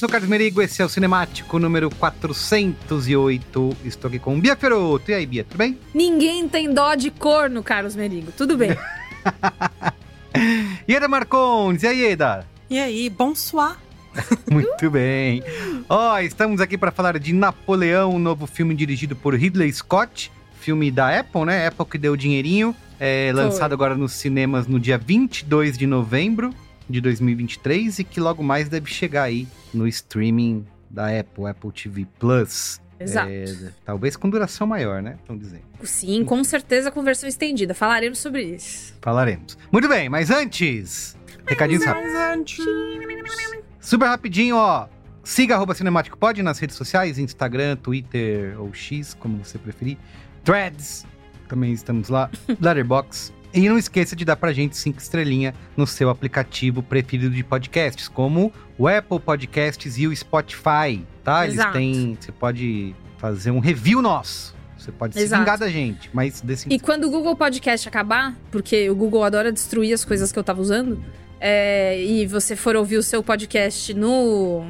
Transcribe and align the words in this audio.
Olá, 0.00 0.06
eu 0.06 0.08
sou 0.08 0.08
o 0.08 0.12
Carlos 0.12 0.30
Merigo, 0.30 0.62
esse 0.62 0.80
é 0.80 0.84
o 0.84 0.88
Cinemático 0.88 1.58
número 1.58 1.90
408. 1.90 3.76
Estou 3.84 4.08
aqui 4.08 4.18
com 4.18 4.40
Bia 4.40 4.56
Feroto. 4.56 5.10
E 5.10 5.14
aí, 5.14 5.26
Bia, 5.26 5.44
tudo 5.44 5.58
bem? 5.58 5.78
Ninguém 5.92 6.48
tem 6.48 6.72
dó 6.72 6.94
de 6.94 7.10
corno, 7.10 7.62
Carlos 7.62 7.94
Merigo. 7.94 8.32
Tudo 8.32 8.56
bem. 8.56 8.70
Ieda 10.88 11.06
Marcondes, 11.06 11.82
e 11.82 11.86
aí, 11.86 11.98
Ieda? 12.00 12.46
E 12.70 12.78
aí, 12.78 13.10
bonsoir. 13.10 13.76
Muito 14.50 14.90
bem. 14.90 15.42
Ó, 15.86 16.18
estamos 16.20 16.62
aqui 16.62 16.78
para 16.78 16.90
falar 16.90 17.18
de 17.18 17.34
Napoleão, 17.34 18.14
um 18.14 18.18
novo 18.18 18.46
filme 18.46 18.74
dirigido 18.74 19.14
por 19.14 19.34
Ridley 19.34 19.70
Scott. 19.70 20.32
Filme 20.60 20.90
da 20.90 21.20
Apple, 21.20 21.44
né? 21.44 21.66
Apple 21.66 21.84
que 21.84 21.98
deu 21.98 22.16
dinheirinho. 22.16 22.74
É, 22.98 23.32
lançado 23.34 23.74
agora 23.74 23.94
nos 23.94 24.12
cinemas 24.12 24.66
no 24.66 24.80
dia 24.80 24.96
22 24.96 25.76
de 25.76 25.86
novembro 25.86 26.54
de 26.88 27.02
2023 27.02 27.98
e 27.98 28.04
que 28.04 28.18
logo 28.18 28.42
mais 28.42 28.68
deve 28.68 28.90
chegar 28.90 29.24
aí 29.24 29.46
no 29.72 29.86
streaming 29.86 30.66
da 30.88 31.06
Apple, 31.18 31.46
Apple 31.46 31.72
TV 31.72 32.06
Plus. 32.18 32.80
Exato. 32.98 33.30
É, 33.30 33.72
talvez 33.84 34.14
com 34.14 34.28
duração 34.28 34.66
maior, 34.66 35.00
né? 35.00 35.16
Estão 35.20 35.36
dizendo. 35.36 35.62
Sim, 35.82 36.22
com 36.24 36.44
certeza 36.44 36.90
com 36.90 37.02
versão 37.02 37.28
estendida. 37.28 37.72
Falaremos 37.72 38.18
sobre 38.18 38.42
isso. 38.42 38.94
Falaremos. 39.00 39.56
Muito 39.72 39.88
bem, 39.88 40.08
mas 40.10 40.30
antes, 40.30 41.16
recadinhos 41.46 41.84
rápidos. 41.84 42.14
Antes... 42.14 42.64
Super 43.80 44.06
rapidinho, 44.06 44.56
ó. 44.56 44.86
Siga 45.24 45.54
arroba 45.54 45.74
Cinemático 45.74 46.18
Pod 46.18 46.42
nas 46.42 46.58
redes 46.58 46.76
sociais, 46.76 47.18
Instagram, 47.18 47.76
Twitter 47.76 48.60
ou 48.60 48.72
X, 48.74 49.14
como 49.14 49.42
você 49.42 49.58
preferir. 49.58 49.96
Threads, 50.44 51.06
também 51.48 51.72
estamos 51.72 52.08
lá. 52.08 52.30
Letterbox. 52.60 53.32
E 53.52 53.68
não 53.68 53.76
esqueça 53.76 54.14
de 54.14 54.24
dar 54.24 54.36
pra 54.36 54.52
gente 54.52 54.76
cinco 54.76 55.00
estrelinhas 55.00 55.54
no 55.76 55.86
seu 55.86 56.08
aplicativo 56.08 56.82
preferido 56.82 57.34
de 57.34 57.42
podcasts, 57.42 58.06
como 58.08 58.52
o 58.78 58.86
Apple 58.86 59.18
Podcasts 59.18 59.98
e 59.98 60.06
o 60.06 60.14
Spotify, 60.16 61.04
tá? 61.24 61.44
Eles 61.44 61.56
Exato. 61.56 61.72
têm. 61.72 62.16
Você 62.20 62.30
pode 62.32 62.94
fazer 63.18 63.50
um 63.50 63.58
review 63.58 64.00
nosso. 64.00 64.54
Você 64.78 64.90
pode 64.92 65.14
se 65.14 65.20
Exato. 65.20 65.42
vingar 65.42 65.58
da 65.58 65.68
gente, 65.68 66.08
mas 66.12 66.40
desse 66.40 66.66
E 66.72 66.78
quando 66.78 67.04
o 67.04 67.10
Google 67.10 67.36
Podcast 67.36 67.86
acabar, 67.88 68.34
porque 68.50 68.88
o 68.88 68.94
Google 68.94 69.22
adora 69.24 69.52
destruir 69.52 69.92
as 69.92 70.04
coisas 70.04 70.32
que 70.32 70.38
eu 70.38 70.44
tava 70.44 70.60
usando, 70.62 71.02
é, 71.38 72.02
e 72.02 72.26
você 72.26 72.56
for 72.56 72.74
ouvir 72.76 72.96
o 72.96 73.02
seu 73.02 73.22
podcast 73.22 73.92
no 73.92 74.64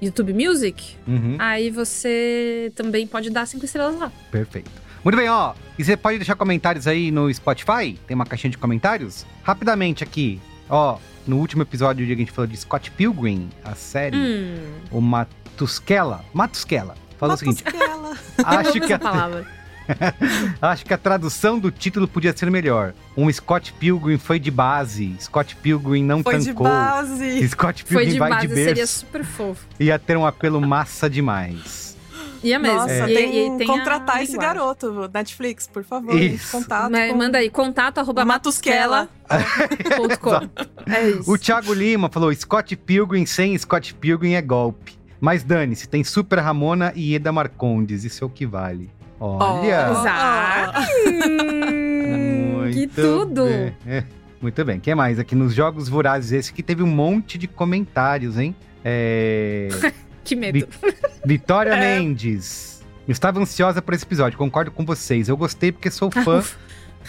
YouTube 0.00 0.32
Music, 0.32 0.96
Uhum. 1.06 1.36
aí 1.38 1.70
você 1.70 2.72
também 2.74 3.06
pode 3.06 3.30
dar 3.30 3.46
cinco 3.46 3.64
estrelas 3.64 3.96
lá. 4.00 4.10
Perfeito. 4.32 4.70
Muito 5.04 5.16
bem, 5.16 5.28
ó. 5.28 5.54
E 5.78 5.84
você 5.84 5.96
pode 5.96 6.18
deixar 6.18 6.36
comentários 6.36 6.86
aí 6.86 7.10
no 7.10 7.32
Spotify? 7.32 7.98
Tem 8.06 8.14
uma 8.14 8.24
caixinha 8.26 8.50
de 8.50 8.58
comentários? 8.58 9.26
Rapidamente 9.42 10.04
aqui, 10.04 10.40
ó. 10.68 10.98
No 11.26 11.36
último 11.38 11.62
episódio 11.62 12.04
que 12.06 12.12
a 12.12 12.16
gente 12.16 12.32
falou 12.32 12.46
de 12.48 12.56
Scott 12.56 12.90
Pilgrim, 12.92 13.48
a 13.64 13.74
série, 13.74 14.16
Hum, 14.16 14.56
o 14.90 15.00
Matusquela, 15.00 16.24
Matusquela, 16.32 16.94
falou 17.18 17.34
o 17.34 17.38
seguinte: 17.38 17.62
Matusquela. 17.64 18.16
acho 18.44 18.80
que, 18.80 18.92
a, 18.92 18.98
palavra. 18.98 19.46
acho 20.60 20.84
que 20.84 20.92
a 20.94 20.98
tradução 20.98 21.58
do 21.60 21.70
título 21.70 22.08
podia 22.08 22.36
ser 22.36 22.50
melhor. 22.50 22.92
Um 23.16 23.32
Scott 23.32 23.72
Pilgrim 23.74 24.18
foi 24.18 24.40
de 24.40 24.50
base, 24.50 25.14
Scott 25.20 25.54
Pilgrim 25.56 26.02
não 26.04 26.22
Foi 26.24 26.38
de 26.38 26.46
tancou. 26.46 26.66
base. 26.66 27.48
Scott 27.48 27.84
Foi 27.84 27.96
Pilgrim 27.98 28.12
de 28.14 28.18
vai 28.18 28.30
base, 28.30 28.48
de 28.48 28.54
seria 28.54 28.74
berço. 28.74 28.98
super 29.00 29.24
fofo. 29.24 29.64
Ia 29.78 29.98
ter 30.00 30.16
um 30.16 30.26
apelo 30.26 30.60
massa 30.60 31.08
demais. 31.08 31.91
Ia 32.42 32.58
mesmo. 32.58 32.78
Nossa, 32.78 33.10
E- 33.10 33.14
tem, 33.14 33.46
e 33.46 33.50
que 33.50 33.56
tem 33.58 33.70
a 33.70 33.72
contratar 33.78 34.22
esse 34.22 34.36
garoto, 34.36 35.08
Netflix, 35.12 35.66
por 35.68 35.84
favor. 35.84 36.14
Isso. 36.20 36.50
Contato 36.50 36.90
Mas 36.90 37.10
com- 37.12 37.18
Manda 37.18 37.38
aí, 37.38 37.48
contato 37.50 37.98
arroba 37.98 38.24
Matusquela. 38.24 39.08
matusquela.com. 39.30 40.90
É 40.92 41.08
isso. 41.10 41.30
O 41.30 41.38
Thiago 41.38 41.72
Lima 41.72 42.08
falou: 42.10 42.34
Scott 42.34 42.74
Pilgrim 42.76 43.24
sem 43.26 43.56
Scott 43.56 43.94
Pilgrim 43.94 44.32
é 44.34 44.42
golpe. 44.42 44.98
Mas 45.20 45.44
dane-se, 45.44 45.88
tem 45.88 46.02
Super 46.02 46.40
Ramona 46.40 46.92
e 46.96 47.14
Eda 47.14 47.30
Marcondes, 47.30 48.02
isso 48.02 48.24
é 48.24 48.26
o 48.26 48.30
que 48.30 48.44
vale. 48.44 48.90
Olha! 49.20 49.90
Oh. 49.92 50.02
Hum, 51.08 52.70
que 52.72 52.86
tudo. 52.88 53.44
bem. 53.44 53.76
É, 53.86 54.04
muito 54.40 54.64
bem, 54.64 54.78
o 54.78 54.80
que 54.80 54.92
mais? 54.94 55.18
Aqui 55.20 55.34
nos 55.36 55.54
Jogos 55.54 55.88
Vorazes, 55.88 56.32
esse 56.32 56.52
que 56.52 56.62
teve 56.62 56.82
um 56.82 56.88
monte 56.88 57.38
de 57.38 57.46
comentários, 57.46 58.36
hein? 58.38 58.54
É... 58.84 59.68
Que 60.24 60.36
medo. 60.36 60.66
Vitória 61.24 61.72
É. 61.74 61.98
Mendes. 61.98 62.82
Estava 63.08 63.40
ansiosa 63.40 63.82
por 63.82 63.94
esse 63.94 64.04
episódio, 64.04 64.38
concordo 64.38 64.70
com 64.70 64.84
vocês. 64.84 65.28
Eu 65.28 65.36
gostei 65.36 65.72
porque 65.72 65.90
sou 65.90 66.10
fã. 66.10 66.42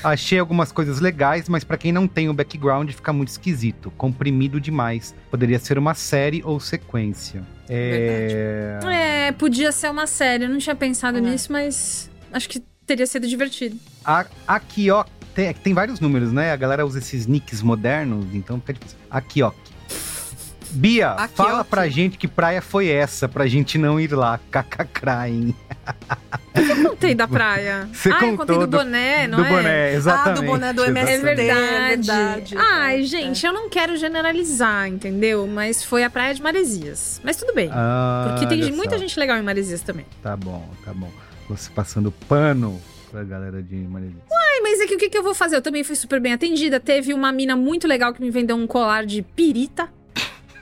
Achei 0.03 0.39
algumas 0.39 0.71
coisas 0.71 0.99
legais, 0.99 1.47
mas 1.47 1.63
pra 1.63 1.77
quem 1.77 1.91
não 1.91 2.07
tem 2.07 2.27
o 2.27 2.33
background 2.33 2.89
fica 2.89 3.13
muito 3.13 3.29
esquisito. 3.29 3.91
Comprimido 3.95 4.59
demais. 4.59 5.13
Poderia 5.29 5.59
ser 5.59 5.77
uma 5.77 5.93
série 5.93 6.41
ou 6.43 6.59
sequência. 6.59 7.43
É... 7.69 8.79
É, 8.91 9.31
podia 9.33 9.71
ser 9.71 9.91
uma 9.91 10.07
série. 10.07 10.45
Eu 10.45 10.49
não 10.49 10.57
tinha 10.57 10.75
pensado 10.75 11.19
É. 11.19 11.21
nisso, 11.21 11.51
mas 11.51 12.09
acho 12.31 12.49
que 12.49 12.59
teria 12.87 13.05
sido 13.05 13.27
divertido. 13.27 13.77
A- 14.03 14.25
Aqui, 14.47 14.89
ó. 14.89 15.05
Tem, 15.35 15.53
tem 15.53 15.73
vários 15.73 15.99
números, 15.99 16.31
né? 16.31 16.51
A 16.51 16.55
galera 16.55 16.85
usa 16.85 16.99
esses 16.99 17.25
nicks 17.27 17.61
modernos, 17.61 18.25
então 18.33 18.59
fica 18.59 18.73
difícil. 18.73 18.97
Aqui, 19.09 19.41
ó. 19.43 19.51
Bia, 20.73 21.11
Aqui, 21.11 21.35
fala 21.35 21.61
ó. 21.61 21.63
pra 21.63 21.87
gente 21.87 22.17
que 22.17 22.27
praia 22.27 22.61
foi 22.61 22.87
essa, 22.89 23.27
pra 23.29 23.45
gente 23.47 23.77
não 23.77 23.99
ir 23.99 24.11
lá. 24.13 24.39
Cacacraem. 24.51 25.55
Eu 26.55 26.89
contei 26.89 27.13
da 27.15 27.27
praia. 27.27 27.87
Você 27.93 28.09
ah, 28.09 28.13
eu 28.13 28.19
contou 28.19 28.37
contei 28.37 28.57
do, 28.57 28.67
do- 28.67 28.77
boné, 28.77 29.27
não 29.27 29.39
do 29.39 29.45
é? 29.45 29.49
boné, 29.49 29.93
exatamente. 29.93 30.29
Ah, 30.39 30.41
do 30.41 30.47
boné 30.47 30.73
do 30.73 30.83
É 30.83 30.87
MST. 30.87 31.11
exatamente. 31.13 31.35
verdade. 32.07 32.09
verdade. 32.09 32.57
Ai, 32.57 32.99
É. 33.01 33.03
gente, 33.03 33.45
eu 33.45 33.53
não 33.53 33.69
quero 33.69 33.97
generalizar, 33.97 34.87
entendeu? 34.87 35.45
Mas 35.47 35.83
foi 35.83 36.03
a 36.03 36.09
praia 36.09 36.33
de 36.33 36.41
Maresias. 36.41 37.19
Mas 37.23 37.37
tudo 37.37 37.53
bem. 37.53 37.69
Ah, 37.71 38.25
porque 38.29 38.47
tem 38.47 38.71
muita 38.71 38.95
só. 38.95 38.97
gente 39.01 39.19
legal 39.19 39.37
em 39.37 39.43
Maresias 39.43 39.81
também. 39.81 40.05
Tá 40.21 40.35
bom, 40.37 40.67
tá 40.85 40.93
bom. 40.93 41.11
Você 41.49 41.69
passando 41.71 42.11
pano 42.27 42.79
pra 43.11 43.23
galera 43.23 43.61
de 43.61 43.75
Maresias. 43.75 44.21
Ai, 44.31 44.61
mas 44.61 44.79
é 44.79 44.85
que 44.87 44.95
o 44.95 44.97
que, 44.97 45.09
que 45.09 45.17
eu 45.17 45.23
vou 45.23 45.33
fazer? 45.35 45.55
Eu 45.57 45.61
também 45.61 45.83
fui 45.83 45.95
super 45.95 46.19
bem 46.21 46.33
atendida. 46.33 46.79
Teve 46.79 47.13
uma 47.13 47.31
mina 47.31 47.55
muito 47.55 47.87
legal 47.87 48.13
que 48.13 48.21
me 48.21 48.29
vendeu 48.31 48.55
um 48.55 48.65
colar 48.67 49.05
de 49.05 49.21
pirita. 49.21 49.89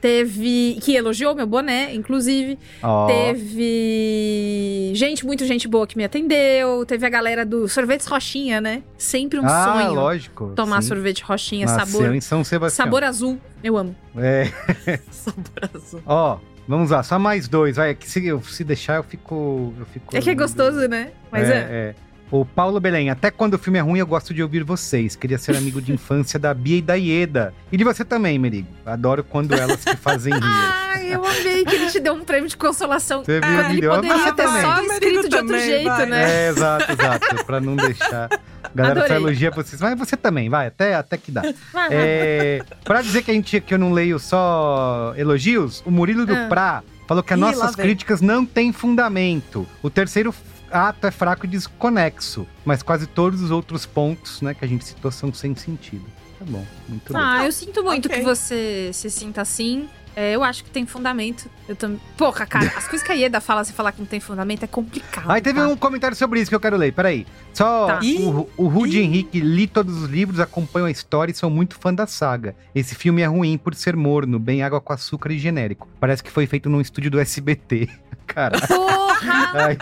Teve. 0.02 0.80
que 0.82 0.96
elogiou 0.96 1.36
meu 1.36 1.46
boné, 1.46 1.94
inclusive. 1.94 2.58
Ó, 2.82 3.06
Teve 3.06 4.92
gente, 4.96 5.24
muito 5.26 5.46
gente 5.46 5.68
boa 5.68 5.86
que 5.86 5.96
me 5.96 6.04
atendeu. 6.04 6.84
Teve 6.86 7.06
a 7.06 7.10
galera 7.10 7.46
do 7.46 7.68
sorvete 7.68 8.08
Rochinha, 8.08 8.60
né? 8.60 8.82
Sempre 8.98 9.40
um 9.40 9.46
ah, 9.46 9.64
sonho 9.64 9.94
lógico. 9.94 10.54
tomar 10.56 10.82
sim. 10.82 10.88
sorvete 10.90 11.22
Rochinha, 11.24 11.68
Nasceu 11.68 11.86
sabor. 11.86 12.16
em 12.16 12.22
São 12.22 12.44
Sebastião. 12.44 12.86
Sabor 12.86 13.04
azul. 13.04 13.40
Eu 13.64 13.78
amo. 13.78 13.96
É, 14.18 14.50
Sabor 15.12 15.70
azul. 15.74 16.02
ó, 16.06 16.40
vamos 16.68 16.90
lá, 16.90 17.04
só 17.04 17.20
mais 17.20 17.48
dois. 17.48 17.76
Vai, 17.76 17.92
é 17.92 17.94
que 17.94 18.10
se, 18.10 18.26
eu, 18.26 18.42
se 18.42 18.64
deixar 18.64 18.96
eu 18.96 19.04
fico, 19.04 19.72
eu 19.78 19.86
fico... 19.86 20.18
É 20.18 20.22
que 20.22 20.32
é 20.32 20.36
gostoso, 20.36 20.88
né? 20.88 21.12
Mas 21.32 21.48
é. 21.48 21.54
é. 21.54 21.96
O 22.32 22.46
Paulo 22.46 22.80
Belém, 22.80 23.10
até 23.10 23.30
quando 23.30 23.56
o 23.56 23.58
filme 23.58 23.78
é 23.78 23.82
ruim, 23.82 24.00
eu 24.00 24.08
gosto 24.08 24.34
de 24.34 24.42
ouvir 24.42 24.64
vocês. 24.64 25.18
Queria 25.18 25.38
ser 25.38 25.54
amigo 25.58 25.82
de 25.82 25.92
infância 25.94 26.40
da 26.40 26.54
Bia 26.54 26.78
e 26.78 26.82
da 26.82 26.94
Ieda. 26.96 27.54
E 27.70 27.76
de 27.76 27.84
você 27.84 28.06
também, 28.06 28.40
Merigo. 28.40 28.70
Adoro 28.86 29.22
quando 29.22 29.54
elas 29.54 29.84
que 29.84 29.98
fazem 29.98 30.34
rir. 30.34 30.40
Ai, 30.42 31.14
eu 31.14 31.26
amei 31.26 31.66
que 31.66 31.76
ele 31.76 31.88
te 31.92 32.00
deu 32.00 32.14
um 32.14 32.24
prêmio 32.24 32.48
de 32.48 32.56
consolação. 32.56 33.22
Você 33.26 33.42
viu, 33.42 33.50
Quando 33.52 33.72
ele 33.74 33.88
poderia 33.90 34.32
ter 34.34 34.44
também. 34.46 34.62
só 34.62 34.82
escrito 34.82 35.10
de 35.30 35.36
outro 35.36 35.48
também, 35.48 35.66
jeito, 35.66 35.86
vai. 35.90 36.06
né? 36.06 36.46
É, 36.46 36.50
exato, 36.50 36.92
exato. 36.94 37.46
pra 37.46 37.60
não 37.60 37.76
deixar. 37.78 38.30
A 38.64 38.70
galera 38.74 39.08
só 39.10 39.14
elogia 39.16 39.52
vocês. 39.52 39.82
Mas 39.82 40.00
você 40.00 40.16
também, 40.16 40.50
vai, 40.50 40.68
até, 40.68 40.96
até 40.96 41.18
que 41.18 41.32
dá. 41.34 41.42
É, 41.90 42.64
pra 42.86 43.02
dizer 43.02 43.24
que, 43.24 43.32
a 43.32 43.34
gente, 43.34 43.60
que 43.60 43.74
eu 43.74 43.78
não 43.78 43.92
leio 43.92 44.18
só 44.18 45.14
elogios, 45.18 45.84
o 45.86 45.92
Murilo 45.92 46.26
do 46.26 46.34
Ah. 46.34 46.46
Prá 46.48 46.84
falou 47.10 47.22
que 47.22 47.34
as 47.34 47.40
Ih, 47.40 47.42
nossas 47.42 47.76
críticas 47.76 48.22
não 48.22 48.46
têm 48.46 48.72
fundamento. 48.72 49.68
O 49.84 49.90
terceiro 49.90 50.34
ato 50.72 51.08
é 51.08 51.12
fraco 51.12 51.46
e 51.46 51.50
desconexo, 51.50 52.48
mas 52.66 52.82
quase 52.82 53.08
todos 53.08 53.42
os 53.42 53.52
outros 53.52 53.86
pontos 53.86 54.42
né, 54.42 54.54
que 54.54 54.64
a 54.64 54.68
gente 54.68 54.86
citou 54.86 55.12
são 55.12 55.34
sem 55.34 55.56
sentido. 55.56 56.06
Tá 56.40 56.46
bom, 56.48 56.66
muito 56.90 57.14
bem. 57.14 57.22
Ah, 57.22 57.46
eu 57.46 57.52
sinto 57.52 57.84
muito 57.84 58.08
Ok. 58.08 58.18
que 58.18 58.24
você 58.24 58.90
se 58.94 59.10
sinta 59.12 59.42
assim. 59.42 59.88
É, 60.16 60.34
eu 60.36 60.44
acho 60.44 60.64
que 60.64 60.70
tem 60.70 60.86
fundamento. 60.86 61.50
Eu 61.68 61.76
também. 61.76 62.00
Porra, 62.18 62.46
cara, 62.46 62.66
as 62.76 62.88
coisas 62.88 63.02
que 63.06 63.12
a 63.12 63.16
Ieda 63.16 63.40
fala, 63.40 63.64
se 63.64 63.72
falar 63.74 63.92
que 63.92 64.00
não 64.00 64.06
tem 64.06 64.20
fundamento, 64.20 64.64
é 64.64 64.68
complicado. 64.68 65.30
Aí 65.32 65.42
teve 65.42 65.60
tá? 65.60 65.68
um 65.68 65.76
comentário 65.78 66.16
sobre 66.18 66.40
isso 66.42 66.50
que 66.50 66.56
eu 66.56 66.60
quero 66.60 66.76
ler, 66.78 66.92
peraí. 66.94 67.26
Só 67.54 67.88
Tá. 67.88 68.00
o, 68.04 68.50
o 68.58 68.68
Rudy 68.68 69.00
Ih. 69.00 69.04
Henrique 69.04 69.40
li 69.40 69.68
todos 69.68 70.02
os 70.02 70.10
livros, 70.10 70.40
acompanho 70.40 70.86
a 70.86 70.92
história 70.92 71.32
e 71.32 71.36
sou 71.36 71.50
muito 71.50 71.76
fã 71.80 71.94
da 71.94 72.06
saga. 72.08 72.56
Esse 72.76 72.96
filme 72.96 73.22
é 73.22 73.26
ruim 73.26 73.58
por 73.58 73.74
ser 73.76 73.96
morno, 73.96 74.38
bem 74.40 74.64
água 74.64 74.82
com 74.82 74.92
açúcar 74.94 75.32
e 75.32 75.40
genérico. 75.40 75.88
Parece 76.00 76.22
que 76.24 76.30
foi 76.32 76.46
feito 76.48 76.70
num 76.70 76.82
estúdio 76.82 77.12
do 77.12 77.20
SBT. 77.20 77.90
Cara, 78.28 78.60
Porra! 78.66 79.12
aí, 79.68 79.78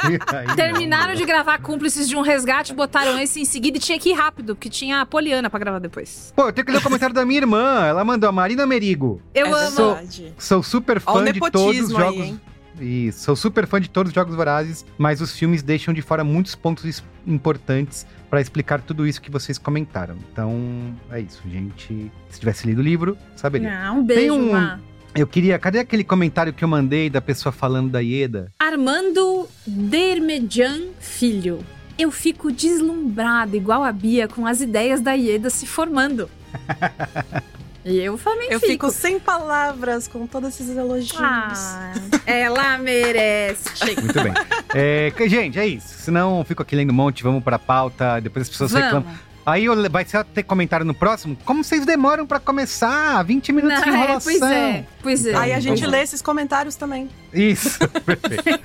aí 0.50 0.56
Terminaram 0.56 1.10
não, 1.14 1.16
de 1.16 1.24
gravar 1.24 1.60
Cúmplices 1.60 2.10
de 2.10 2.16
um 2.16 2.22
Resgate, 2.22 2.74
botaram 2.74 3.20
esse 3.20 3.40
em 3.40 3.46
seguida 3.46 3.78
e 3.78 3.80
tinha 3.80 4.00
que 4.00 4.10
ir 4.10 4.14
rápido, 4.14 4.56
porque 4.56 4.70
tinha 4.70 5.02
a 5.02 5.06
Poliana 5.06 5.50
pra 5.52 5.60
gravar 5.60 5.78
depois. 5.80 6.34
Pô, 6.36 6.48
eu 6.48 6.54
tenho 6.54 6.66
que 6.66 6.72
ler 6.72 6.80
o 6.80 6.82
comentário 6.82 7.14
da 7.14 7.24
minha 7.26 7.40
irmã. 7.40 7.86
Ela 7.86 8.04
mandou 8.04 8.28
a 8.28 8.32
Marina 8.32 8.66
Merigo. 8.66 9.22
Eu 9.36 9.46
é 9.48 9.52
amo. 9.66 9.72
sou- 9.72 9.96
verdade. 10.24 10.44
Sou 10.44 10.62
super 10.64 11.00
fã 11.00 11.24
de 11.32 11.40
todos 11.40 11.80
os 11.80 11.96
aí, 11.96 12.02
jogos. 12.02 12.20
hein? 12.26 12.42
Isso, 12.80 13.24
sou 13.26 13.36
super 13.36 13.68
fã 13.68 13.82
de 13.82 13.90
todos 13.90 14.10
os 14.12 14.16
jogos 14.16 14.34
vorazes, 14.36 14.86
mas 14.98 15.20
os 15.20 15.38
filmes 15.38 15.62
deixam 15.62 15.94
de 15.94 16.02
fora 16.02 16.24
muitos 16.24 16.56
pontos 16.56 17.04
importantes 17.28 18.06
pra 18.30 18.40
explicar 18.40 18.82
tudo 18.82 19.06
isso 19.06 19.22
que 19.22 19.30
vocês 19.30 19.58
comentaram. 19.58 20.16
Então, 20.32 20.96
é 21.12 21.20
isso, 21.20 21.42
gente. 21.50 22.10
Se 22.30 22.40
tivesse 22.40 22.66
lido 22.66 22.80
o 22.80 22.84
livro, 22.84 23.18
saberia. 23.36 23.78
Ah, 23.88 23.92
um 23.92 24.04
beijo, 24.04 24.22
Tem 24.22 24.32
um- 24.32 24.52
Má. 24.54 24.80
Eu 25.16 25.26
queria. 25.28 25.58
Cadê 25.60 25.80
aquele 25.80 26.04
comentário 26.04 26.54
que 26.54 26.64
eu 26.64 26.68
mandei 26.68 27.10
da 27.10 27.20
pessoa 27.20 27.52
falando 27.52 27.90
da 27.90 28.00
Ieda? 28.00 28.52
Armando 28.60 29.50
Dermedian 29.66 30.90
Filho. 31.00 31.60
Eu 31.98 32.12
fico 32.12 32.50
deslumbrada, 32.52 33.58
igual 33.58 33.84
a 33.84 33.92
Bia, 33.92 34.28
com 34.28 34.46
as 34.46 34.62
ideias 34.62 35.02
da 35.02 35.14
Ieda 35.14 35.50
se 35.50 35.66
formando. 35.68 36.30
e 37.90 38.00
eu 38.00 38.18
também 38.18 38.48
Eu 38.52 38.60
fico 38.60 38.90
sem 38.92 39.20
palavras 39.20 40.08
com 40.08 40.26
todos 40.28 40.50
esses 40.50 40.76
elogios. 40.76 41.20
Ah, 41.20 41.92
ela 42.26 42.78
merece. 42.78 43.76
Chega. 43.76 44.02
Muito 44.02 44.22
bem. 44.24 44.34
É, 44.76 45.12
gente, 45.28 45.58
é 45.60 45.66
isso. 45.68 45.88
Senão 46.00 46.38
eu 46.40 46.46
fico 46.46 46.62
aqui 46.62 46.76
lendo 46.76 46.92
um 46.92 46.96
monte, 46.96 47.24
vamos 47.24 47.44
pra 47.44 47.58
pauta, 47.60 48.20
depois 48.22 48.44
as 48.44 48.50
pessoas 48.50 48.74
reclamam. 48.74 49.02
Vamos. 49.04 49.30
Aí 49.46 49.66
eu- 49.66 49.90
vai 49.90 50.06
ser 50.06 50.24
ter 50.26 50.44
comentário 50.44 50.86
no 50.86 50.94
próximo? 50.94 51.36
Como 51.44 51.64
vocês 51.64 51.84
demoram 51.84 52.28
pra 52.28 52.40
começar? 52.40 53.24
20 53.24 53.52
minutos 53.52 53.80
de 53.82 53.90
Não, 53.90 53.96
é, 53.96 54.00
enrolação. 54.04 54.32
pois 54.40 54.42
é, 54.52 54.86
pois 55.02 55.26
é. 55.26 55.36
Aí 55.36 55.54
a 55.54 55.60
gente 55.60 55.84
lê 55.88 56.02
esses 56.04 56.22
comentários 56.22 56.76
também. 56.76 57.10
Isso, 57.34 57.80
perfeito. 58.06 58.60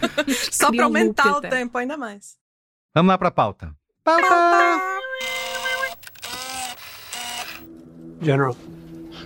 Só 0.52 0.66
loop 0.66 0.80
aumentar 0.80 1.32
o 1.32 1.38
até. 1.38 1.48
tempo 1.48 1.78
ainda 1.78 1.96
mais. 1.96 2.34
Vamos 2.94 3.08
lá 3.08 3.16
pra 3.16 3.30
pauta. 3.30 3.72
Pauta! 4.04 4.26
General, 8.20 8.56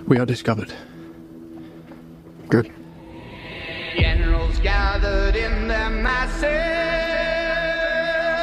we 0.09 0.19
are 0.19 0.27
discovered. 0.27 0.73
Good. 2.49 2.73
Generals 3.95 4.59
gathered 4.61 5.37
in 5.37 5.69
their 5.69 5.91
masses. 5.91 6.49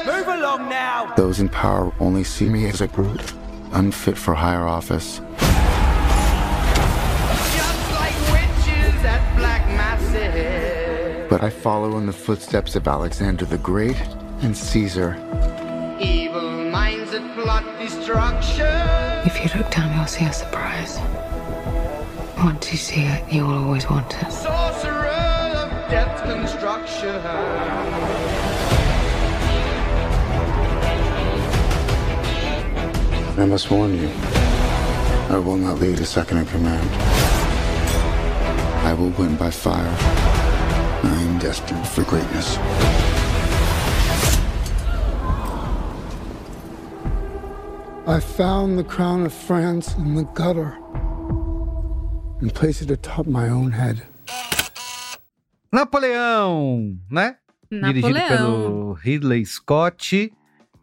Move 0.05 0.27
along 0.27 0.69
now. 0.69 1.11
Those 1.17 1.39
in 1.39 1.49
power 1.49 1.91
only 1.99 2.23
see 2.23 2.47
me 2.49 2.67
as 2.67 2.81
a 2.81 2.87
brute, 2.87 3.33
unfit 3.71 4.15
for 4.15 4.35
higher 4.35 4.67
office. 4.67 5.21
Just 7.57 7.91
like 7.93 8.15
witches 8.31 9.03
at 9.03 9.35
black 9.35 9.65
masses. 9.69 11.27
But 11.29 11.43
I 11.43 11.49
follow 11.49 11.97
in 11.97 12.05
the 12.05 12.13
footsteps 12.13 12.75
of 12.75 12.87
Alexander 12.87 13.45
the 13.45 13.57
Great 13.57 13.99
and 14.43 14.55
Caesar. 14.55 15.15
Evil 15.99 16.69
minds 16.69 17.11
that 17.11 17.35
plot 17.35 17.63
destruction. 17.79 18.67
If 19.25 19.43
you 19.43 19.49
look 19.59 19.71
down, 19.71 19.97
you'll 19.97 20.05
see 20.05 20.25
a 20.25 20.33
surprise. 20.33 20.99
Once 22.37 22.71
you 22.71 22.77
see 22.77 23.01
it, 23.01 23.31
you 23.31 23.45
will 23.45 23.65
always 23.65 23.89
want 23.89 24.13
it. 24.13 24.31
Sorcerer 24.31 25.07
of 25.55 25.69
death 25.89 26.21
construction. 26.23 27.15
I 33.37 33.45
must 33.45 33.71
warn 33.71 33.93
you, 33.95 34.09
I 35.29 35.41
will 35.43 35.57
not 35.57 35.79
lead 35.79 35.99
a 35.99 36.05
second 36.05 36.39
in 36.39 36.45
command. 36.47 36.89
I 38.85 38.93
will 38.93 39.09
win 39.11 39.35
by 39.35 39.49
fire. 39.49 39.95
I 41.03 41.21
am 41.21 41.39
destined 41.39 41.87
for 41.87 42.03
greatness. 42.03 42.57
I 48.07 48.19
found 48.19 48.77
the 48.77 48.83
crown 48.83 49.25
of 49.25 49.33
France 49.33 49.95
in 49.95 50.15
the 50.15 50.23
gutter 50.23 50.77
and 52.45 52.53
placed 52.53 52.81
it 52.83 52.91
atop 52.93 53.27
my 53.29 53.49
own 53.49 53.71
head. 53.71 54.03
Napoleão, 55.71 56.95
né? 57.09 57.37
Dirigido 57.71 58.09
Napoleão. 58.13 58.27
pelo 58.37 58.93
Ridley 58.93 59.45
Scott. 59.45 60.31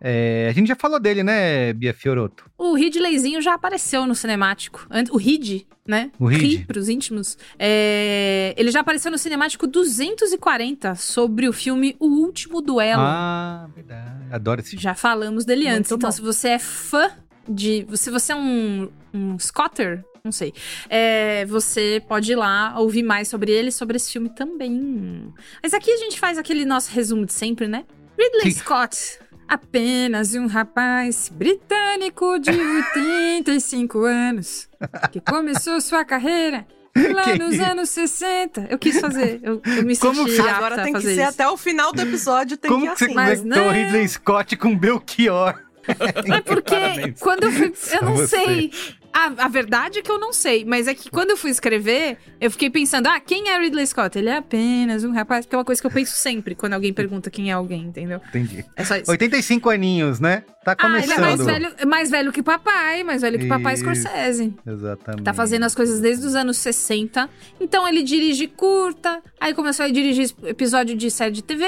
É, 0.04 0.48
a 0.50 0.52
gente 0.52 0.66
já 0.66 0.74
falou 0.74 0.98
dele, 0.98 1.22
né, 1.22 1.72
Bia 1.72 1.94
Fioroto? 1.94 2.50
O 2.58 2.74
Ridleyzinho 2.74 3.40
já 3.40 3.54
apareceu 3.54 4.04
no 4.04 4.16
cinemático. 4.16 4.84
O 5.12 5.16
Rid, 5.16 5.64
né? 5.86 6.10
O 6.18 6.26
Rid. 6.26 6.42
Ri 6.56 6.64
pros 6.64 6.88
íntimos. 6.88 7.38
É, 7.56 8.52
Ele 8.58 8.72
já 8.72 8.80
apareceu 8.80 9.12
no 9.12 9.18
cinemático 9.18 9.64
240 9.68 10.96
sobre 10.96 11.48
o 11.48 11.52
filme 11.52 11.94
O 12.00 12.08
Último 12.08 12.60
Duelo. 12.60 13.00
Ah, 13.00 13.70
verdade. 13.72 14.26
Adoro 14.32 14.60
esse 14.60 14.70
filme. 14.70 14.82
Já 14.82 14.94
falamos 14.96 15.44
dele 15.44 15.66
Muito 15.66 15.76
antes. 15.78 15.92
Então, 15.92 16.08
bom. 16.08 16.12
se 16.12 16.20
você 16.20 16.48
é 16.48 16.58
fã 16.58 17.08
de. 17.48 17.86
Se 17.94 18.10
você 18.10 18.32
é 18.32 18.36
um, 18.36 18.90
um 19.14 19.38
Scotter, 19.38 20.04
não 20.24 20.32
sei. 20.32 20.52
é, 20.88 21.44
você 21.46 22.02
pode 22.08 22.32
ir 22.32 22.36
lá 22.36 22.74
ouvir 22.78 23.02
mais 23.02 23.28
sobre 23.28 23.50
ele, 23.50 23.70
sobre 23.72 23.96
esse 23.96 24.12
filme 24.12 24.28
também. 24.30 25.32
Mas 25.62 25.74
aqui 25.74 25.90
a 25.90 25.96
gente 25.96 26.18
faz 26.20 26.38
aquele 26.38 26.64
nosso 26.64 26.90
resumo 26.92 27.26
de 27.26 27.32
sempre, 27.32 27.66
né? 27.66 27.84
Ridley 28.18 28.52
Sim. 28.52 28.58
Scott. 28.60 29.18
Apenas 29.48 30.34
um 30.34 30.46
rapaz 30.46 31.28
britânico 31.28 32.38
de 32.38 32.50
85 32.50 33.98
anos 34.06 34.68
que 35.10 35.20
começou 35.20 35.78
sua 35.80 36.04
carreira 36.04 36.66
lá 37.12 37.24
Que 37.24 37.38
nos 37.38 37.54
isso? 37.54 37.64
anos 37.64 37.90
60. 37.90 38.68
Eu 38.70 38.78
quis 38.78 38.98
fazer. 39.00 39.40
Eu, 39.42 39.60
eu 39.64 39.82
me 39.84 39.96
Como 39.96 40.26
senti 40.28 40.40
Agora 40.40 40.80
a 40.80 40.84
tem 40.84 40.94
que 40.94 41.00
ser 41.02 41.12
isso. 41.14 41.22
até 41.28 41.48
o 41.48 41.56
final 41.56 41.92
do 41.92 42.00
episódio, 42.00 42.56
tem 42.56 42.70
Como 42.70 42.86
que 42.86 42.92
ir 42.92 42.96
você 42.96 43.04
assim. 43.06 43.14
Mas 43.14 43.40
conectou 43.40 43.64
não. 43.64 43.72
Ridley 43.72 44.08
Scott 44.08 44.56
com 44.56 44.78
Belchior? 44.78 45.60
É 45.86 46.40
porque 46.42 46.74
Parabéns. 46.76 47.20
quando 47.20 47.42
eu 47.44 47.52
fui. 47.52 47.72
Eu 47.92 48.02
não 48.02 48.14
você. 48.16 48.26
sei. 48.28 48.70
A, 49.12 49.44
a 49.44 49.48
verdade 49.48 49.98
é 49.98 50.02
que 50.02 50.10
eu 50.10 50.18
não 50.18 50.32
sei, 50.32 50.64
mas 50.64 50.88
é 50.88 50.94
que 50.94 51.10
quando 51.10 51.30
eu 51.30 51.36
fui 51.36 51.50
escrever, 51.50 52.16
eu 52.40 52.50
fiquei 52.50 52.70
pensando, 52.70 53.06
ah, 53.08 53.20
quem 53.20 53.48
é 53.50 53.58
Ridley 53.58 53.86
Scott? 53.86 54.18
Ele 54.18 54.28
é 54.30 54.36
apenas 54.38 55.04
um 55.04 55.12
rapaz, 55.12 55.44
porque 55.44 55.54
é 55.54 55.58
uma 55.58 55.64
coisa 55.64 55.80
que 55.80 55.86
eu 55.86 55.90
penso 55.90 56.12
sempre 56.16 56.54
quando 56.54 56.72
alguém 56.72 56.92
pergunta 56.92 57.30
quem 57.30 57.50
é 57.50 57.52
alguém, 57.52 57.82
entendeu? 57.82 58.20
Entendi. 58.28 58.64
É 58.74 58.84
só 58.84 58.96
isso. 58.96 59.10
85 59.10 59.68
aninhos, 59.70 60.18
né? 60.18 60.42
Tá 60.64 60.76
Ah, 60.78 60.86
ele 60.98 61.02
começando. 61.14 61.18
é 61.18 61.20
mais 61.20 61.44
velho, 61.44 61.88
mais 61.88 62.10
velho 62.10 62.32
que 62.32 62.42
papai, 62.42 63.02
mais 63.04 63.20
velho 63.22 63.38
que 63.38 63.46
papai 63.46 63.74
Isso. 63.74 63.82
Scorsese. 63.82 64.54
Exatamente. 64.66 65.24
Tá 65.24 65.34
fazendo 65.34 65.64
as 65.64 65.74
coisas 65.74 66.00
desde 66.00 66.26
os 66.26 66.34
anos 66.34 66.56
60. 66.58 67.28
Então 67.60 67.86
ele 67.86 68.02
dirige 68.02 68.46
curta, 68.46 69.20
aí 69.40 69.52
começou 69.54 69.84
a 69.84 69.88
dirigir 69.88 70.30
episódio 70.44 70.96
de 70.96 71.10
série 71.10 71.32
de 71.32 71.42
TV, 71.42 71.64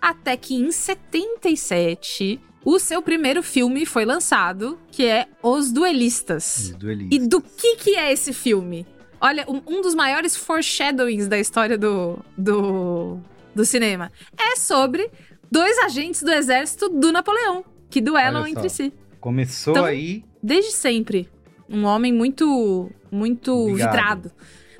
até 0.00 0.36
que 0.36 0.54
em 0.54 0.70
77 0.70 2.40
o 2.64 2.78
seu 2.78 3.02
primeiro 3.02 3.42
filme 3.42 3.84
foi 3.84 4.04
lançado, 4.04 4.78
que 4.90 5.04
é 5.06 5.26
Os 5.42 5.70
Duelistas. 5.72 6.70
Os 6.70 6.76
duelistas. 6.76 7.16
E 7.24 7.28
do 7.28 7.40
que 7.40 7.76
que 7.76 7.96
é 7.96 8.12
esse 8.12 8.32
filme? 8.32 8.86
Olha, 9.20 9.44
um, 9.48 9.60
um 9.66 9.80
dos 9.80 9.94
maiores 9.94 10.36
foreshadowings 10.36 11.26
da 11.28 11.38
história 11.38 11.76
do, 11.78 12.18
do, 12.36 13.18
do 13.54 13.64
cinema. 13.64 14.10
É 14.38 14.56
sobre 14.56 15.10
dois 15.50 15.78
agentes 15.78 16.22
do 16.22 16.30
exército 16.32 16.88
do 16.88 17.10
Napoleão, 17.12 17.64
que 17.88 18.00
duelam 18.00 18.46
entre 18.46 18.68
si. 18.68 18.92
Começou 19.20 19.72
Então- 19.72 19.84
aí. 19.84 20.24
Desde 20.42 20.72
sempre. 20.72 21.28
Um 21.68 21.84
homem 21.84 22.12
muito, 22.12 22.90
muito 23.10 23.52
Obrigado. 23.54 23.90
vidrado. 23.90 24.32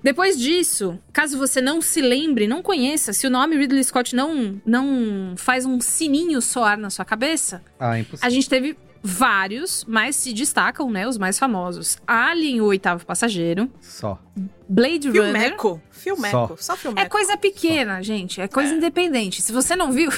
Depois 0.05 0.39
disso, 0.39 0.99
caso 1.13 1.39
você 1.39 1.61
não 1.63 1.81
se 1.81 2.01
lembre, 2.03 2.47
não 2.47 2.63
conheça, 2.63 3.13
se 3.15 3.27
o 3.27 3.31
nome 3.31 3.57
Ridley 3.57 3.83
Scott 3.83 4.15
não, 4.15 4.61
não 4.65 5.35
faz 5.37 5.65
um 5.65 5.81
sininho 5.81 6.41
soar 6.43 6.79
na 6.79 6.91
sua 6.91 7.07
cabeça, 7.07 7.63
Ah, 7.81 7.99
impossível. 7.99 8.27
a 8.27 8.31
gente 8.31 8.49
teve 8.49 8.77
vários, 9.03 9.85
mas 9.89 10.17
se 10.17 10.33
destacam, 10.35 10.91
né, 10.91 11.09
os 11.09 11.17
mais 11.19 11.39
famosos. 11.39 11.97
Alien, 12.07 12.61
o 12.61 12.67
oitavo 12.67 13.05
passageiro, 13.07 13.71
Só. 13.81 14.19
Blade 14.69 15.09
Runner. 15.09 15.25
Filmeco. 15.33 15.83
Filmeco. 15.91 16.57
Só, 16.61 16.77
filmeco. 16.77 17.01
É 17.07 17.09
coisa 17.09 17.37
pequena, 17.39 18.03
gente, 18.03 18.41
é 18.43 18.47
coisa 18.49 18.75
independente. 18.75 19.41
Se 19.41 19.53
você 19.53 19.75
não 19.75 19.91
viu, 19.91 20.11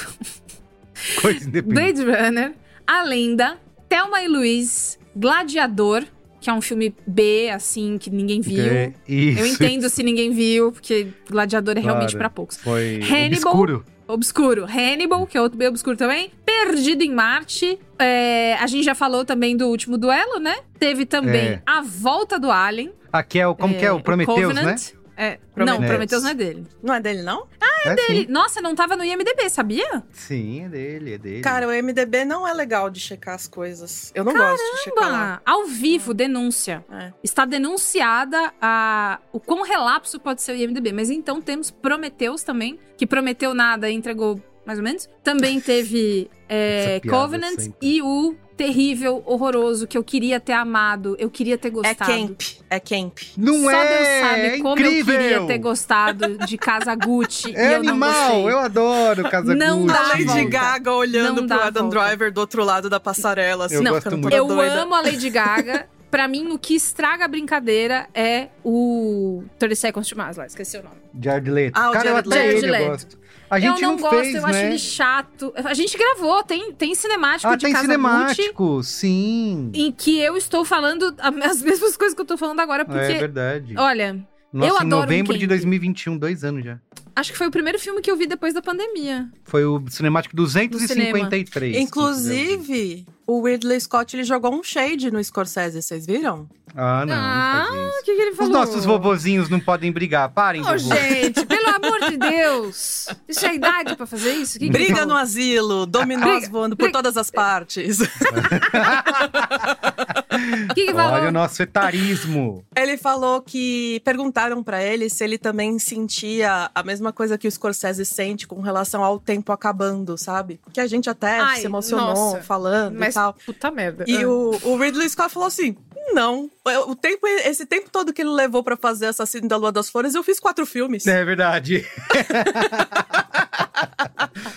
Coisa 1.21 1.47
independente. 1.47 2.03
Blade 2.03 2.23
Runner, 2.23 2.53
A 2.85 3.03
Lenda, 3.03 3.57
Thelma 3.87 4.21
e 4.21 4.27
Luiz, 4.27 4.97
Gladiador, 5.15 6.03
que 6.47 6.51
é 6.51 6.53
um 6.53 6.61
filme 6.61 6.95
B, 7.05 7.49
assim, 7.53 7.97
que 7.97 8.09
ninguém 8.09 8.39
viu. 8.39 8.63
É, 8.63 8.93
Eu 9.05 9.45
entendo 9.45 9.89
se 9.89 10.01
ninguém 10.01 10.31
viu, 10.31 10.71
porque 10.71 11.07
Gladiador 11.29 11.77
é 11.77 11.81
realmente 11.81 12.11
Claro. 12.11 12.19
pra 12.19 12.29
poucos. 12.29 12.55
Foi 12.55 13.01
Hannibal. 13.03 13.51
obscuro. 13.51 13.85
Obscuro. 14.07 14.63
Hannibal, 14.65 15.27
que 15.27 15.37
é 15.37 15.41
outro 15.41 15.57
bem 15.57 15.67
obscuro 15.67 15.97
também. 15.97 16.31
Perdido 16.45 17.03
em 17.03 17.11
Marte. 17.13 17.77
É, 17.99 18.53
a 18.61 18.65
gente 18.65 18.85
já 18.85 18.95
falou 18.95 19.25
também 19.25 19.57
do 19.57 19.67
último 19.67 19.97
duelo, 19.97 20.39
né? 20.39 20.55
Teve 20.79 21.05
também 21.05 21.35
É. 21.47 21.61
A 21.65 21.81
Volta 21.81 22.39
do 22.39 22.49
Alien. 22.49 22.93
Aqui 23.11 23.39
é 23.39 23.45
o, 23.47 23.53
como 23.53 23.75
que 23.75 23.83
é? 23.85 23.91
O 23.91 23.99
Prometheus, 23.99 24.53
né? 24.53 24.61
Covenant. 24.61 24.81
É, 25.17 25.39
Prometheus. 25.53 25.79
Não, 25.79 25.87
Prometheus 25.87 26.23
não 26.23 26.29
é 26.29 26.33
dele. 26.35 26.67
Não 26.83 26.93
é 26.93 26.99
dele, 27.01 27.23
não? 27.23 27.47
É, 27.59 27.89
Ele, 27.91 28.25
sim. 28.25 28.31
nossa, 28.31 28.61
não 28.61 28.75
tava 28.75 28.95
no 28.95 29.03
IMDB, 29.03 29.49
sabia? 29.49 30.03
Sim, 30.11 30.65
é 30.65 30.69
dele, 30.69 31.13
é 31.13 31.17
dele. 31.17 31.41
Cara, 31.41 31.67
o 31.67 31.71
MDB 31.71 32.23
não 32.23 32.47
é 32.47 32.53
legal 32.53 32.89
de 32.89 32.99
checar 32.99 33.33
as 33.33 33.47
coisas. 33.47 34.11
Eu 34.13 34.23
não 34.23 34.31
gosto 34.33 34.75
de 34.75 34.83
checar 34.83 35.11
lá. 35.11 35.41
Ah, 35.43 35.51
ao 35.51 35.65
vivo, 35.65 36.13
denúncia. 36.13 36.85
É. 36.91 37.11
Está 37.23 37.45
denunciada 37.45 38.53
a, 38.61 39.19
o 39.31 39.39
quão 39.39 39.63
relapso 39.63 40.19
pode 40.19 40.43
ser 40.43 40.51
o 40.51 40.55
IMDB. 40.55 40.93
Mas 40.93 41.09
então 41.09 41.41
temos 41.41 41.71
Prometheus 41.71 42.43
também, 42.43 42.79
que 42.95 43.07
prometeu 43.07 43.55
nada 43.55 43.89
e 43.89 43.95
entregou 43.95 44.39
mais 44.65 44.77
ou 44.77 44.83
menos. 44.85 45.09
Também 45.23 45.59
teve 45.59 46.29
é, 46.47 47.01
Covenant 47.09 47.59
sempre. 47.59 47.77
e 47.81 48.01
o 48.03 48.35
terrível, 48.57 49.21
horroroso, 49.25 49.85
que 49.87 49.97
eu 49.97 50.03
queria 50.03 50.39
ter 50.39 50.53
amado, 50.53 51.15
eu 51.19 51.29
queria 51.29 51.57
ter 51.57 51.67
É 51.67 51.71
gostado. 51.71 52.11
camp. 52.11 52.41
É 52.69 52.79
camp. 52.79 53.19
Não 53.37 53.61
Só 53.61 53.71
é! 53.71 53.87
Deus 53.87 54.29
sabe 54.29 54.41
é 54.41 54.57
como 54.57 54.73
incrível! 54.73 55.13
eu 55.15 55.21
queria 55.21 55.45
ter 55.47 55.57
gostado 55.59 56.37
de 56.39 56.57
Casa 56.57 56.95
Gucci 56.95 57.55
É 57.55 57.69
e 57.71 57.73
eu 57.75 57.83
não 57.83 57.91
animal! 57.91 58.31
gostei. 58.33 58.51
Eu 58.51 58.59
adoro 58.59 59.29
Casa 59.29 59.55
Não 59.55 59.81
Gucci. 59.83 59.93
dá 59.93 59.99
A 59.99 60.07
Lady 60.09 60.23
volta. 60.25 60.43
Gaga 60.49 60.91
olhando 60.91 61.27
Não 61.41 61.47
pro 61.47 61.57
dá 61.57 61.65
Adam 61.67 61.83
volta. 61.89 61.99
Driver 62.07 62.31
do 62.33 62.41
outro 62.41 62.63
lado 62.65 62.89
da 62.89 62.99
passarela, 62.99 63.65
assim, 63.67 63.75
Eu 63.75 63.83
Não, 63.83 63.91
gosto 63.91 64.17
muito. 64.17 64.33
Eu 64.35 64.47
doida. 64.47 64.81
amo 64.81 64.95
a 64.95 65.01
Lady 65.01 65.29
Gaga. 65.29 65.87
Pra 66.09 66.27
mim, 66.27 66.47
o 66.51 66.57
que 66.57 66.73
estraga 66.75 67.25
a 67.25 67.27
brincadeira 67.27 68.07
é 68.13 68.47
o 68.63 69.43
30 69.59 69.75
Seconds 69.75 70.07
to 70.07 70.17
Mars 70.17 70.37
lá, 70.37 70.45
esqueci 70.45 70.77
o 70.77 70.83
nome. 70.83 70.95
Jared 71.21 71.49
Leto. 71.51 71.77
Ah, 71.77 71.89
o 71.89 71.93
Cara, 71.93 72.09
eu 72.09 72.13
Jared 72.13 72.29
Leto. 72.29 72.55
eu 72.55 72.61
Jared 72.71 72.87
gosto. 72.89 73.19
A 73.49 73.59
gente 73.59 73.81
eu 73.81 73.89
não, 73.89 73.97
gosto, 73.97 74.15
fez, 74.15 74.35
eu 74.35 74.41
né? 74.41 74.47
acho 74.49 74.59
ele 74.59 74.79
chato. 74.79 75.53
A 75.55 75.73
gente 75.73 75.97
gravou, 75.97 76.43
tem, 76.43 76.73
tem 76.73 76.93
cinemático 76.95 77.51
Ah, 77.51 77.55
de 77.55 77.63
tem 77.65 77.71
Casa 77.73 77.85
cinemático, 77.85 78.83
sim. 78.83 79.71
em 79.73 79.91
que 79.91 80.19
eu 80.19 80.35
estou 80.37 80.63
falando 80.65 81.15
as 81.43 81.61
mesmas 81.63 81.95
coisas 81.97 82.13
que 82.15 82.21
eu 82.21 82.25
tô 82.25 82.37
falando 82.37 82.59
agora, 82.59 82.81
É 82.83 82.85
porque, 82.85 83.13
verdade. 83.13 83.73
olha, 83.77 84.13
Nossa, 84.51 84.69
eu 84.69 84.75
em 84.75 84.77
adoro 84.81 84.85
um 84.85 84.99
novembro 85.01 85.33
de 85.33 85.41
camp. 85.41 85.49
2021, 85.49 86.17
dois 86.17 86.43
anos 86.43 86.63
já. 86.65 86.77
Acho 87.19 87.31
que 87.31 87.37
foi 87.37 87.47
o 87.47 87.51
primeiro 87.51 87.77
filme 87.79 88.01
que 88.01 88.09
eu 88.09 88.15
vi 88.15 88.25
depois 88.27 88.53
da 88.53 88.61
pandemia. 88.61 89.27
Foi 89.43 89.65
o 89.65 89.83
cinemático 89.89 90.35
253. 90.35 91.75
se 91.75 91.81
Inclusive, 91.81 93.05
o 93.25 93.43
Ridley 93.45 93.79
Scott 93.81 94.15
ele 94.15 94.23
jogou 94.23 94.53
um 94.53 94.63
shade 94.63 95.11
no 95.11 95.21
Scorsese, 95.23 95.81
vocês 95.81 96.05
viram? 96.05 96.47
Ah, 96.75 97.05
não. 97.05 97.15
Ah, 97.15 97.67
O 97.99 98.03
que, 98.03 98.13
que 98.15 98.21
ele 98.21 98.31
Os 98.31 98.37
falou? 98.37 98.53
nossos 98.53 98.85
vovozinhos 98.85 99.49
não 99.49 99.59
podem 99.59 99.91
brigar. 99.91 100.29
Parem, 100.29 100.61
Ô, 100.61 100.65
vovô. 100.65 100.77
gente, 100.77 101.43
pelo 101.47 101.69
amor 101.75 101.99
de 102.09 102.17
Deus! 102.17 103.07
Isso 103.27 103.45
é 103.47 103.55
idade 103.55 103.95
pra 103.95 104.05
fazer 104.05 104.33
isso? 104.33 104.57
O 104.57 104.59
que 104.59 104.69
que 104.69 104.77
ele 104.77 104.85
Briga 104.85 104.99
falou? 105.01 105.15
no 105.15 105.19
asilo, 105.19 105.85
dominós 105.87 106.47
voando 106.47 106.75
por 106.75 106.83
briga- 106.83 106.99
todas 106.99 107.17
as 107.17 107.31
partes. 107.31 107.99
O 108.01 108.05
que, 110.75 110.85
que 110.87 110.93
falou? 110.93 111.13
Olha 111.13 111.29
o 111.29 111.31
nosso 111.31 111.63
etarismo. 111.63 112.63
Ele 112.75 112.97
falou 112.97 113.41
que 113.41 113.99
perguntaram 114.05 114.61
pra 114.63 114.83
ele 114.83 115.09
se 115.09 115.23
ele 115.23 115.37
também 115.37 115.79
sentia 115.79 116.69
a 116.75 116.83
mesma 116.83 117.06
coisa 117.13 117.37
que 117.37 117.47
o 117.47 117.51
Scorsese 117.51 118.05
sente 118.05 118.47
com 118.47 118.61
relação 118.61 119.03
ao 119.03 119.19
tempo 119.19 119.51
acabando, 119.51 120.17
sabe? 120.17 120.59
Que 120.73 120.79
a 120.79 120.87
gente 120.87 121.09
até 121.09 121.39
Ai, 121.39 121.59
se 121.59 121.65
emocionou 121.65 122.07
nossa. 122.13 122.41
falando 122.41 122.97
Mas 122.99 123.13
e 123.13 123.13
tal. 123.15 123.33
puta 123.45 123.71
merda. 123.71 124.05
E 124.07 124.23
Ah. 124.23 124.27
o, 124.27 124.51
o 124.63 124.77
Ridley 124.77 125.09
Scott 125.09 125.33
falou 125.33 125.47
assim: 125.47 125.75
não. 126.13 126.49
O 126.87 126.95
tempo, 126.95 127.25
esse 127.27 127.65
tempo 127.65 127.89
todo 127.91 128.13
que 128.13 128.21
ele 128.21 128.29
levou 128.31 128.63
pra 128.63 128.75
fazer 128.77 129.07
Assassino 129.07 129.47
da 129.47 129.57
Lua 129.57 129.71
das 129.71 129.89
Flores, 129.89 130.15
eu 130.15 130.23
fiz 130.23 130.39
quatro 130.39 130.65
filmes. 130.65 131.05
É 131.07 131.23
verdade. 131.25 131.85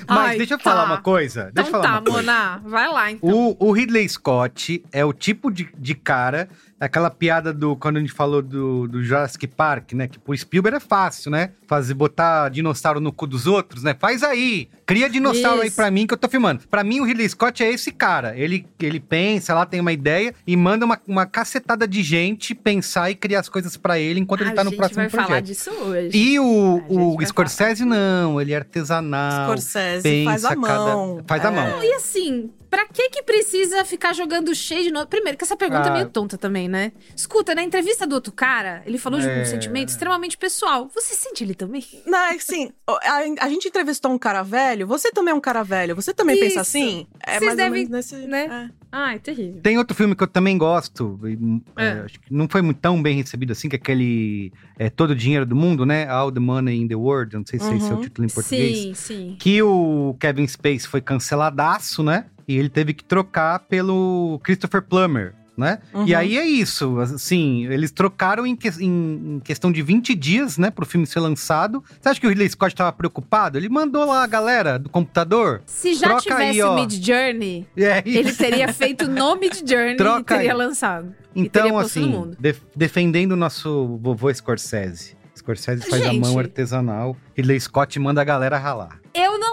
Mas 0.08 0.18
Ai, 0.30 0.36
deixa 0.38 0.54
eu 0.54 0.58
tá. 0.58 0.64
falar 0.64 0.84
uma 0.84 1.00
coisa. 1.00 1.48
Então 1.50 1.62
Deixa 1.64 1.68
eu 1.68 1.72
falar 1.72 1.82
tá, 1.84 1.90
uma 1.92 2.02
coisa. 2.02 2.18
Mona, 2.18 2.58
vai 2.64 2.88
lá 2.88 3.10
então. 3.10 3.28
O, 3.58 3.68
o 3.68 3.72
Ridley 3.72 4.08
Scott 4.08 4.84
é 4.92 5.04
o 5.04 5.12
tipo 5.12 5.50
de, 5.50 5.68
de 5.76 5.94
cara, 5.94 6.48
aquela 6.80 7.10
piada 7.10 7.52
do 7.52 7.76
quando 7.76 7.98
a 7.98 8.00
gente 8.00 8.12
falou 8.12 8.40
do, 8.42 8.88
do 8.88 9.04
Jurassic 9.04 9.46
Park, 9.46 9.92
né? 9.92 10.08
Que 10.08 10.18
pro 10.18 10.36
Spielberg 10.36 10.76
é 10.78 10.80
fácil, 10.80 11.30
né? 11.30 11.50
Fazer, 11.68 11.94
botar 11.94 12.48
dinossauro 12.48 12.98
no 13.00 13.12
cu 13.12 13.26
dos 13.26 13.46
outros, 13.46 13.82
né? 13.84 13.94
Faz 13.98 14.22
aí! 14.22 14.68
Cria 14.86 15.08
dinossauro 15.08 15.60
aí 15.60 15.68
Isso. 15.68 15.76
pra 15.76 15.88
mim 15.90 16.06
que 16.06 16.14
eu 16.14 16.18
tô 16.18 16.28
filmando. 16.28 16.62
Pra 16.68 16.82
mim, 16.82 16.98
o 16.98 17.04
Ridley 17.04 17.28
Scott 17.28 17.62
é 17.62 17.70
esse 17.72 17.92
cara. 17.92 18.36
Ele, 18.36 18.66
ele 18.80 18.98
pensa 18.98 19.54
lá, 19.54 19.64
tem 19.64 19.78
uma 19.80 19.92
ideia 19.92 20.34
e 20.44 20.56
manda 20.56 20.84
uma, 20.84 20.98
uma 21.06 21.26
cacetada 21.26 21.86
de 21.86 22.02
gente 22.02 22.54
pensar 22.56 23.08
e 23.10 23.14
criar 23.14 23.38
as 23.40 23.48
coisas 23.48 23.76
pra 23.76 23.98
ele 24.00 24.18
enquanto 24.18 24.40
ele 24.40 24.50
a 24.50 24.54
tá 24.54 24.64
no 24.64 24.70
gente 24.70 24.78
próximo 24.78 24.96
vai 25.02 25.08
projeto. 25.10 25.28
falar 25.28 25.40
disso 25.40 25.70
hoje. 25.70 26.10
E 26.16 26.40
o, 26.40 26.76
A 26.76 26.88
gente 26.88 26.98
o 26.98 27.16
vai 27.16 27.26
Scorsese, 27.26 27.84
não, 27.84 28.40
ele 28.40 28.52
é 28.52 28.56
artesanal. 28.56 29.44
Scorsese 29.46 30.02
pensa 30.02 30.24
faz 30.30 30.44
a 30.44 30.56
mão. 30.56 31.16
cada- 31.16 31.24
Faz 31.28 31.44
a 31.44 31.48
É. 31.48 31.70
mão. 31.70 31.84
E 31.84 31.92
assim, 31.94 32.50
pra 32.70 32.86
que 32.86 33.10
que 33.10 33.22
precisa 33.22 33.84
ficar 33.84 34.12
jogando 34.14 34.54
cheio 34.54 34.84
de 34.84 34.90
novo? 34.90 35.06
Primeiro, 35.08 35.36
que 35.36 35.44
essa 35.44 35.56
pergunta 35.56 35.88
Ah. 35.88 35.90
é 35.90 35.92
meio 35.94 36.08
tonta 36.08 36.38
também, 36.38 36.68
né? 36.68 36.92
Escuta, 37.16 37.54
na 37.54 37.62
entrevista 37.62 38.06
do 38.06 38.14
outro 38.14 38.32
cara, 38.32 38.82
ele 38.86 38.96
falou 38.96 39.18
de 39.20 39.28
É. 39.28 39.42
um 39.42 39.44
sentimento 39.44 39.88
extremamente 39.88 40.38
pessoal. 40.38 40.88
Você 40.94 41.14
sente 41.14 41.42
ele 41.44 41.54
também? 41.54 41.84
Não, 42.06 42.18
é 42.18 42.34
assim, 42.36 42.70
a, 42.86 43.44
a 43.44 43.48
gente 43.48 43.68
entrevistou 43.68 44.10
um 44.12 44.18
cara 44.18 44.42
velho, 44.42 44.86
você 44.86 45.10
também 45.10 45.32
é 45.32 45.34
um 45.34 45.40
cara 45.40 45.62
velho, 45.62 45.94
você 45.96 46.14
também 46.14 46.36
pensa 46.36 46.50
Isso. 46.52 46.60
assim? 46.60 47.06
É 47.26 47.32
Vocês 47.38 47.40
mais 47.42 47.50
ou 47.50 47.56
devem, 47.56 47.72
menos 47.88 47.90
nesse. 47.90 48.16
né? 48.26 48.70
é. 48.76 48.79
Ai, 48.92 49.18
terrível. 49.18 49.60
Tem 49.62 49.78
outro 49.78 49.96
filme 49.96 50.14
que 50.16 50.22
eu 50.22 50.26
também 50.26 50.58
gosto, 50.58 51.18
e, 51.24 51.38
é, 51.80 51.86
É. 51.86 51.92
acho 52.00 52.18
que 52.20 52.32
não 52.34 52.48
foi 52.48 52.60
muito 52.60 52.78
tão 52.78 53.00
bem 53.00 53.16
recebido 53.16 53.52
assim, 53.52 53.68
que 53.68 53.76
é 53.76 53.78
aquele 53.78 54.52
é, 54.78 54.90
Todo 54.90 55.10
o 55.10 55.14
Dinheiro 55.16 55.46
do 55.46 55.54
Mundo, 55.54 55.86
né? 55.86 56.08
All 56.08 56.32
the 56.32 56.40
Money 56.40 56.80
in 56.80 56.88
the 56.88 56.96
World, 56.96 57.36
não 57.36 57.44
sei 57.46 57.58
se 57.60 57.72
esse 57.74 57.88
é 57.88 57.92
o 57.92 57.96
Uhum. 57.96 58.00
título 58.02 58.26
em 58.26 58.30
português. 58.30 58.78
Sim, 58.78 58.94
sim. 58.94 59.36
Que 59.38 59.62
o 59.62 60.16
Kevin 60.18 60.46
Space 60.46 60.88
foi 60.88 61.00
canceladaço, 61.00 62.02
né? 62.02 62.26
E 62.48 62.56
ele 62.56 62.68
teve 62.68 62.92
que 62.92 63.04
trocar 63.04 63.60
pelo 63.60 64.40
Christopher 64.42 64.82
Plummer, 64.82 65.34
né? 65.60 65.78
Uhum. 65.94 66.06
E 66.06 66.14
aí 66.14 66.36
é 66.38 66.44
isso, 66.44 66.98
assim, 66.98 67.66
eles 67.66 67.90
trocaram 67.92 68.44
em, 68.46 68.56
que- 68.56 68.68
em- 68.80 69.36
em 69.36 69.40
questão 69.40 69.70
de 69.70 69.82
20 69.82 70.14
dias, 70.14 70.58
né, 70.58 70.70
pro 70.70 70.84
filme 70.86 71.06
ser 71.06 71.20
lançado. 71.20 71.84
Você 72.00 72.08
acha 72.08 72.20
que 72.20 72.26
o 72.26 72.30
Ridley 72.30 72.48
Scott 72.48 72.74
tava 72.74 72.90
preocupado? 72.92 73.58
Ele 73.58 73.68
mandou 73.68 74.04
lá 74.06 74.24
a 74.24 74.26
galera 74.26 74.78
do 74.78 74.88
computador. 74.88 75.62
Se 75.66 75.94
já 75.94 76.08
Troca 76.08 76.22
tivesse 76.22 76.62
aí. 76.62 76.74
Mid 76.74 76.92
Journey, 77.06 77.66
aí, 77.76 78.02
ele 78.16 78.32
teria 78.32 78.72
feito 78.72 79.06
no 79.08 79.36
Mid 79.38 79.54
Journey 79.68 79.96
Troca 79.96 80.34
e 80.34 80.38
teria 80.38 80.52
aí. 80.52 80.56
lançado. 80.58 81.14
Então, 81.36 81.78
assim, 81.78 82.32
def- 82.40 82.62
defendendo 82.74 83.32
o 83.32 83.36
nosso 83.36 83.98
vovô 84.02 84.32
Scorsese. 84.34 85.14
Scorsese 85.36 85.88
faz 85.88 86.02
a 86.02 86.06
Gente. 86.06 86.20
mão 86.20 86.38
artesanal. 86.38 87.16
Ridley 87.36 87.58
Scott 87.60 87.98
manda 87.98 88.20
a 88.20 88.24
galera 88.24 88.58
ralar. 88.58 88.99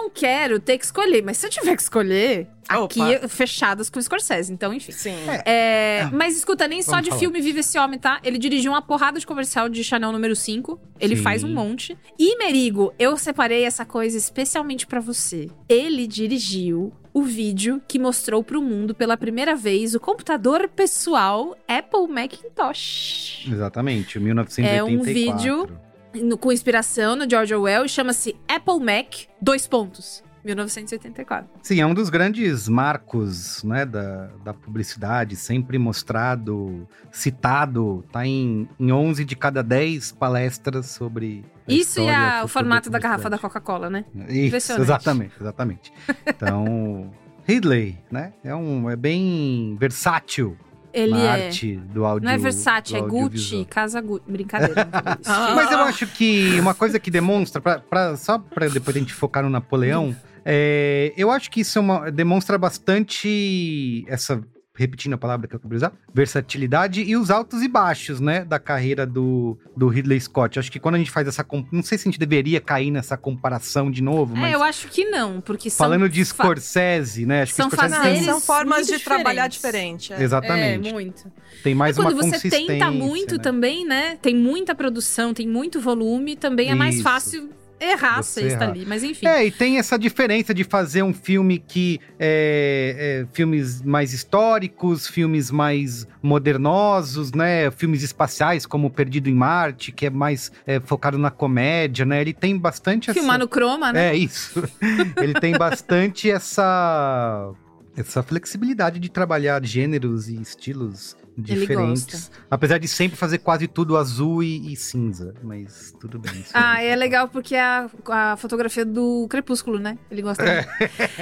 Não 0.08 0.10
quero 0.10 0.58
ter 0.58 0.78
que 0.78 0.86
escolher, 0.86 1.22
mas 1.22 1.36
se 1.36 1.46
eu 1.46 1.50
tiver 1.50 1.76
que 1.76 1.82
escolher, 1.82 2.48
aqui 2.66 3.00
Opa. 3.00 3.28
fechadas 3.28 3.90
com 3.90 3.98
o 3.98 4.02
Scorsese, 4.02 4.50
então 4.50 4.72
enfim. 4.72 4.90
Sim. 4.90 5.14
É, 5.44 6.08
mas 6.12 6.34
escuta, 6.34 6.66
nem 6.66 6.80
só 6.80 6.92
Vamos 6.92 7.04
de 7.04 7.10
falar. 7.10 7.20
filme 7.20 7.40
vive 7.42 7.60
esse 7.60 7.78
homem, 7.78 7.98
tá? 7.98 8.18
Ele 8.24 8.38
dirigiu 8.38 8.72
uma 8.72 8.80
porrada 8.80 9.20
de 9.20 9.26
comercial 9.26 9.68
de 9.68 9.84
Chanel 9.84 10.10
número 10.10 10.34
5. 10.34 10.80
Ele 10.98 11.14
Sim. 11.14 11.22
faz 11.22 11.44
um 11.44 11.52
monte. 11.52 11.96
E, 12.18 12.38
Merigo, 12.38 12.92
eu 12.98 13.18
separei 13.18 13.64
essa 13.64 13.84
coisa 13.84 14.16
especialmente 14.16 14.86
pra 14.86 14.98
você. 14.98 15.50
Ele 15.68 16.06
dirigiu 16.06 16.90
o 17.12 17.22
vídeo 17.22 17.82
que 17.86 17.98
mostrou 17.98 18.42
pro 18.42 18.62
mundo 18.62 18.94
pela 18.94 19.16
primeira 19.16 19.54
vez 19.54 19.94
o 19.94 20.00
computador 20.00 20.68
pessoal 20.68 21.54
Apple 21.68 22.06
Macintosh. 22.08 23.46
Exatamente, 23.52 24.16
o 24.16 24.20
1984. 24.22 24.78
É 24.78 24.82
um 24.84 25.02
vídeo 25.02 25.78
no- 26.14 26.38
com 26.38 26.50
inspiração 26.52 27.14
no 27.16 27.28
George 27.28 27.54
Orwell 27.54 27.84
e 27.84 27.88
chama-se 27.88 28.34
Apple 28.48 28.80
Mac, 28.80 29.14
dois 29.40 29.66
pontos. 29.66 30.22
1984. 30.44 31.48
Sim, 31.62 31.80
é 31.80 31.86
um 31.86 31.92
dos 31.92 32.08
grandes 32.08 32.68
marcos 32.68 33.62
né, 33.64 33.84
da, 33.84 34.28
da 34.44 34.54
publicidade, 34.54 35.36
sempre 35.36 35.76
mostrado, 35.78 36.88
citado. 37.10 38.04
Tá 38.10 38.24
em, 38.26 38.68
em 38.78 38.92
11 38.92 39.24
de 39.24 39.36
cada 39.36 39.62
10 39.62 40.12
palestras 40.12 40.86
sobre. 40.86 41.44
Isso 41.66 42.00
e 42.00 42.08
a- 42.08 42.42
o 42.44 42.48
formato 42.48 42.88
da 42.88 42.98
garrafa 42.98 43.28
da. 43.28 43.36
Coca-Cola, 43.38 43.90
né? 43.90 44.04
Isso, 44.28 44.72
exatamente, 44.80 45.34
exatamente. 45.40 45.92
Então, 46.26 47.10
Ridley, 47.46 47.98
né? 48.10 48.32
É, 48.44 48.54
um, 48.54 48.88
é 48.88 48.96
bem 48.96 49.76
versátil 49.78 50.56
Ele 50.92 51.12
na 51.12 51.36
é. 51.38 51.46
arte 51.46 51.76
do 51.76 52.04
áudio. 52.04 52.26
Não 52.26 52.32
é 52.32 52.38
Versace, 52.38 52.96
é. 52.96 53.00
Gucci, 53.00 53.66
Casa 53.68 54.00
Gucci. 54.02 54.24
Brincadeira. 54.28 54.88
Ah. 55.26 55.52
Mas 55.54 55.70
eu 55.70 55.78
acho 55.80 56.06
que 56.06 56.58
uma 56.60 56.74
coisa 56.74 56.98
que 56.98 57.10
demonstra, 57.10 57.60
pra, 57.60 57.78
pra- 57.80 58.16
só 58.16 58.38
pra 58.38 58.68
depois 58.68 58.96
a 58.96 58.98
gente 59.00 59.12
focar 59.12 59.42
no 59.42 59.50
Napoleão, 59.50 60.14
é, 60.44 61.12
eu 61.16 61.30
acho 61.30 61.50
que 61.50 61.60
isso 61.60 61.78
é 61.78 61.80
uma- 61.82 62.10
demonstra 62.10 62.56
bastante 62.58 64.04
essa 64.08 64.42
repetindo 64.78 65.14
a 65.14 65.18
palavra 65.18 65.48
que 65.48 65.54
eu 65.56 65.60
queria 65.60 65.76
usar, 65.76 65.92
versatilidade 66.14 67.02
e 67.02 67.16
os 67.16 67.30
altos 67.30 67.62
e 67.62 67.68
baixos, 67.68 68.20
né, 68.20 68.44
da 68.44 68.58
carreira 68.58 69.04
do, 69.04 69.58
do 69.76 69.88
Ridley 69.88 70.20
Scott. 70.20 70.58
Acho 70.58 70.70
que 70.70 70.78
quando 70.78 70.94
a 70.94 70.98
gente 70.98 71.10
faz 71.10 71.26
essa, 71.26 71.44
não 71.72 71.82
sei 71.82 71.98
se 71.98 72.08
a 72.08 72.10
gente 72.10 72.18
deveria 72.18 72.60
cair 72.60 72.90
nessa 72.90 73.16
comparação 73.16 73.90
de 73.90 74.02
novo, 74.02 74.36
mas 74.36 74.52
É, 74.52 74.54
eu 74.54 74.62
acho 74.62 74.88
que 74.88 75.04
não, 75.06 75.40
porque 75.40 75.68
são 75.68 75.84
falando 75.84 76.08
de 76.08 76.24
fa- 76.24 76.44
Scorsese, 76.44 77.26
né, 77.26 77.42
acho 77.42 77.54
são 77.54 77.68
que 77.68 77.76
Scorsese 77.76 78.24
são 78.24 78.40
formas 78.40 78.86
de 78.86 78.98
trabalhar 79.00 79.48
diferentes. 79.48 80.04
diferente. 80.06 80.12
é. 80.12 80.24
exatamente, 80.24 80.88
É, 80.88 80.92
muito. 80.92 81.32
tem 81.62 81.74
mais 81.74 81.96
quando 81.96 82.12
uma 82.12 82.22
você 82.22 82.30
consistência, 82.36 82.66
tenta 82.66 82.90
muito 82.90 83.36
né? 83.36 83.42
também, 83.42 83.84
né? 83.84 84.16
Tem 84.22 84.34
muita 84.34 84.74
produção, 84.74 85.34
tem 85.34 85.48
muito 85.48 85.80
volume, 85.80 86.36
também 86.36 86.70
é 86.70 86.74
mais 86.74 86.94
Isso. 86.96 87.04
fácil 87.04 87.50
errar 87.80 88.22
Você 88.22 88.42
sexta 88.42 88.64
errar. 88.64 88.72
ali. 88.72 88.84
Mas 88.86 89.02
enfim. 89.02 89.26
É, 89.26 89.46
e 89.46 89.50
tem 89.50 89.78
essa 89.78 89.98
diferença 89.98 90.52
de 90.52 90.64
fazer 90.64 91.02
um 91.02 91.12
filme 91.12 91.58
que 91.58 92.00
é, 92.18 93.24
é, 93.24 93.34
filmes 93.34 93.82
mais 93.82 94.12
históricos, 94.12 95.06
filmes 95.06 95.50
mais 95.50 96.06
modernosos, 96.22 97.32
né? 97.32 97.70
Filmes 97.70 98.02
espaciais, 98.02 98.66
como 98.66 98.90
Perdido 98.90 99.28
em 99.28 99.34
Marte, 99.34 99.92
que 99.92 100.06
é 100.06 100.10
mais 100.10 100.50
é, 100.66 100.80
focado 100.80 101.18
na 101.18 101.30
comédia, 101.30 102.04
né? 102.04 102.20
Ele 102.20 102.32
tem 102.32 102.56
bastante 102.56 103.10
essa... 103.10 103.18
Filmar 103.18 103.38
no 103.38 103.48
croma, 103.48 103.92
né? 103.92 104.08
É 104.08 104.16
isso. 104.16 104.62
Ele 105.20 105.34
tem 105.34 105.56
bastante 105.56 106.30
essa 106.30 107.52
essa 107.96 108.22
flexibilidade 108.22 109.00
de 109.00 109.08
trabalhar 109.08 109.64
gêneros 109.64 110.28
e 110.28 110.40
estilos 110.40 111.16
diferentes. 111.38 112.30
Apesar 112.50 112.78
de 112.78 112.88
sempre 112.88 113.16
fazer 113.16 113.38
quase 113.38 113.68
tudo 113.68 113.96
azul 113.96 114.42
e, 114.42 114.72
e 114.72 114.76
cinza, 114.76 115.34
mas 115.42 115.94
tudo 116.00 116.18
bem. 116.18 116.44
Ah, 116.52 116.74
aí. 116.74 116.88
é 116.88 116.96
legal 116.96 117.28
porque 117.28 117.54
é 117.54 117.60
a, 117.60 117.90
a 118.08 118.36
fotografia 118.36 118.84
do 118.84 119.26
Crepúsculo, 119.28 119.78
né? 119.78 119.96
Ele 120.10 120.22
gosta. 120.22 120.42
muito. 120.44 120.68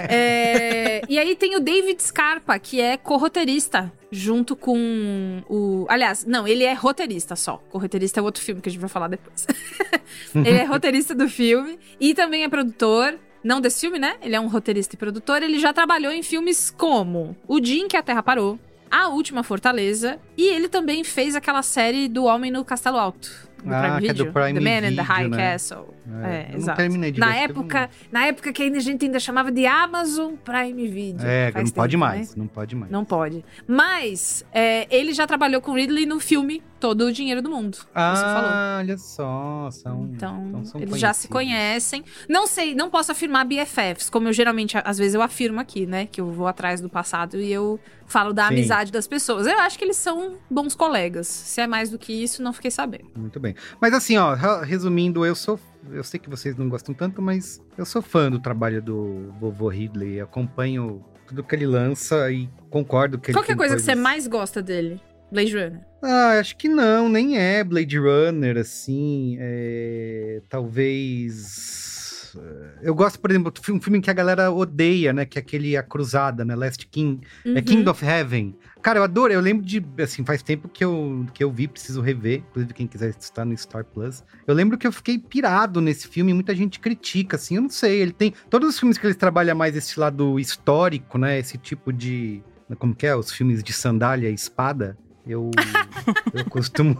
É, 0.09 1.03
e 1.09 1.19
aí 1.19 1.35
tem 1.37 1.57
o 1.57 1.61
David 1.61 2.03
Scarpa, 2.03 2.59
que 2.59 2.81
é 2.81 2.97
co-roteirista, 2.97 3.93
junto 4.11 4.57
com 4.57 5.43
o. 5.49 5.87
Aliás, 5.89 6.25
não, 6.25 6.47
ele 6.47 6.65
é 6.65 6.73
roteirista 6.73 7.37
só. 7.37 7.59
Co-roteirista 7.71 8.21
é 8.21 8.23
outro 8.23 8.43
filme 8.43 8.61
que 8.61 8.69
a 8.69 8.73
gente 8.73 8.81
vai 8.81 8.91
falar 8.91 9.09
depois. 9.09 9.47
ele 10.35 10.59
é 10.59 10.65
roteirista 10.65 11.15
do 11.15 11.29
filme 11.29 11.79
e 12.01 12.15
também 12.15 12.45
é 12.45 12.49
produtor. 12.49 13.19
Não 13.45 13.61
desse 13.61 13.83
filme, 13.83 13.97
né? 13.97 14.17
Ele 14.23 14.35
é 14.35 14.41
um 14.41 14.49
roteirista 14.49 14.97
e 14.97 14.99
produtor. 14.99 15.41
Ele 15.41 15.61
já 15.61 15.73
trabalhou 15.73 16.11
em 16.11 16.21
filmes 16.21 16.69
como 16.69 17.37
O 17.47 17.61
Dia 17.61 17.81
em 17.81 17.87
que 17.87 17.97
a 17.97 18.03
Terra 18.03 18.21
Parou, 18.21 18.59
A 18.99 19.09
Última 19.09 19.43
Fortaleza, 19.43 20.19
e 20.39 20.49
ele 20.49 20.69
também 20.69 21.05
fez 21.05 21.35
aquela 21.37 21.63
série 21.63 22.09
do 22.09 22.25
Homem 22.25 22.51
no 22.51 22.65
Castelo 22.65 22.97
Alto. 22.99 23.31
Do 23.63 23.75
Ah, 23.75 23.81
Prime 23.83 24.01
que 24.01 24.09
é 24.11 24.13
do 24.15 24.25
Video, 24.25 24.33
Prime 24.33 24.55
The 24.55 24.61
Man 24.61 24.77
in 24.79 24.81
the 24.83 24.89
Video, 24.91 25.05
High 25.05 25.29
né? 25.29 25.37
Castle. 25.53 25.95
É, 26.23 26.53
É, 26.53 26.57
exato. 26.57 26.77
terminei 26.77 27.11
de 27.11 27.19
na 27.19 27.31
ver, 27.33 27.37
época, 27.39 27.91
na 28.13 28.27
época 28.27 28.53
que 28.53 28.63
a 28.63 28.79
gente 28.81 29.05
ainda 29.05 29.19
chamava 29.19 29.51
de 29.51 29.67
Amazon 29.67 30.35
Prime 30.37 30.87
Video. 30.89 31.27
É, 31.27 31.51
não 31.55 31.65
pode 31.71 31.93
tempo, 31.93 32.01
mais, 32.01 32.29
né? 32.31 32.35
não 32.39 32.47
pode 32.47 32.77
mais. 32.77 32.93
Não 32.93 33.05
pode. 33.05 33.45
Mas 33.67 34.45
é, 34.53 34.87
ele 34.95 35.13
já 35.13 35.27
trabalhou 35.27 35.61
com 35.61 35.73
Ridley 35.73 36.07
no 36.07 36.21
filme 36.21 36.63
Todo 36.79 37.07
o 37.07 37.13
Dinheiro 37.13 37.41
do 37.43 37.51
Mundo. 37.51 37.79
Ah, 37.95 38.77
olha 38.81 38.99
só, 38.99 39.69
são, 39.73 40.11
Então, 40.15 40.65
são 40.65 40.81
eles 40.81 40.99
já 41.01 41.13
se 41.13 41.27
conhecem. 41.27 42.05
Não 42.29 42.47
sei, 42.47 42.75
não 42.75 42.91
posso 42.91 43.11
afirmar 43.13 43.45
BFFs, 43.47 44.11
como 44.11 44.29
eu 44.29 44.33
geralmente, 44.33 44.77
às 44.85 44.99
vezes 44.99 45.15
eu 45.15 45.23
afirmo 45.23 45.59
aqui, 45.59 45.87
né? 45.87 46.07
Que 46.07 46.21
eu 46.21 46.31
vou 46.31 46.47
atrás 46.47 46.81
do 46.81 46.89
passado 46.91 47.41
e 47.41 47.51
eu 47.51 47.81
falo 48.07 48.33
da 48.33 48.49
Sim. 48.49 48.55
amizade 48.55 48.91
das 48.93 49.07
pessoas. 49.07 49.47
Eu 49.47 49.59
acho 49.61 49.77
que 49.79 49.85
eles 49.85 49.97
são 49.97 50.37
bons 50.51 50.75
colegas. 50.75 51.27
Se 51.27 51.61
é 51.61 51.67
mais 51.67 51.91
do 51.91 51.99
que 51.99 52.13
isso, 52.13 52.43
não 52.43 52.53
fiquei 52.53 52.71
sabendo. 52.71 53.11
Muito 53.17 53.39
bem. 53.41 53.55
Mas 53.81 53.93
assim, 53.93 54.17
ó, 54.17 54.35
re- 54.35 54.65
resumindo, 54.65 55.25
eu 55.27 55.35
sou. 55.35 55.59
Eu 55.91 56.03
sei 56.03 56.19
que 56.19 56.29
vocês 56.31 56.57
não 56.57 56.69
gostam 56.69 56.95
tanto, 56.95 57.21
mas 57.23 57.61
eu 57.79 57.85
sou 57.87 58.03
fã 58.03 58.31
do 58.31 58.39
trabalho 58.41 58.83
do 58.83 59.33
vovô 59.41 59.69
Ridley. 59.69 60.21
Acompanho 60.21 61.05
tudo 61.27 61.43
que 61.45 61.55
ele 61.55 61.67
lança 61.67 62.31
e 62.31 62.49
concordo 62.71 63.19
que 63.19 63.31
ele 63.31 63.37
Qual 63.39 63.45
que 63.45 63.51
é 63.53 63.55
a 63.55 63.57
coisa 63.57 63.75
que 63.77 63.81
você 63.83 63.87
coisas- 63.93 64.03
mais 64.03 64.27
gosta 64.27 64.63
dele? 64.63 65.01
Blade 65.31 65.53
Runner. 65.55 65.81
Ah, 66.03 66.39
acho 66.39 66.57
que 66.57 66.69
não, 66.69 67.09
nem 67.09 67.37
é 67.37 67.65
Blade 67.65 67.99
Runner, 67.99 68.57
assim. 68.59 69.37
É, 69.41 70.41
talvez. 70.49 71.76
Eu 72.83 72.95
gosto, 72.95 73.19
por 73.19 73.31
exemplo, 73.31 73.53
de 73.53 73.73
um 73.73 73.81
filme 73.81 74.01
que 74.01 74.11
a 74.11 74.13
galera 74.13 74.51
odeia, 74.51 75.13
né? 75.13 75.25
Que 75.25 75.39
é 75.39 75.41
aquele 75.41 75.77
A 75.77 75.83
Cruzada, 75.83 76.45
né? 76.45 76.55
Last 76.55 76.87
King. 76.87 77.27
É 77.45 77.49
Uhum. 77.49 77.63
King 77.63 77.89
of 77.89 78.05
Heaven. 78.05 78.55
Cara, 78.83 78.99
eu 78.99 79.03
adoro. 79.03 79.33
Eu 79.33 79.41
lembro 79.41 79.65
de. 79.65 79.85
Assim, 79.99 80.25
faz 80.25 80.43
tempo 80.43 80.69
que 80.69 80.85
eu, 80.85 81.27
que 81.35 81.43
eu 81.43 81.51
vi, 81.51 81.67
preciso 81.67 82.01
rever. 82.01 82.43
Inclusive, 82.51 82.75
quem 82.75 82.87
quiser 82.87 83.11
estar 83.19 83.45
no 83.45 83.57
Star 83.57 83.85
Plus. 83.85 84.23
Eu 84.47 84.55
lembro 84.55 84.79
que 84.79 84.87
eu 84.87 84.93
fiquei 84.93 85.19
pirado 85.19 85.81
nesse 85.81 86.07
filme. 86.07 86.33
Muita 86.33 86.55
gente 86.55 86.79
critica, 86.79 87.37
assim. 87.37 87.57
Eu 87.57 87.63
não 87.63 87.71
sei. 87.71 88.01
Ele 88.01 88.13
tem. 88.13 88.33
Todos 88.51 88.69
os 88.69 88.79
filmes 88.79 88.99
que 88.99 89.07
eles 89.07 89.17
trabalham 89.17 89.57
mais 89.57 89.75
esse 89.77 89.99
lado 89.99 90.39
histórico, 90.39 91.19
né? 91.19 91.39
Esse 91.39 91.59
tipo 91.59 91.93
de. 91.93 92.43
Como 92.79 92.95
que 92.95 93.07
é? 93.07 93.17
Os 93.17 93.33
filmes 93.33 93.63
de 93.63 93.73
sandália 93.73 94.29
e 94.29 94.35
espada. 94.35 94.97
Eu, 95.27 95.51
eu 96.33 96.45
costumo. 96.45 96.97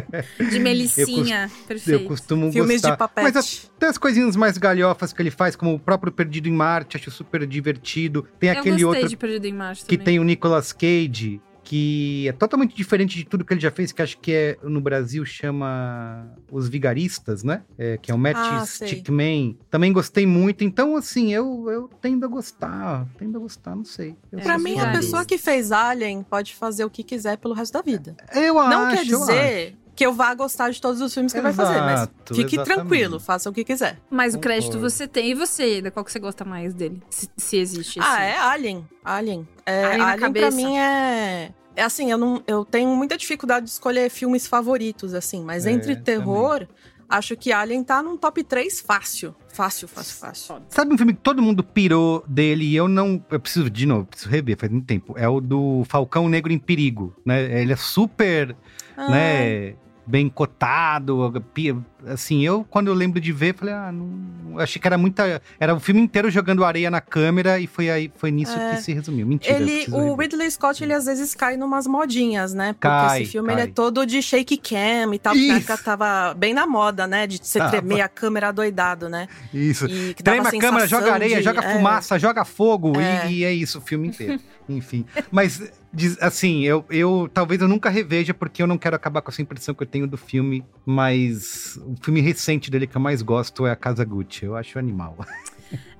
De 0.50 0.58
Melicinha. 0.58 1.50
Eu 1.62 1.66
Perfeito. 1.66 2.04
costumo 2.06 2.52
Filmes 2.52 2.82
gostar. 2.82 2.90
de 2.92 2.96
papete. 2.98 3.24
Mas 3.24 3.36
as- 3.36 3.70
tem 3.78 3.88
as 3.88 3.96
coisinhas 3.96 4.36
mais 4.36 4.58
galhofas 4.58 5.12
que 5.14 5.22
ele 5.22 5.30
faz, 5.30 5.56
como 5.56 5.74
o 5.74 5.78
próprio 5.78 6.12
Perdido 6.12 6.48
em 6.48 6.52
Marte, 6.52 6.96
acho 6.98 7.10
super 7.10 7.46
divertido. 7.46 8.26
Tem 8.38 8.50
eu 8.50 8.58
aquele 8.58 8.82
gostei 8.82 8.86
outro 9.02 9.08
de 9.08 9.16
Perdido 9.16 9.46
em 9.46 9.52
Marte 9.54 9.84
que 9.86 9.96
também. 9.96 10.04
tem 10.04 10.18
o 10.18 10.24
Nicolas 10.24 10.72
Cage, 10.72 11.40
que 11.70 12.26
é 12.26 12.32
totalmente 12.32 12.74
diferente 12.74 13.16
de 13.16 13.24
tudo 13.24 13.44
que 13.44 13.54
ele 13.54 13.60
já 13.60 13.70
fez, 13.70 13.92
que 13.92 14.02
acho 14.02 14.18
que 14.18 14.32
é 14.32 14.58
no 14.64 14.80
Brasil 14.80 15.24
chama 15.24 16.26
Os 16.50 16.68
Vigaristas, 16.68 17.44
né? 17.44 17.62
É, 17.78 17.96
que 17.96 18.10
é 18.10 18.14
o 18.14 18.18
Matt 18.18 18.34
Ah, 18.36 18.66
sei. 18.66 18.88
Stickman. 18.88 19.56
Também 19.70 19.92
gostei 19.92 20.26
muito. 20.26 20.64
Então, 20.64 20.96
assim, 20.96 21.32
eu, 21.32 21.70
eu 21.70 21.88
tendo 22.00 22.24
a 22.26 22.28
gostar. 22.28 23.06
Tendo 23.16 23.36
a 23.38 23.40
gostar, 23.40 23.76
não 23.76 23.84
sei. 23.84 24.16
Eu 24.32 24.40
É, 24.40 24.42
Pra 24.42 24.58
mim, 24.58 24.72
a 24.72 24.86
Vigarista. 24.86 25.00
pessoa 25.00 25.24
que 25.24 25.38
fez 25.38 25.70
Alien 25.70 26.24
pode 26.24 26.56
fazer 26.56 26.84
o 26.84 26.90
que 26.90 27.04
quiser 27.04 27.36
pelo 27.38 27.54
resto 27.54 27.72
da 27.74 27.82
vida. 27.82 28.16
Eu 28.34 28.54
Não 28.54 28.86
acho, 28.86 28.96
quer 28.96 29.12
eu 29.12 29.18
dizer 29.20 29.76
que 29.94 30.04
eu 30.04 30.12
vá 30.12 30.34
gostar 30.34 30.70
de 30.70 30.80
todos 30.80 31.00
os 31.00 31.14
filmes 31.14 31.30
que 31.32 31.38
ele 31.38 31.42
vai 31.44 31.52
fazer, 31.52 31.78
mas 31.78 32.00
Exato, 32.00 32.34
fique 32.34 32.56
exatamente. 32.56 32.74
tranquilo, 32.88 33.20
faça 33.20 33.48
o 33.48 33.52
que 33.52 33.62
quiser. 33.62 33.96
Mas 34.10 34.34
o 34.34 34.40
crédito 34.40 34.76
você 34.80 35.06
tem. 35.06 35.30
E 35.30 35.34
você, 35.34 35.76
Eda? 35.78 35.92
Qual 35.92 36.04
que 36.04 36.10
você 36.10 36.18
gosta 36.18 36.44
mais 36.44 36.74
dele? 36.74 37.00
Se, 37.10 37.28
se 37.36 37.56
existe 37.58 38.00
esse. 38.00 38.08
Ah, 38.08 38.20
é 38.24 38.36
Alien. 38.36 38.88
Alien. 39.04 39.46
É, 39.64 39.84
Alien 39.84 40.02
Alien, 40.02 40.32
pra 40.32 40.50
mim 40.50 40.76
é. 40.76 41.52
É 41.76 41.82
assim, 41.82 42.10
eu, 42.10 42.18
não, 42.18 42.42
eu 42.46 42.64
tenho 42.64 42.88
muita 42.96 43.16
dificuldade 43.16 43.66
de 43.66 43.72
escolher 43.72 44.10
filmes 44.10 44.46
favoritos, 44.46 45.14
assim, 45.14 45.42
mas 45.44 45.66
É, 45.66 45.70
entre 45.72 45.96
terror, 45.96 46.66
acho 47.08 47.36
que 47.36 47.52
Alien 47.52 47.82
tá 47.84 48.02
num 48.02 48.16
top 48.16 48.42
3 48.42 48.80
fácil. 48.80 49.34
Fácil, 49.52 49.88
fácil, 49.88 50.16
fácil. 50.16 50.56
Sabe 50.68 50.94
um 50.94 50.98
filme 50.98 51.12
que 51.12 51.20
todo 51.20 51.42
mundo 51.42 51.62
pirou 51.64 52.24
dele 52.26 52.64
e 52.64 52.76
eu 52.76 52.86
não. 52.88 53.24
Eu 53.30 53.40
preciso, 53.40 53.68
de 53.68 53.84
novo, 53.86 54.06
preciso 54.06 54.30
rever, 54.30 54.56
faz 54.56 54.70
muito 54.70 54.86
tempo. 54.86 55.14
É 55.18 55.28
o 55.28 55.40
do 55.40 55.84
Falcão 55.88 56.28
Negro 56.28 56.52
em 56.52 56.58
Perigo, 56.58 57.14
né? 57.24 57.60
Ele 57.60 57.72
é 57.72 57.76
super, 57.76 58.56
Ah, 58.96 59.10
né? 59.10 59.74
Bem 60.06 60.28
cotado. 60.28 61.32
Assim, 62.06 62.44
eu, 62.44 62.64
quando 62.68 62.88
eu 62.88 62.94
lembro 62.94 63.20
de 63.20 63.30
ver, 63.32 63.54
falei, 63.54 63.74
ah, 63.74 63.92
não. 63.92 64.58
Achei 64.58 64.80
que 64.80 64.88
era 64.88 64.96
muita. 64.98 65.40
Era 65.60 65.74
o 65.74 65.78
filme 65.80 66.00
inteiro 66.00 66.30
jogando 66.30 66.64
areia 66.64 66.90
na 66.90 67.00
câmera 67.00 67.58
e 67.60 67.66
foi, 67.66 67.90
aí, 67.90 68.10
foi 68.16 68.30
nisso 68.30 68.52
É. 68.58 68.70
que 68.74 68.82
se 68.82 68.92
resumiu. 68.92 69.26
Mentira. 69.26 69.56
Ele, 69.60 69.86
o. 69.92 70.14
Ridley 70.16 70.50
Scott, 70.50 70.82
ele 70.82 70.92
às 70.94 71.04
vezes 71.04 71.34
cai 71.34 71.56
numas 71.56 71.86
modinhas, 71.86 72.52
né? 72.54 72.72
Porque 72.72 72.88
Cai, 72.88 73.22
esse 73.22 73.32
filme 73.32 73.50
ele 73.52 73.60
cai. 73.60 73.70
é 73.70 73.72
todo 73.72 74.04
de 74.06 74.20
shake 74.22 74.56
cam 74.56 75.14
e 75.14 75.18
tal. 75.18 75.34
porque 75.34 75.46
Isso. 75.46 75.56
época 75.58 75.78
tava 75.78 76.34
bem 76.34 76.54
na 76.54 76.66
moda, 76.66 77.06
né? 77.06 77.26
De 77.26 77.38
você 77.40 77.58
Tava. 77.58 77.70
tremer 77.70 78.00
a 78.00 78.08
câmera 78.08 78.50
doidado, 78.50 79.08
né? 79.08 79.28
Isso. 79.52 79.86
E 79.86 80.14
Trema 80.14 80.48
a 80.48 80.58
câmera, 80.58 80.86
joga 80.88 81.12
areia, 81.12 81.36
de- 81.36 81.42
joga 81.42 81.60
é. 81.64 81.74
fumaça, 81.74 82.18
joga 82.18 82.44
fogo 82.44 82.98
É. 82.98 83.30
E, 83.30 83.38
e 83.40 83.44
é 83.44 83.52
isso 83.52 83.78
o 83.78 83.80
filme 83.82 84.08
inteiro. 84.08 84.40
Enfim. 84.68 85.04
Mas, 85.32 85.72
diz- 85.92 86.16
assim, 86.22 86.62
eu, 86.64 86.84
eu 86.90 87.28
talvez 87.32 87.60
eu 87.60 87.66
nunca 87.68 87.88
reveja 87.90 88.32
porque 88.32 88.62
eu 88.62 88.66
não 88.66 88.78
quero 88.78 88.94
acabar 88.96 89.20
com 89.20 89.30
essa 89.30 89.42
impressão 89.42 89.74
que 89.74 89.82
eu 89.82 89.86
tenho 89.86 90.06
do 90.06 90.16
filme. 90.16 90.64
Mas 90.86 91.76
o 91.84 91.94
filme 92.02 92.20
recente 92.20 92.70
dele 92.70 92.86
que 92.86 92.96
eu 92.96 93.00
mais 93.00 93.22
gosto 93.22 93.66
é 93.66 93.70
A 93.72 93.76
Casa 93.76 94.04
Gucci. 94.04 94.44
Eu 94.44 94.56
acho 94.56 94.78
animal. 94.78 95.16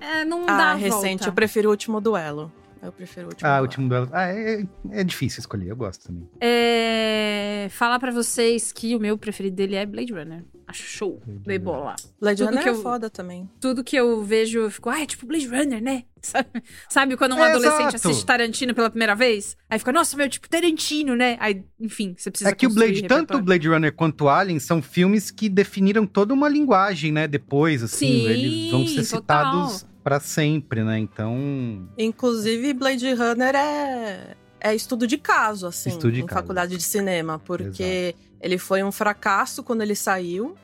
É, 0.01 0.25
não 0.25 0.47
dá 0.47 0.73
Ah, 0.73 0.75
recente, 0.75 1.23
eu 1.23 1.27
volta. 1.27 1.33
prefiro 1.33 1.69
o 1.69 1.71
último 1.73 2.01
duelo. 2.01 2.53
Eu 2.83 2.93
prefiro 2.93 3.27
o 3.27 3.29
último 3.31 3.47
Ah, 3.47 3.51
o 3.51 3.53
duelo. 3.53 3.63
último 3.67 3.89
duelo. 3.89 4.09
Ah, 4.13 4.29
é, 4.33 4.67
é 4.93 5.05
difícil 5.05 5.41
escolher, 5.41 5.69
eu 5.69 5.77
gosto 5.77 6.07
também. 6.07 6.27
É, 6.41 7.69
falar 7.71 7.99
pra 7.99 8.11
vocês 8.11 8.73
que 8.73 8.97
o 8.97 9.01
meu 9.01 9.19
preferido 9.19 9.55
dele 9.57 9.75
é 9.77 9.85
Blade 9.85 10.13
Runner. 10.13 10.45
Acho 10.67 10.83
show. 10.85 11.23
Dei 11.27 11.59
bola. 11.59 11.95
Blade 12.21 12.39
tudo 12.39 12.49
Runner 12.51 12.63
que 12.63 12.69
é 12.69 12.73
eu- 12.73 12.83
foda 12.83 13.11
também. 13.11 13.49
Tudo 13.61 13.83
que 13.85 13.97
eu 13.97 14.23
vejo, 14.23 14.61
eu 14.61 14.71
fico, 14.71 14.89
ah, 14.89 15.01
é 15.01 15.07
tipo 15.07 15.27
Blade 15.27 15.47
Runner, 15.49 15.83
né? 15.83 16.05
Sabe, 16.23 16.49
Sabe 16.89 17.17
quando 17.17 17.35
um 17.35 17.39
É, 17.45 17.51
adolescente 17.51 17.95
exato. 17.95 18.09
assiste 18.09 18.25
Tarantino 18.27 18.75
pela 18.75 18.89
primeira 18.91 19.15
vez? 19.15 19.57
Aí 19.69 19.79
fica, 19.79 19.91
nossa, 19.93 20.17
meu, 20.17 20.29
tipo 20.29 20.49
Tarantino, 20.49 21.17
né? 21.17 21.37
Aí, 21.41 21.65
enfim, 21.81 22.15
você 22.17 22.31
precisa 22.31 22.51
É 22.51 22.55
que 22.55 22.67
o 22.67 22.71
Blade, 22.75 23.03
tanto 23.09 23.37
o. 23.37 23.43
Blade 23.43 23.69
Runner 23.69 23.93
quanto 23.93 24.25
o 24.25 24.29
Alien 24.29 24.59
são 24.61 24.81
filmes 24.81 25.31
que 25.31 25.49
definiram 25.49 26.07
toda 26.07 26.33
uma 26.33 26.49
linguagem, 26.49 27.11
né? 27.11 27.27
Depois, 27.27 27.83
assim, 27.83 28.07
Sim, 28.07 28.27
eles 28.29 28.71
vão 28.71 28.87
ser 28.87 29.07
total. 29.17 29.67
citados 29.69 29.87
pra 30.03 30.21
sempre, 30.21 30.83
né? 30.83 30.99
Então, 30.99 31.89
Inclusive, 31.97 32.73
Blade 32.73 33.13
Runner 33.15 33.55
é, 33.55 34.37
é 34.61 34.75
estudo 34.75 35.07
de 35.07 35.19
caso, 35.19 35.67
assim, 35.67 35.91
Estudo 35.91 36.13
de 36.13 36.23
em 36.23 36.27
caso. 36.27 36.41
faculdade 36.41 36.77
de 36.77 36.83
cinema, 36.83 37.39
porque 37.39 38.15
ele 38.41 38.59
foi 38.59 38.83
um 38.83 38.93
fracasso 38.93 39.63
quando 39.63 39.83
ele 39.83 39.95
saiu 39.95 40.55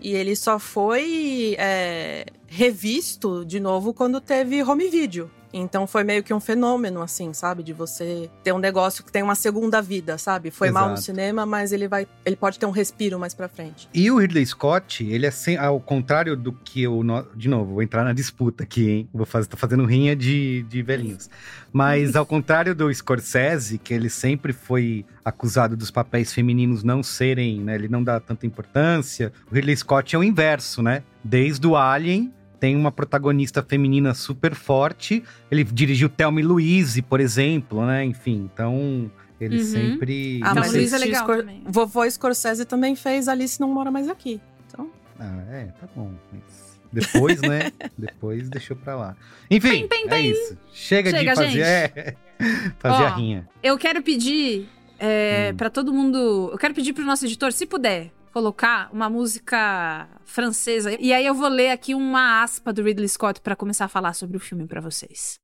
e 0.00 0.12
ele 0.14 0.34
só 0.34 0.58
foi 0.58 1.54
é, 1.58 2.26
revisto 2.50 3.44
de 3.44 3.60
novo 3.60 3.94
quando 3.94 4.20
teve 4.20 4.60
home 4.62 4.88
video. 4.90 5.30
Então 5.52 5.86
foi 5.86 6.04
meio 6.04 6.22
que 6.22 6.32
um 6.32 6.38
fenômeno, 6.38 7.02
assim, 7.02 7.32
sabe? 7.32 7.62
De 7.62 7.72
você 7.72 8.30
ter 8.42 8.52
um 8.52 8.58
negócio 8.58 9.04
que 9.04 9.10
tem 9.10 9.22
uma 9.22 9.34
segunda 9.34 9.82
vida, 9.82 10.16
sabe? 10.16 10.50
Foi 10.50 10.70
mal 10.70 10.86
no 10.86 10.94
Exato. 10.94 11.06
cinema, 11.06 11.44
mas 11.44 11.72
ele 11.72 11.88
vai. 11.88 12.06
Ele 12.24 12.36
pode 12.36 12.58
ter 12.58 12.66
um 12.66 12.70
respiro 12.70 13.18
mais 13.18 13.34
pra 13.34 13.48
frente. 13.48 13.88
E 13.92 14.10
o 14.10 14.18
Ridley 14.18 14.46
Scott, 14.46 15.04
ele 15.04 15.26
é 15.26 15.30
sem, 15.30 15.56
ao 15.56 15.80
contrário 15.80 16.36
do 16.36 16.52
que 16.52 16.82
eu. 16.82 17.02
De 17.34 17.48
novo, 17.48 17.74
vou 17.74 17.82
entrar 17.82 18.04
na 18.04 18.12
disputa 18.12 18.62
aqui, 18.62 18.88
hein? 18.88 19.08
Vou 19.12 19.26
fazer, 19.26 19.48
tô 19.48 19.56
fazendo 19.56 19.84
rinha 19.84 20.14
de, 20.14 20.64
de 20.68 20.82
velhinhos. 20.82 21.28
Mas 21.72 22.14
ao 22.14 22.26
contrário 22.26 22.74
do 22.74 22.92
Scorsese, 22.92 23.78
que 23.78 23.92
ele 23.92 24.08
sempre 24.08 24.52
foi 24.52 25.04
acusado 25.24 25.76
dos 25.76 25.90
papéis 25.90 26.32
femininos 26.32 26.84
não 26.84 27.02
serem, 27.02 27.60
né? 27.60 27.74
Ele 27.74 27.88
não 27.88 28.04
dá 28.04 28.20
tanta 28.20 28.46
importância. 28.46 29.32
O 29.50 29.54
Ridley 29.54 29.76
Scott 29.76 30.14
é 30.14 30.18
o 30.18 30.22
inverso, 30.22 30.80
né? 30.80 31.02
Desde 31.24 31.66
o 31.66 31.76
Alien. 31.76 32.32
Tem 32.60 32.76
uma 32.76 32.92
protagonista 32.92 33.62
feminina 33.62 34.12
super 34.14 34.54
forte. 34.54 35.24
Ele 35.50 35.64
dirigiu 35.64 36.08
Thelma 36.10 36.40
e 36.40 36.44
Louise, 36.44 37.00
por 37.02 37.18
exemplo, 37.18 37.84
né? 37.86 38.04
Enfim, 38.04 38.48
então 38.52 39.10
ele 39.40 39.58
Uhum. 39.58 39.64
sempre. 39.64 40.40
Ah, 40.42 40.54
mas 40.54 40.72
Luiz 40.74 40.92
é 40.92 40.98
legal 40.98 41.22
Scor- 41.24 41.38
também. 41.38 41.62
Vovô 41.66 42.08
Scorsese 42.10 42.64
também 42.66 42.94
fez 42.94 43.26
Alice 43.28 43.58
Não 43.60 43.68
Mora 43.72 43.90
Mais 43.90 44.08
Aqui. 44.08 44.40
Então, 44.68 44.90
Ah, 45.18 45.42
é, 45.50 45.64
tá 45.80 45.88
bom. 45.96 46.12
Mas 46.32 46.78
depois, 46.92 47.40
né? 47.40 47.72
depois 47.96 48.48
deixou 48.50 48.76
pra 48.76 48.94
lá. 48.94 49.16
Enfim, 49.50 49.86
Pim, 49.86 50.08
pim, 50.08 50.14
é 50.14 50.20
isso. 50.20 50.56
Chega, 50.72 51.10
Chega, 51.10 51.30
de 51.30 51.36
fazer, 51.36 51.48
gente. 51.50 51.62
é, 51.62 52.14
fazer 52.78 53.02
Ó, 53.02 53.06
a 53.06 53.14
rinha. 53.16 53.48
Eu 53.62 53.78
quero 53.78 54.02
pedir 54.02 54.68
é, 54.98 55.50
Hum. 55.52 55.56
pra 55.56 55.70
todo 55.70 55.92
mundo. 55.94 56.50
Eu 56.52 56.58
quero 56.58 56.74
pedir 56.74 56.92
pro 56.92 57.04
nosso 57.06 57.24
editor, 57.24 57.52
se 57.52 57.64
puder, 57.64 58.10
colocar 58.32 58.88
uma 58.92 59.08
música 59.08 60.08
francesa. 60.24 60.96
E 61.00 61.12
aí 61.12 61.26
eu 61.26 61.34
vou 61.34 61.48
ler 61.48 61.70
aqui 61.70 61.94
uma 61.94 62.42
aspa 62.42 62.72
do 62.72 62.82
Ridley 62.82 63.08
Scott 63.08 63.40
pra 63.40 63.56
começar 63.56 63.86
a 63.86 63.88
falar 63.88 64.14
sobre 64.14 64.36
o 64.36 64.40
filme 64.40 64.66
pra 64.66 64.80
vocês. 64.80 65.38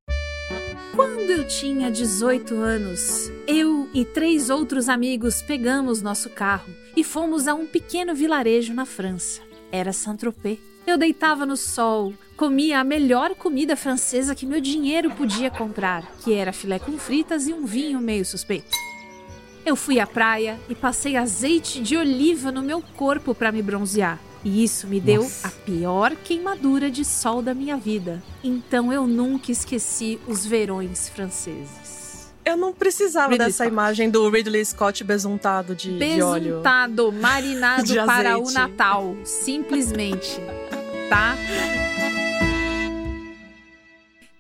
Quando 0.94 1.31
eu 1.31 1.46
tinha 1.46 1.90
18 1.90 2.55
anos, 2.55 3.31
eu 3.46 3.88
e 3.92 4.05
três 4.05 4.49
outros 4.49 4.88
amigos 4.88 5.42
pegamos 5.42 6.01
nosso 6.01 6.31
carro 6.31 6.72
e 6.96 7.05
fomos 7.05 7.46
a 7.46 7.55
um 7.55 7.66
pequeno 7.66 8.14
vilarejo 8.14 8.72
na 8.72 8.87
França. 8.87 9.42
Era 9.70 9.92
Saint-Tropez. 9.92 10.59
Eu 10.87 10.96
deitava 10.96 11.44
no 11.44 11.57
sol, 11.57 12.14
comia 12.37 12.79
a 12.79 12.85
melhor 12.85 13.35
comida 13.35 13.77
francesa 13.77 14.35
que 14.35 14.46
meu 14.46 14.61
dinheiro 14.61 15.11
podia 15.11 15.51
comprar, 15.51 16.07
que 16.22 16.33
era 16.33 16.53
filé 16.53 16.79
com 16.79 16.96
fritas 16.96 17.49
e 17.49 17.53
um 17.53 17.66
vinho 17.66 18.01
meio 18.01 18.25
suspeito. 18.25 18.70
Eu 19.66 19.74
fui 19.74 19.98
à 19.98 20.07
praia 20.07 20.61
e 20.68 20.74
passei 20.76 21.16
azeite 21.16 21.81
de 21.81 21.96
oliva 21.96 22.52
no 22.52 22.62
meu 22.62 22.81
corpo 22.81 23.35
para 23.35 23.50
me 23.50 23.61
bronzear. 23.61 24.20
E 24.44 24.62
isso 24.62 24.87
me 24.87 25.00
deu 25.00 25.24
Nossa. 25.24 25.48
a 25.48 25.50
pior 25.50 26.14
queimadura 26.14 26.88
de 26.88 27.05
sol 27.05 27.42
da 27.42 27.52
minha 27.52 27.76
vida. 27.76 28.22
Então 28.44 28.92
eu 28.92 29.09
nunca 29.09 29.50
esqueci 29.50 30.20
os 30.29 30.46
verões 30.46 31.09
franceses. 31.09 32.33
eu 32.44 32.57
não 32.57 32.72
precisava 32.72 33.31
Ridley 33.31 33.48
dessa 33.48 33.64
Scott. 33.64 33.72
imagem 33.72 34.09
do 34.09 34.31
Ridley 34.31 34.64
Scott 34.64 35.02
besuntado 35.02 35.74
de, 35.74 35.98
de 35.98 36.22
óleo. 36.22 36.50
Besuntado, 36.50 37.11
marinado 37.11 37.83
De 37.92 37.96
para 37.96 38.38
o. 38.38 38.48
Natal. 38.52 39.16
Simplesmente. 39.24 40.38
Tá? 41.11 41.35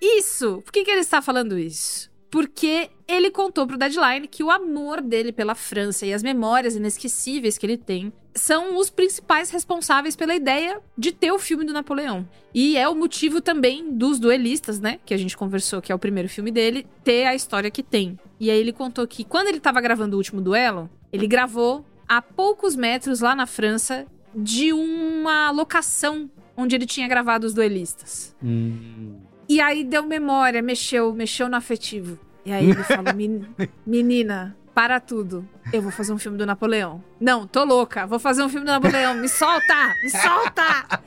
Isso! 0.00 0.62
Por 0.64 0.72
que, 0.72 0.84
que 0.84 0.90
ele 0.90 1.00
está 1.00 1.20
falando 1.20 1.58
isso? 1.58 2.08
Porque 2.36 2.90
ele 3.08 3.30
contou 3.30 3.66
pro 3.66 3.78
Deadline 3.78 4.28
que 4.28 4.44
o 4.44 4.50
amor 4.50 5.00
dele 5.00 5.32
pela 5.32 5.54
França 5.54 6.04
e 6.04 6.12
as 6.12 6.22
memórias 6.22 6.76
inesquecíveis 6.76 7.56
que 7.56 7.64
ele 7.64 7.78
tem 7.78 8.12
são 8.34 8.76
os 8.76 8.90
principais 8.90 9.48
responsáveis 9.48 10.14
pela 10.14 10.34
ideia 10.34 10.78
de 10.98 11.12
ter 11.12 11.32
o 11.32 11.38
filme 11.38 11.64
do 11.64 11.72
Napoleão. 11.72 12.28
E 12.54 12.76
é 12.76 12.86
o 12.86 12.94
motivo 12.94 13.40
também 13.40 13.90
dos 13.90 14.18
duelistas, 14.18 14.78
né? 14.78 15.00
Que 15.06 15.14
a 15.14 15.16
gente 15.16 15.34
conversou, 15.34 15.80
que 15.80 15.90
é 15.90 15.94
o 15.94 15.98
primeiro 15.98 16.28
filme 16.28 16.50
dele, 16.50 16.86
ter 17.02 17.24
a 17.24 17.34
história 17.34 17.70
que 17.70 17.82
tem. 17.82 18.18
E 18.38 18.50
aí 18.50 18.58
ele 18.58 18.70
contou 18.70 19.06
que 19.06 19.24
quando 19.24 19.46
ele 19.46 19.58
tava 19.58 19.80
gravando 19.80 20.14
o 20.14 20.18
último 20.18 20.42
duelo, 20.42 20.90
ele 21.10 21.26
gravou 21.26 21.86
a 22.06 22.20
poucos 22.20 22.76
metros 22.76 23.20
lá 23.20 23.34
na 23.34 23.46
França 23.46 24.06
de 24.34 24.74
uma 24.74 25.50
locação 25.52 26.30
onde 26.54 26.76
ele 26.76 26.84
tinha 26.84 27.08
gravado 27.08 27.46
os 27.46 27.54
duelistas. 27.54 28.36
Hum, 28.44 29.20
E 29.48 29.58
aí 29.58 29.84
deu 29.84 30.02
memória, 30.02 30.60
mexeu, 30.60 31.14
mexeu 31.14 31.48
no 31.48 31.56
afetivo. 31.56 32.25
E 32.46 32.52
aí 32.52 32.70
ele 32.70 33.12
"Men- 33.14 33.44
Menina, 33.86 34.56
para 34.74 35.00
tudo. 35.00 35.46
Eu 35.72 35.82
vou 35.82 35.90
fazer 35.90 36.12
um 36.12 36.18
filme 36.18 36.38
do 36.38 36.46
Napoleão. 36.46 37.02
Não, 37.20 37.46
tô 37.46 37.64
louca. 37.64 38.06
Vou 38.06 38.18
fazer 38.18 38.42
um 38.42 38.48
filme 38.48 38.64
do 38.64 38.70
Napoleão. 38.72 39.14
Me 39.14 39.28
solta! 39.28 39.94
Me 40.02 40.10
solta! 40.10 41.00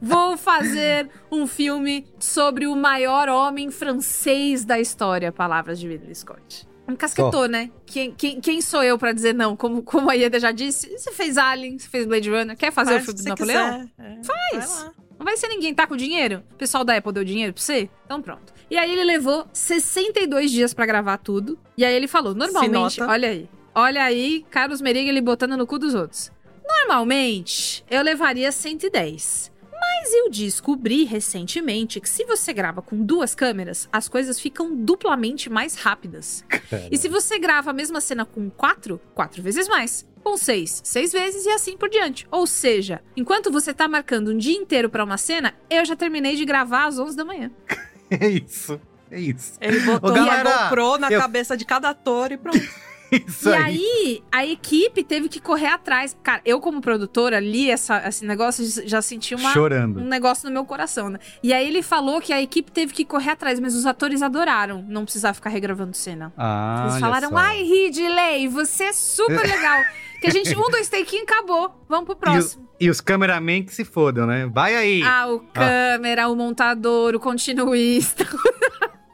Vou 0.00 0.36
fazer 0.36 1.08
um 1.30 1.46
filme 1.46 2.06
sobre 2.18 2.66
o 2.66 2.74
maior 2.74 3.28
homem 3.28 3.70
francês 3.70 4.64
da 4.64 4.80
história. 4.80 5.30
Palavras 5.30 5.78
de 5.78 5.86
Ridley 5.88 6.14
Scott. 6.14 6.66
Encasquetou, 6.88 7.48
né? 7.48 7.70
Quem, 7.84 8.12
quem, 8.12 8.40
quem 8.40 8.60
sou 8.62 8.82
eu 8.82 8.96
pra 8.96 9.12
dizer 9.12 9.34
não? 9.34 9.56
Como, 9.56 9.82
como 9.82 10.08
a 10.08 10.14
Ieda 10.14 10.38
já 10.38 10.52
disse, 10.52 10.88
você 10.96 11.10
fez 11.10 11.36
Alien, 11.36 11.78
você 11.78 11.88
fez 11.88 12.06
Blade 12.06 12.30
Runner, 12.30 12.56
quer 12.56 12.70
fazer 12.72 12.92
Faz 12.92 13.02
o 13.02 13.06
filme 13.06 13.22
do 13.22 13.28
Napoleão? 13.28 13.90
É, 13.98 14.20
Faz. 14.22 14.90
Não 15.18 15.24
vai 15.24 15.36
ser 15.36 15.48
ninguém 15.48 15.74
tá 15.74 15.86
com 15.86 15.96
dinheiro? 15.96 16.42
O 16.52 16.56
pessoal 16.56 16.84
da 16.84 16.96
Apple 16.96 17.12
deu 17.12 17.24
dinheiro 17.24 17.52
pra 17.52 17.62
você? 17.62 17.88
Então 18.04 18.20
pronto. 18.20 18.52
E 18.70 18.76
aí 18.76 18.90
ele 18.92 19.04
levou 19.04 19.46
62 19.52 20.50
dias 20.50 20.74
pra 20.74 20.86
gravar 20.86 21.18
tudo. 21.18 21.58
E 21.76 21.84
aí 21.84 21.94
ele 21.94 22.08
falou, 22.08 22.34
normalmente, 22.34 23.00
olha 23.02 23.28
aí. 23.30 23.48
Olha 23.74 24.02
aí, 24.04 24.44
Carlos 24.50 24.80
Meriga 24.80 25.08
ele 25.08 25.20
botando 25.20 25.56
no 25.56 25.66
cu 25.66 25.78
dos 25.78 25.94
outros. 25.94 26.30
Normalmente, 26.66 27.84
eu 27.90 28.02
levaria 28.02 28.50
110. 28.50 29.52
Mas 29.78 30.12
eu 30.14 30.30
descobri 30.30 31.04
recentemente 31.04 32.00
que 32.00 32.08
se 32.08 32.24
você 32.24 32.52
grava 32.52 32.80
com 32.82 33.02
duas 33.04 33.34
câmeras, 33.34 33.88
as 33.92 34.08
coisas 34.08 34.38
ficam 34.40 34.74
duplamente 34.74 35.50
mais 35.50 35.74
rápidas. 35.76 36.44
E 36.90 36.96
se 36.96 37.08
você 37.08 37.38
grava 37.38 37.70
a 37.70 37.74
mesma 37.74 38.00
cena 38.00 38.24
com 38.24 38.48
quatro, 38.50 39.00
quatro 39.14 39.42
vezes 39.42 39.68
mais. 39.68 40.06
Com 40.24 40.36
seis, 40.36 40.80
seis 40.84 41.12
vezes 41.12 41.46
e 41.46 41.50
assim 41.50 41.76
por 41.76 41.88
diante. 41.88 42.26
Ou 42.32 42.46
seja, 42.46 43.00
enquanto 43.16 43.50
você 43.50 43.72
tá 43.72 43.86
marcando 43.86 44.32
um 44.32 44.36
dia 44.36 44.56
inteiro 44.56 44.90
pra 44.90 45.04
uma 45.04 45.16
cena, 45.18 45.54
eu 45.70 45.84
já 45.84 45.94
terminei 45.94 46.34
de 46.34 46.44
gravar 46.44 46.86
às 46.86 46.98
11 46.98 47.16
da 47.16 47.24
manhã. 47.24 47.50
é 48.10 48.28
isso. 48.28 48.80
É 49.10 49.20
isso. 49.20 49.52
Ele 49.60 49.78
botou 49.80 50.10
Ô, 50.10 50.14
galera, 50.14 50.50
a 50.50 50.62
GoPro 50.64 50.98
na 50.98 51.10
eu- 51.12 51.20
cabeça 51.20 51.56
de 51.56 51.64
cada 51.64 51.90
ator 51.90 52.32
e 52.32 52.36
pronto. 52.36 52.58
Isso 53.26 53.48
e 53.48 53.54
aí. 53.54 53.62
aí, 53.64 54.22
a 54.32 54.44
equipe 54.46 55.04
teve 55.04 55.28
que 55.28 55.40
correr 55.40 55.66
atrás. 55.68 56.16
Cara, 56.22 56.40
eu 56.44 56.60
como 56.60 56.80
produtora 56.80 57.38
li 57.40 57.70
essa, 57.70 58.06
esse 58.08 58.24
negócio 58.26 58.64
e 58.64 58.88
já 58.88 59.00
senti 59.00 59.34
uma, 59.34 59.52
Chorando. 59.52 60.00
um 60.00 60.04
negócio 60.04 60.46
no 60.48 60.52
meu 60.52 60.64
coração, 60.64 61.08
né? 61.10 61.18
E 61.42 61.52
aí 61.52 61.66
ele 61.68 61.82
falou 61.82 62.20
que 62.20 62.32
a 62.32 62.42
equipe 62.42 62.70
teve 62.72 62.92
que 62.92 63.04
correr 63.04 63.30
atrás, 63.30 63.60
mas 63.60 63.74
os 63.74 63.86
atores 63.86 64.22
adoraram 64.22 64.84
não 64.88 65.04
precisar 65.04 65.34
ficar 65.34 65.50
regravando 65.50 65.96
cena. 65.96 66.32
Ah, 66.36 66.86
Eles 66.88 66.98
falaram, 67.00 67.28
só. 67.30 67.36
ai, 67.36 67.62
Ridley, 67.62 68.48
você 68.48 68.84
é 68.84 68.92
super 68.92 69.40
legal. 69.46 69.82
que 70.20 70.26
a 70.26 70.30
gente, 70.30 70.56
um, 70.56 70.70
dois, 70.70 70.88
take 70.88 71.16
acabou. 71.18 71.84
Vamos 71.88 72.06
pro 72.06 72.14
E, 72.14 72.16
o- 72.16 72.18
próximo. 72.18 72.68
e 72.80 72.90
os 72.90 73.00
cameramen 73.00 73.62
que 73.62 73.74
se 73.74 73.84
fodam, 73.84 74.26
né? 74.26 74.46
Vai 74.52 74.74
aí. 74.74 75.02
Ah, 75.02 75.28
o 75.28 75.40
câmera, 75.40 76.28
o 76.28 76.34
montador, 76.34 77.14
o 77.14 77.20
continuista. 77.20 78.26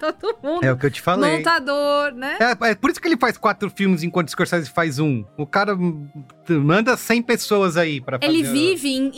Todo 0.03 0.37
mundo. 0.43 0.65
é 0.65 0.73
o 0.73 0.77
que 0.77 0.87
eu 0.87 0.91
te 0.91 1.01
falei. 1.01 1.37
Montador, 1.37 2.13
né? 2.13 2.37
É, 2.41 2.71
é 2.71 2.75
por 2.75 2.91
isso 2.91 3.01
que 3.01 3.07
ele 3.07 3.17
faz 3.17 3.37
quatro 3.39 3.71
filmes 3.71 4.03
enquanto 4.03 4.29
o 4.29 4.31
Scorsese 4.33 4.69
faz 4.71 4.99
um. 4.99 5.25
O 5.37 5.47
cara 5.47 5.77
manda 6.49 6.97
100 6.97 7.23
pessoas 7.23 7.77
aí 7.77 8.01
pra 8.01 8.19
fazer. 8.19 8.33
Ele 8.33 8.43
vive 8.43 8.89
em, 8.89 9.13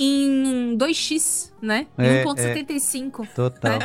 em 0.72 0.76
2x, 0.76 1.52
né? 1.62 1.86
É, 1.96 2.22
Em 2.22 2.24
1.75. 2.26 3.28
Total. 3.34 3.78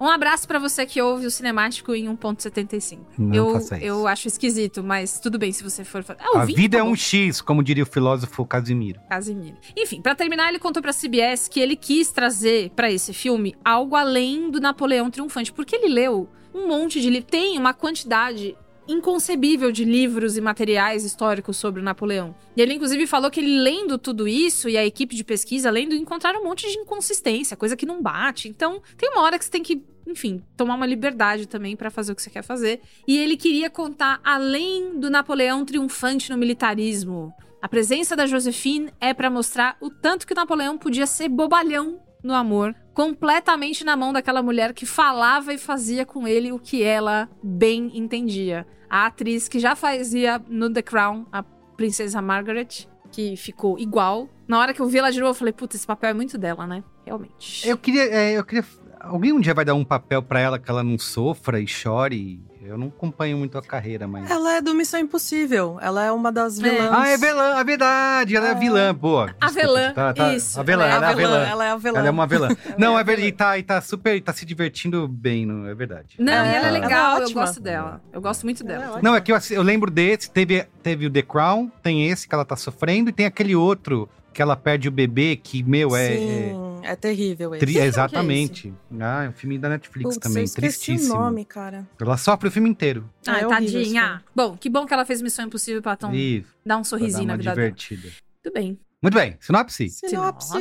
Um 0.00 0.08
abraço 0.08 0.48
pra 0.48 0.58
você 0.58 0.84
que 0.84 1.00
ouve 1.00 1.26
o 1.26 1.30
cinemático 1.30 1.94
em 1.94 2.06
1.75. 2.08 2.98
Não 3.16 3.34
Eu, 3.34 3.60
eu 3.80 4.06
acho 4.08 4.26
esquisito, 4.26 4.82
mas 4.82 5.20
tudo 5.20 5.38
bem 5.38 5.52
se 5.52 5.62
você 5.62 5.84
for. 5.84 6.04
Ah, 6.18 6.40
A 6.40 6.44
vida 6.44 6.76
tá 6.76 6.82
é 6.82 6.84
bom. 6.84 6.90
um 6.90 6.96
X, 6.96 7.40
como 7.40 7.62
diria 7.62 7.84
o 7.84 7.86
filósofo 7.86 8.44
Casimiro. 8.44 9.00
Casimiro. 9.08 9.56
Enfim, 9.76 10.02
pra 10.02 10.14
terminar, 10.16 10.48
ele 10.48 10.58
contou 10.58 10.82
pra 10.82 10.92
CBS 10.92 11.46
que 11.46 11.60
ele 11.60 11.76
quis 11.76 12.10
trazer 12.10 12.70
pra 12.70 12.90
esse 12.90 13.12
filme 13.14 13.54
algo 13.64 13.94
além 13.94 14.50
do 14.50 14.60
Napoleão 14.60 15.08
Triunfante, 15.08 15.52
porque 15.52 15.76
ele 15.76 15.88
leu 15.94 16.28
um 16.54 16.68
monte 16.68 17.00
de 17.00 17.08
livros. 17.08 17.30
Tem 17.30 17.58
uma 17.58 17.74
quantidade 17.74 18.56
inconcebível 18.88 19.70
de 19.70 19.84
livros 19.84 20.36
e 20.36 20.40
materiais 20.40 21.04
históricos 21.04 21.56
sobre 21.56 21.80
o 21.80 21.84
Napoleão. 21.84 22.34
E 22.56 22.60
ele, 22.60 22.74
inclusive, 22.74 23.06
falou 23.06 23.30
que 23.30 23.40
ele 23.40 23.60
lendo 23.60 23.96
tudo 23.96 24.26
isso 24.26 24.68
e 24.68 24.76
a 24.76 24.84
equipe 24.84 25.14
de 25.14 25.24
pesquisa 25.24 25.70
lendo, 25.70 25.94
encontraram 25.94 26.40
um 26.40 26.44
monte 26.44 26.68
de 26.70 26.78
inconsistência, 26.78 27.56
coisa 27.56 27.76
que 27.76 27.86
não 27.86 28.02
bate. 28.02 28.48
Então, 28.48 28.82
tem 28.96 29.10
uma 29.10 29.22
hora 29.22 29.38
que 29.38 29.44
você 29.44 29.50
tem 29.50 29.62
que, 29.62 29.82
enfim, 30.06 30.42
tomar 30.56 30.74
uma 30.74 30.86
liberdade 30.86 31.46
também 31.46 31.76
pra 31.76 31.90
fazer 31.90 32.12
o 32.12 32.16
que 32.16 32.22
você 32.22 32.30
quer 32.30 32.42
fazer. 32.42 32.80
E 33.06 33.16
ele 33.18 33.36
queria 33.36 33.70
contar 33.70 34.20
além 34.24 34.98
do 34.98 35.08
Napoleão 35.08 35.64
triunfante 35.64 36.30
no 36.30 36.36
militarismo. 36.36 37.32
A 37.60 37.68
presença 37.68 38.16
da 38.16 38.26
Josephine 38.26 38.92
é 39.00 39.14
pra 39.14 39.30
mostrar 39.30 39.76
o 39.80 39.88
tanto 39.88 40.26
que 40.26 40.32
o 40.32 40.36
Napoleão 40.36 40.76
podia 40.76 41.06
ser 41.06 41.28
bobalhão 41.28 42.00
no 42.22 42.34
amor, 42.34 42.74
completamente 42.94 43.84
na 43.84 43.96
mão 43.96 44.12
daquela 44.12 44.42
mulher 44.42 44.72
que 44.72 44.86
falava 44.86 45.52
e 45.52 45.58
fazia 45.58 46.06
com 46.06 46.26
ele 46.26 46.52
o 46.52 46.58
que 46.58 46.82
ela 46.82 47.28
bem 47.42 47.90
entendia. 47.94 48.66
A 48.88 49.06
atriz 49.06 49.48
que 49.48 49.58
já 49.58 49.74
fazia 49.74 50.40
no 50.48 50.72
The 50.72 50.82
Crown, 50.82 51.26
a 51.32 51.42
princesa 51.76 52.20
Margaret, 52.22 52.86
que 53.10 53.36
ficou 53.36 53.78
igual. 53.78 54.28
Na 54.46 54.58
hora 54.58 54.74
que 54.74 54.80
eu 54.80 54.86
vi 54.86 54.98
ela 54.98 55.10
de 55.10 55.18
novo, 55.18 55.30
eu 55.30 55.34
falei, 55.34 55.52
puta, 55.52 55.76
esse 55.76 55.86
papel 55.86 56.10
é 56.10 56.14
muito 56.14 56.36
dela, 56.38 56.66
né? 56.66 56.84
Realmente. 57.04 57.66
Eu 57.68 57.76
queria, 57.76 58.04
é, 58.04 58.38
eu 58.38 58.44
queria 58.44 58.64
alguém 59.02 59.32
um 59.32 59.40
dia 59.40 59.54
vai 59.54 59.64
dar 59.64 59.74
um 59.74 59.84
papel 59.84 60.22
pra 60.22 60.40
ela 60.40 60.58
que 60.58 60.70
ela 60.70 60.82
não 60.82 60.98
sofra 60.98 61.60
e 61.60 61.66
chore? 61.66 62.40
Eu 62.64 62.78
não 62.78 62.86
acompanho 62.88 63.36
muito 63.36 63.58
a 63.58 63.62
carreira, 63.62 64.06
mas. 64.06 64.30
Ela 64.30 64.56
é 64.56 64.60
do 64.60 64.72
Missão 64.74 65.00
Impossível. 65.00 65.78
Ela 65.80 66.04
é 66.04 66.12
uma 66.12 66.30
das 66.30 66.58
vilãs. 66.58 66.90
Ah, 66.92 67.08
é 67.08 67.16
vilã, 67.16 67.58
é 67.58 67.64
verdade. 67.64 68.36
Ela 68.36 68.48
é, 68.48 68.50
É. 68.52 68.54
vilã, 68.54 68.94
boa. 68.94 69.34
A 69.40 69.50
vilã, 69.50 69.92
tá- 69.92 70.14
tá- 70.14 70.32
isso. 70.34 70.60
A 70.60 70.62
vilã, 70.62 70.84
ela, 70.84 70.94
ela 70.94 71.06
é 71.06 71.10
a 71.10 71.14
vilã. 71.14 71.38
Ela 71.44 71.64
é 71.66 71.70
a 71.70 71.76
vilã. 71.76 71.98
Ela 71.98 72.06
é 72.06 72.10
uma 72.10 72.26
vilã. 72.26 72.48
Ela 72.64 72.76
Não, 72.78 72.92
é 72.94 72.98
é 72.98 73.00
a 73.00 73.02
verdade. 73.02 73.16
vilã. 73.22 73.28
E 73.28 73.32
tá, 73.32 73.58
e 73.58 73.62
tá 73.62 73.80
super. 73.80 74.20
Tá 74.22 74.32
se 74.32 74.46
divertindo 74.46 75.08
bem, 75.08 75.44
não 75.44 75.66
é 75.66 75.74
verdade. 75.74 76.16
Não, 76.18 76.32
É, 76.32 76.36
e 76.36 76.38
ela 76.38 76.54
é 76.54 76.56
ela 76.58 76.68
é 76.68 76.80
legal, 76.80 77.18
eu 77.20 77.30
gosto 77.32 77.60
dela. 77.60 78.00
Eu 78.12 78.20
gosto 78.20 78.44
muito 78.44 78.62
Ela 78.64 78.78
dela. 78.78 78.98
é. 78.98 79.02
Não, 79.02 79.14
é 79.16 79.20
que 79.20 79.32
eu, 79.32 79.38
eu 79.50 79.62
lembro 79.62 79.90
desse, 79.90 80.30
teve, 80.30 80.64
teve 80.82 81.06
o 81.06 81.10
The 81.10 81.22
Crown, 81.22 81.70
tem 81.82 82.06
esse 82.08 82.28
que 82.28 82.34
ela 82.34 82.44
tá 82.44 82.54
sofrendo, 82.56 83.10
e 83.10 83.12
tem 83.12 83.26
aquele 83.26 83.56
outro 83.56 84.08
que 84.32 84.40
ela 84.40 84.56
perde 84.56 84.88
o 84.88 84.92
bebê, 84.92 85.36
que, 85.36 85.62
meu, 85.62 85.94
é. 85.96 86.52
É 86.82 86.92
é, 86.92 86.96
terrível 86.96 87.54
esse. 87.54 87.60
tri- 87.60 87.72
que 87.74 87.78
é 87.80 87.84
exatamente. 87.86 88.72
Ah, 89.00 89.24
é 89.24 89.28
um 89.28 89.32
filme 89.32 89.58
da 89.58 89.68
Netflix 89.68 90.14
Putz, 90.14 90.18
também, 90.28 90.44
eu 90.44 90.52
tristíssimo. 90.52 91.14
o 91.14 91.18
nome, 91.18 91.44
cara. 91.44 91.86
Ela 92.00 92.16
sofre 92.16 92.48
o 92.48 92.52
filme 92.52 92.68
inteiro. 92.68 93.08
Ai, 93.26 93.42
É 93.42 93.46
horrível 93.46 93.64
esse 93.80 93.92
tadinha. 93.94 94.22
Bom, 94.34 94.56
que 94.56 94.68
bom 94.68 94.84
que 94.86 94.92
ela 94.94 95.04
fez 95.04 95.22
Missão 95.22 95.44
Impossível 95.46 95.80
pra 95.82 95.94
então, 95.94 96.14
E 96.14 96.44
dar 96.64 96.78
um 96.78 96.84
sorrisinho 96.84 97.26
na 97.26 97.36
vida 97.36 97.54
dela. 97.54 97.54
divertida. 97.70 98.08
Tudo 98.42 98.52
bem. 98.54 98.78
Muito 99.02 99.14
bem, 99.14 99.36
sinopse? 99.40 99.88
Sinopse. 99.88 100.58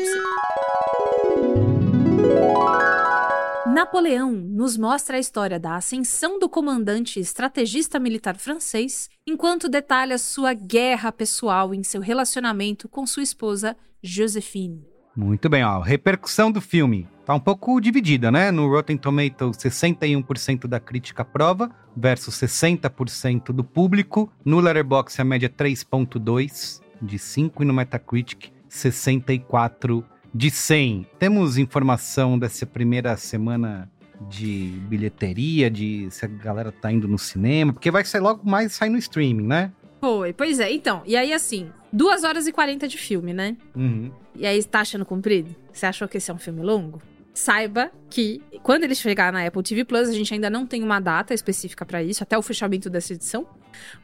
Napoleão 3.73 4.31
nos 4.31 4.75
mostra 4.75 5.17
a 5.17 5.19
história 5.19 5.60
da 5.60 5.75
ascensão 5.75 6.39
do 6.39 6.49
comandante 6.49 7.19
e 7.19 7.21
estrategista 7.21 7.99
militar 7.99 8.36
francês, 8.38 9.07
enquanto 9.25 9.69
detalha 9.69 10.17
sua 10.17 10.53
guerra 10.53 11.12
pessoal 11.12 11.73
em 11.73 11.84
seu 11.84 12.01
relacionamento 12.01 12.89
com 12.89 13.05
sua 13.05 13.23
esposa 13.23 13.77
Josephine. 14.03 14.84
Muito 15.15 15.50
bem, 15.50 15.63
ó. 15.63 15.80
Repercussão 15.80 16.52
do 16.52 16.62
filme. 16.62 17.08
Tá 17.26 17.36
um 17.36 17.39
pouco 17.39 17.80
dividida, 17.80 18.32
né? 18.32 18.50
No 18.50 18.69
Rotten 18.69 18.97
Tomatoes, 18.97 19.58
61% 19.58 20.67
da 20.67 20.80
crítica 20.80 21.21
aprova 21.21 21.69
versus 21.95 22.36
60% 22.36 23.52
do 23.52 23.63
público. 23.63 24.32
No 24.43 24.60
Letterboxd, 24.60 25.21
a 25.21 25.26
média 25.26 25.47
é 25.47 25.50
3.2 25.50 26.82
de 27.02 27.19
5 27.19 27.63
e 27.63 27.65
no 27.65 27.74
Metacritic, 27.74 28.52
64 28.69 30.06
de 30.34 30.50
100. 30.50 31.08
Temos 31.19 31.58
informação 31.58 32.39
dessa 32.39 32.65
primeira 32.65 33.17
semana 33.17 33.89
de 34.30 34.80
bilheteria, 34.88 35.69
de 35.69 36.08
se 36.12 36.26
a 36.26 36.28
galera 36.28 36.71
tá 36.71 36.91
indo 36.91 37.08
no 37.08 37.17
cinema, 37.17 37.74
porque 37.74 37.91
vai 37.91 38.06
sair 38.06 38.21
logo 38.21 38.47
mais 38.47 38.74
sair 38.74 38.89
no 38.89 38.97
streaming, 38.97 39.47
né? 39.47 39.71
Foi, 40.01 40.33
pois 40.33 40.59
é. 40.59 40.71
Então, 40.73 41.03
e 41.05 41.15
aí 41.15 41.31
assim, 41.31 41.71
2 41.93 42.23
horas 42.23 42.47
e 42.47 42.51
40 42.51 42.87
de 42.87 42.97
filme, 42.97 43.33
né? 43.33 43.55
Uhum. 43.75 44.11
E 44.35 44.45
aí, 44.45 44.63
tá 44.63 44.79
achando 44.79 45.05
comprido? 45.05 45.55
Você 45.71 45.85
achou 45.85 46.07
que 46.07 46.17
esse 46.17 46.31
é 46.31 46.33
um 46.33 46.39
filme 46.39 46.61
longo? 46.63 47.01
Saiba 47.33 47.91
que 48.09 48.41
quando 48.63 48.83
ele 48.83 48.95
chegar 48.95 49.31
na 49.31 49.45
Apple 49.45 49.61
TV 49.63 49.85
Plus, 49.85 50.09
a 50.09 50.13
gente 50.13 50.33
ainda 50.33 50.49
não 50.49 50.65
tem 50.65 50.83
uma 50.83 50.99
data 50.99 51.33
específica 51.33 51.85
pra 51.85 52.01
isso, 52.01 52.23
até 52.23 52.37
o 52.37 52.41
fechamento 52.41 52.89
dessa 52.89 53.13
edição. 53.13 53.47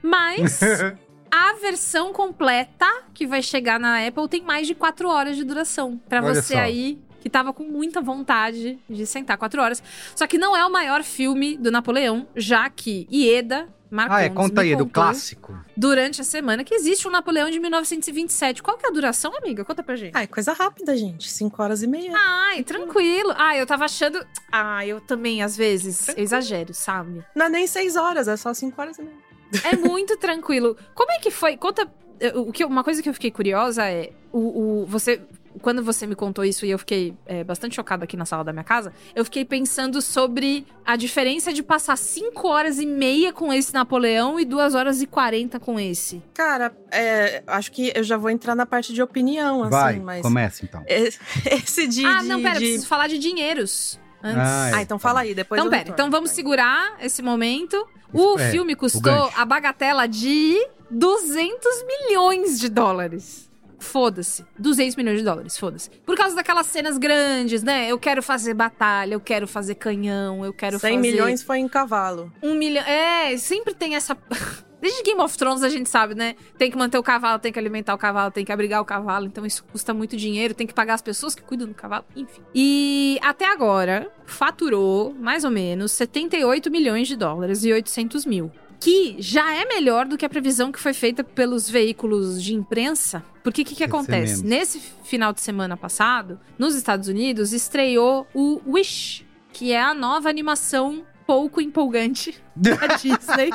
Mas 0.02 0.62
a 1.32 1.54
versão 1.60 2.14
completa 2.14 2.86
que 3.14 3.26
vai 3.26 3.42
chegar 3.42 3.80
na 3.80 4.06
Apple 4.06 4.28
tem 4.30 4.44
mais 4.44 4.68
de 4.68 4.76
4 4.76 5.10
horas 5.10 5.36
de 5.36 5.44
duração. 5.44 6.00
Pra 6.08 6.24
Olha 6.24 6.36
você 6.36 6.54
só. 6.54 6.60
aí 6.60 7.00
que 7.20 7.30
tava 7.30 7.52
com 7.52 7.64
muita 7.64 8.00
vontade 8.02 8.80
de 8.90 9.06
sentar 9.06 9.38
4 9.38 9.62
horas. 9.62 9.84
Só 10.16 10.28
que 10.28 10.38
não 10.38 10.56
é 10.56 10.66
o 10.66 10.72
maior 10.72 11.04
filme 11.04 11.58
do 11.58 11.72
Napoleão, 11.72 12.28
já 12.36 12.70
que 12.70 13.08
Ieda 13.12 13.68
Marcondes 13.90 14.22
ah, 14.22 14.26
é, 14.26 14.30
conta 14.30 14.62
aí, 14.62 14.72
do 14.76 14.86
contou 14.86 14.92
clássico. 15.04 15.58
durante 15.76 16.22
a 16.22 16.24
semana 16.24 16.64
que 16.64 16.74
existe 16.76 17.08
um 17.08 17.12
Napoleão 17.12 17.50
de 17.50 17.60
1927. 17.60 18.62
Qual 18.64 18.78
que 18.78 18.86
é 18.86 18.90
a 18.90 18.92
duração, 18.92 19.36
amiga? 19.38 19.64
Conta 19.64 19.82
pra 19.84 19.96
gente. 19.96 20.12
Ah, 20.16 20.24
é 20.24 20.28
coisa 20.28 20.54
rápida, 20.54 20.96
gente. 20.98 21.30
Cinco 21.30 21.62
horas 21.62 21.82
e 21.84 21.88
meia. 21.88 22.12
Ai, 22.16 22.64
tranquilo. 22.64 23.34
Ai, 23.36 23.62
eu 23.62 23.66
tava 23.66 23.86
achando. 23.86 24.24
Ah, 24.52 24.86
eu 24.86 25.00
também, 25.02 25.42
às 25.42 25.56
vezes, 25.56 26.08
eu 26.10 26.24
exagero, 26.24 26.74
sabe? 26.74 27.24
Não 27.36 27.46
é 27.46 27.50
nem 27.50 27.68
seis 27.68 27.96
horas, 27.96 28.28
é 28.28 28.36
só 28.38 28.54
cinco 28.54 28.80
horas 28.82 28.98
e 28.98 29.02
meia. 29.04 29.16
É 29.64 29.76
muito 29.78 30.18
tranquilo. 30.18 30.76
Como 30.94 31.12
é 31.12 31.20
que 31.20 31.32
foi? 31.32 31.56
Conta. 31.58 31.90
eh, 32.20 32.34
O 32.36 32.52
que, 32.52 32.66
uma 32.66 32.84
coisa 32.84 33.02
que 33.02 33.10
eu 33.10 33.14
fiquei 33.14 33.32
curiosa 33.32 33.86
é. 33.90 34.12
O, 34.32 34.82
o- 34.82 34.86
você. 34.86 35.22
Quando 35.62 35.84
você 35.84 36.06
me 36.08 36.16
contou 36.16 36.44
isso 36.46 36.66
e 36.66 36.70
eu 36.72 36.78
fiquei 36.80 37.14
eh, 37.26 37.44
bastante 37.44 37.76
chocada 37.76 38.04
aqui 38.04 38.16
na 38.18 38.26
sala 38.26 38.44
da 38.44 38.52
minha 38.54 38.64
casa, 38.64 38.94
eu 39.16 39.24
fiquei 39.26 39.44
pensando 39.46 40.02
sobre 40.02 40.66
a 40.86 40.96
diferença 40.96 41.52
de 41.54 41.62
passar 41.64 41.98
5 41.98 42.48
horas 42.48 42.80
e 42.80 42.86
meia 42.86 43.32
com 43.34 43.52
esse 43.54 43.74
Napoleão 43.74 44.40
e 44.40 44.46
2 44.46 44.76
horas 44.76 45.02
e 45.02 45.08
40 45.08 45.60
com 45.60 45.80
esse. 45.80 46.22
Cara, 46.34 46.76
é, 46.92 47.44
acho 47.48 47.72
que 47.72 47.92
eu 47.96 48.04
já 48.04 48.18
vou 48.18 48.30
entrar 48.30 48.56
na 48.56 48.66
parte 48.66 48.94
de 48.94 49.02
opinião, 49.02 49.62
assim, 49.64 49.72
Vai, 49.72 50.00
mas. 50.00 50.22
começa 50.22 50.64
então. 50.66 50.84
Esse, 50.88 51.20
esse 51.50 51.88
de. 51.88 52.06
ah, 52.06 52.22
de- 52.22 52.28
não, 52.28 52.42
pera, 52.42 52.60
de- 52.60 52.66
preciso 52.66 52.88
falar 52.88 53.08
de 53.08 53.18
dinheiros. 53.18 54.00
Antes. 54.24 54.38
Ah, 54.42 54.70
é. 54.70 54.74
Ah, 54.76 54.82
então 54.82 54.98
fala 54.98 55.20
aí, 55.22 55.34
depois 55.36 55.58
Então, 55.60 55.68
eu 55.68 55.70
pera, 55.72 55.80
retorno. 55.84 55.94
então 55.96 56.10
vamos 56.12 56.30
Vai. 56.32 56.36
segurar 56.36 56.98
esse 57.02 57.22
momento. 57.22 57.88
O 58.14 58.40
É, 58.40 58.50
filme 58.52 58.76
custou 58.76 59.32
a 59.36 59.46
bagatela 59.46 60.08
de 60.08 60.58
200 60.90 61.84
milhões 61.86 62.60
de 62.60 62.70
dólares. 62.70 63.47
Foda-se. 63.80 64.46
200 64.58 64.96
milhões 64.96 65.20
de 65.20 65.24
dólares, 65.24 65.58
foda-se. 65.58 65.90
Por 66.06 66.16
causa 66.16 66.36
daquelas 66.36 66.68
cenas 66.68 66.98
grandes, 66.98 67.64
né? 67.64 67.90
Eu 67.90 68.00
quero 68.00 68.24
fazer 68.24 68.54
batalha, 68.54 69.14
eu 69.14 69.20
quero 69.20 69.48
fazer 69.48 69.76
canhão, 69.76 70.44
eu 70.44 70.54
quero 70.54 70.80
100 70.80 70.96
fazer... 70.96 71.02
milhões 71.02 71.44
foi 71.44 71.60
em 71.60 71.68
cavalo. 71.68 72.32
Um 72.42 72.56
milhão... 72.56 72.84
É, 72.84 73.38
sempre 73.38 73.74
tem 73.74 73.96
essa... 73.96 74.18
Desde 74.80 75.02
Game 75.02 75.20
of 75.20 75.36
Thrones 75.36 75.64
a 75.64 75.70
gente 75.70 75.90
sabe, 75.90 76.14
né? 76.14 76.36
Tem 76.56 76.70
que 76.70 76.78
manter 76.78 77.00
o 77.00 77.04
cavalo, 77.04 77.40
tem 77.40 77.52
que 77.52 77.58
alimentar 77.58 77.96
o 77.96 77.98
cavalo, 77.98 78.30
tem 78.30 78.46
que 78.46 78.52
abrigar 78.52 78.80
o 78.80 78.86
cavalo. 78.86 79.26
Então 79.26 79.44
isso 79.44 79.64
custa 79.72 79.92
muito 79.92 80.16
dinheiro, 80.16 80.54
tem 80.54 80.68
que 80.68 80.74
pagar 80.74 80.94
as 80.94 81.02
pessoas 81.02 81.34
que 81.34 81.42
cuidam 81.42 81.68
do 81.68 81.74
cavalo, 81.74 82.06
enfim. 82.16 82.42
E 82.54 83.18
até 83.24 83.46
agora, 83.46 84.12
faturou, 84.26 85.16
mais 85.16 85.44
ou 85.44 85.50
menos, 85.50 85.92
78 85.94 86.70
milhões 86.70 87.08
de 87.08 87.16
dólares 87.16 87.64
e 87.64 87.74
800 87.74 88.26
mil. 88.26 88.52
Que 88.80 89.16
já 89.20 89.56
é 89.56 89.66
melhor 89.66 90.06
do 90.06 90.18
que 90.18 90.26
a 90.26 90.30
previsão 90.30 90.72
que 90.72 90.80
foi 90.80 90.94
feita 90.94 91.24
pelos 91.24 91.70
veículos 91.70 92.42
de 92.42 92.54
imprensa. 92.54 93.24
Porque 93.44 93.62
o 93.62 93.66
que, 93.66 93.76
que 93.76 93.84
acontece? 93.84 94.46
Nesse 94.46 94.80
final 95.04 95.34
de 95.34 95.42
semana 95.42 95.76
passado, 95.76 96.40
nos 96.60 96.76
Estados 96.76 97.08
Unidos, 97.08 97.54
estreou 97.54 98.28
o 98.34 98.62
Wish, 98.68 99.26
que 99.52 99.72
é 99.72 99.82
a 99.82 99.94
nova 99.94 100.30
animação 100.30 101.04
pouco 101.26 101.60
empolgante 101.60 102.36
da 102.56 102.76
Disney. 102.96 103.50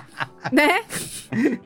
né? 0.50 0.82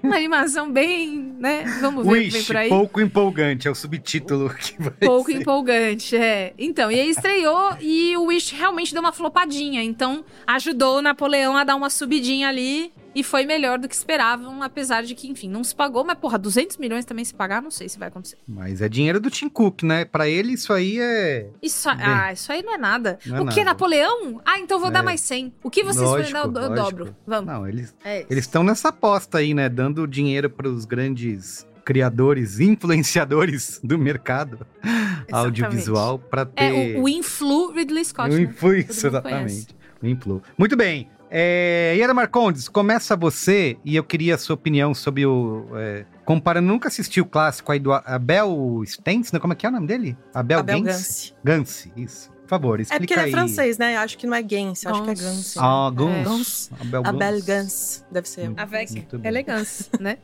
Uma 0.02 0.16
animação 0.16 0.70
bem, 0.70 1.34
né? 1.38 1.64
Vamos 1.80 2.06
ver 2.06 2.10
o 2.10 2.14
que 2.14 2.20
vem 2.30 2.38
Wish, 2.38 2.46
por 2.46 2.56
aí. 2.56 2.68
pouco 2.68 3.00
empolgante, 3.00 3.66
é 3.66 3.70
o 3.70 3.74
subtítulo 3.74 4.50
que 4.54 4.74
vai 4.80 4.90
Pouco 4.92 5.30
ser. 5.32 5.38
empolgante, 5.40 6.16
é. 6.16 6.52
Então, 6.58 6.90
e 6.90 7.00
aí 7.00 7.08
estreou 7.10 7.76
e 7.80 8.16
o 8.16 8.24
Wish 8.26 8.54
realmente 8.54 8.92
deu 8.92 9.00
uma 9.00 9.12
flopadinha. 9.12 9.82
Então, 9.82 10.24
ajudou 10.46 10.98
o 10.98 11.02
Napoleão 11.02 11.56
a 11.56 11.64
dar 11.64 11.74
uma 11.74 11.90
subidinha 11.90 12.48
ali 12.48 12.92
e 13.16 13.22
foi 13.24 13.46
melhor 13.46 13.78
do 13.78 13.88
que 13.88 13.94
esperavam, 13.94 14.62
apesar 14.62 15.02
de 15.02 15.14
que, 15.14 15.26
enfim, 15.26 15.48
não 15.48 15.64
se 15.64 15.74
pagou. 15.74 16.04
Mas, 16.04 16.18
porra, 16.18 16.38
200 16.38 16.76
milhões 16.76 17.06
também 17.06 17.24
se 17.24 17.32
pagar, 17.34 17.62
não 17.62 17.70
sei 17.70 17.88
se 17.88 17.98
vai 17.98 18.08
acontecer. 18.08 18.36
Mas 18.46 18.82
é 18.82 18.90
dinheiro 18.90 19.18
do 19.18 19.30
Tim 19.30 19.48
Cook, 19.48 19.84
né? 19.84 20.04
Pra 20.04 20.28
ele 20.28 20.52
isso 20.52 20.70
aí 20.70 21.00
é... 21.00 21.48
Isso, 21.62 21.88
Bem, 21.88 22.06
ah, 22.06 22.30
isso 22.34 22.52
aí 22.52 22.62
não 22.62 22.74
é 22.74 22.76
nada. 22.76 23.18
não 23.24 23.38
é 23.38 23.40
o 23.40 23.46
que. 23.46 23.64
Napoleão? 23.64 24.42
Ah, 24.44 24.58
então 24.58 24.78
vou 24.78 24.90
É. 24.90 24.92
dar 24.92 25.02
mais 25.02 25.22
100. 25.22 25.50
O 25.62 25.70
que 25.70 25.82
vocês 25.82 26.06
Lógico, 26.06 26.36
eu 26.36 26.46
lógico. 26.50 26.74
dobro. 26.76 27.16
Vamos. 27.26 27.46
Não, 27.46 27.66
eles 27.66 27.94
É 28.04 28.26
estão 28.28 28.62
nessa 28.62 28.90
aposta 28.90 29.38
aí, 29.38 29.54
né? 29.54 29.70
Dando 29.70 30.06
dinheiro 30.06 30.50
para 30.50 30.68
os 30.68 30.84
grandes 30.84 31.66
criadores, 31.86 32.60
influenciadores 32.60 33.80
do 33.82 33.96
mercado 33.98 34.66
audiovisual 35.32 36.18
para 36.18 36.44
ter... 36.44 36.64
É 36.64 36.98
o, 36.98 37.04
o 37.04 37.08
Influ 37.08 37.72
Ridley 37.72 38.04
Scott. 38.04 38.28
O 38.28 38.36
né? 38.36 38.42
influ, 38.42 38.68
mundo 38.72 38.86
exatamente. 38.90 39.68
O 40.02 40.06
influ. 40.06 40.42
Muito 40.58 40.76
bem. 40.76 41.08
É, 41.30 41.94
Yara 41.98 42.14
Marcondes, 42.14 42.68
começa 42.68 43.16
você 43.16 43.76
e 43.84 43.96
eu 43.96 44.04
queria 44.04 44.36
a 44.36 44.38
sua 44.38 44.54
opinião 44.54 44.94
sobre 44.94 45.26
o. 45.26 45.66
É, 45.74 46.04
comparando, 46.24 46.68
nunca 46.68 46.88
assisti 46.88 47.20
o 47.20 47.26
clássico 47.26 47.72
aí 47.72 47.78
do 47.80 47.92
Abel 47.92 48.82
Stentz, 48.86 49.32
né? 49.32 49.38
Como 49.40 49.52
é 49.52 49.56
que 49.56 49.66
é 49.66 49.68
o 49.68 49.72
nome 49.72 49.86
dele? 49.86 50.16
Abel, 50.32 50.60
Abel 50.60 50.82
Gance? 50.82 51.34
Gance. 51.44 51.88
Gance, 51.88 51.92
isso. 51.96 52.30
Por 52.42 52.48
favor, 52.50 52.78
É 52.78 52.82
explica 52.82 53.00
porque 53.00 53.12
ele 53.14 53.20
é 53.20 53.24
aí. 53.24 53.30
francês, 53.32 53.76
né? 53.76 53.96
Acho 53.96 54.16
que 54.16 54.24
não 54.26 54.36
é 54.36 54.42
Gance, 54.42 54.86
acho 54.86 55.02
que 55.02 55.10
é 55.10 55.14
Gance. 55.14 55.24
Gance. 55.24 55.58
Ah, 55.60 55.90
É. 55.92 55.96
Gance. 55.96 56.24
Gance. 56.24 56.70
Abel 56.80 57.02
Abel 57.04 57.42
Gance, 57.42 58.04
deve 58.10 58.28
ser. 58.28 58.52
Avec 58.56 59.06
elegância, 59.24 59.86
né? 59.98 60.18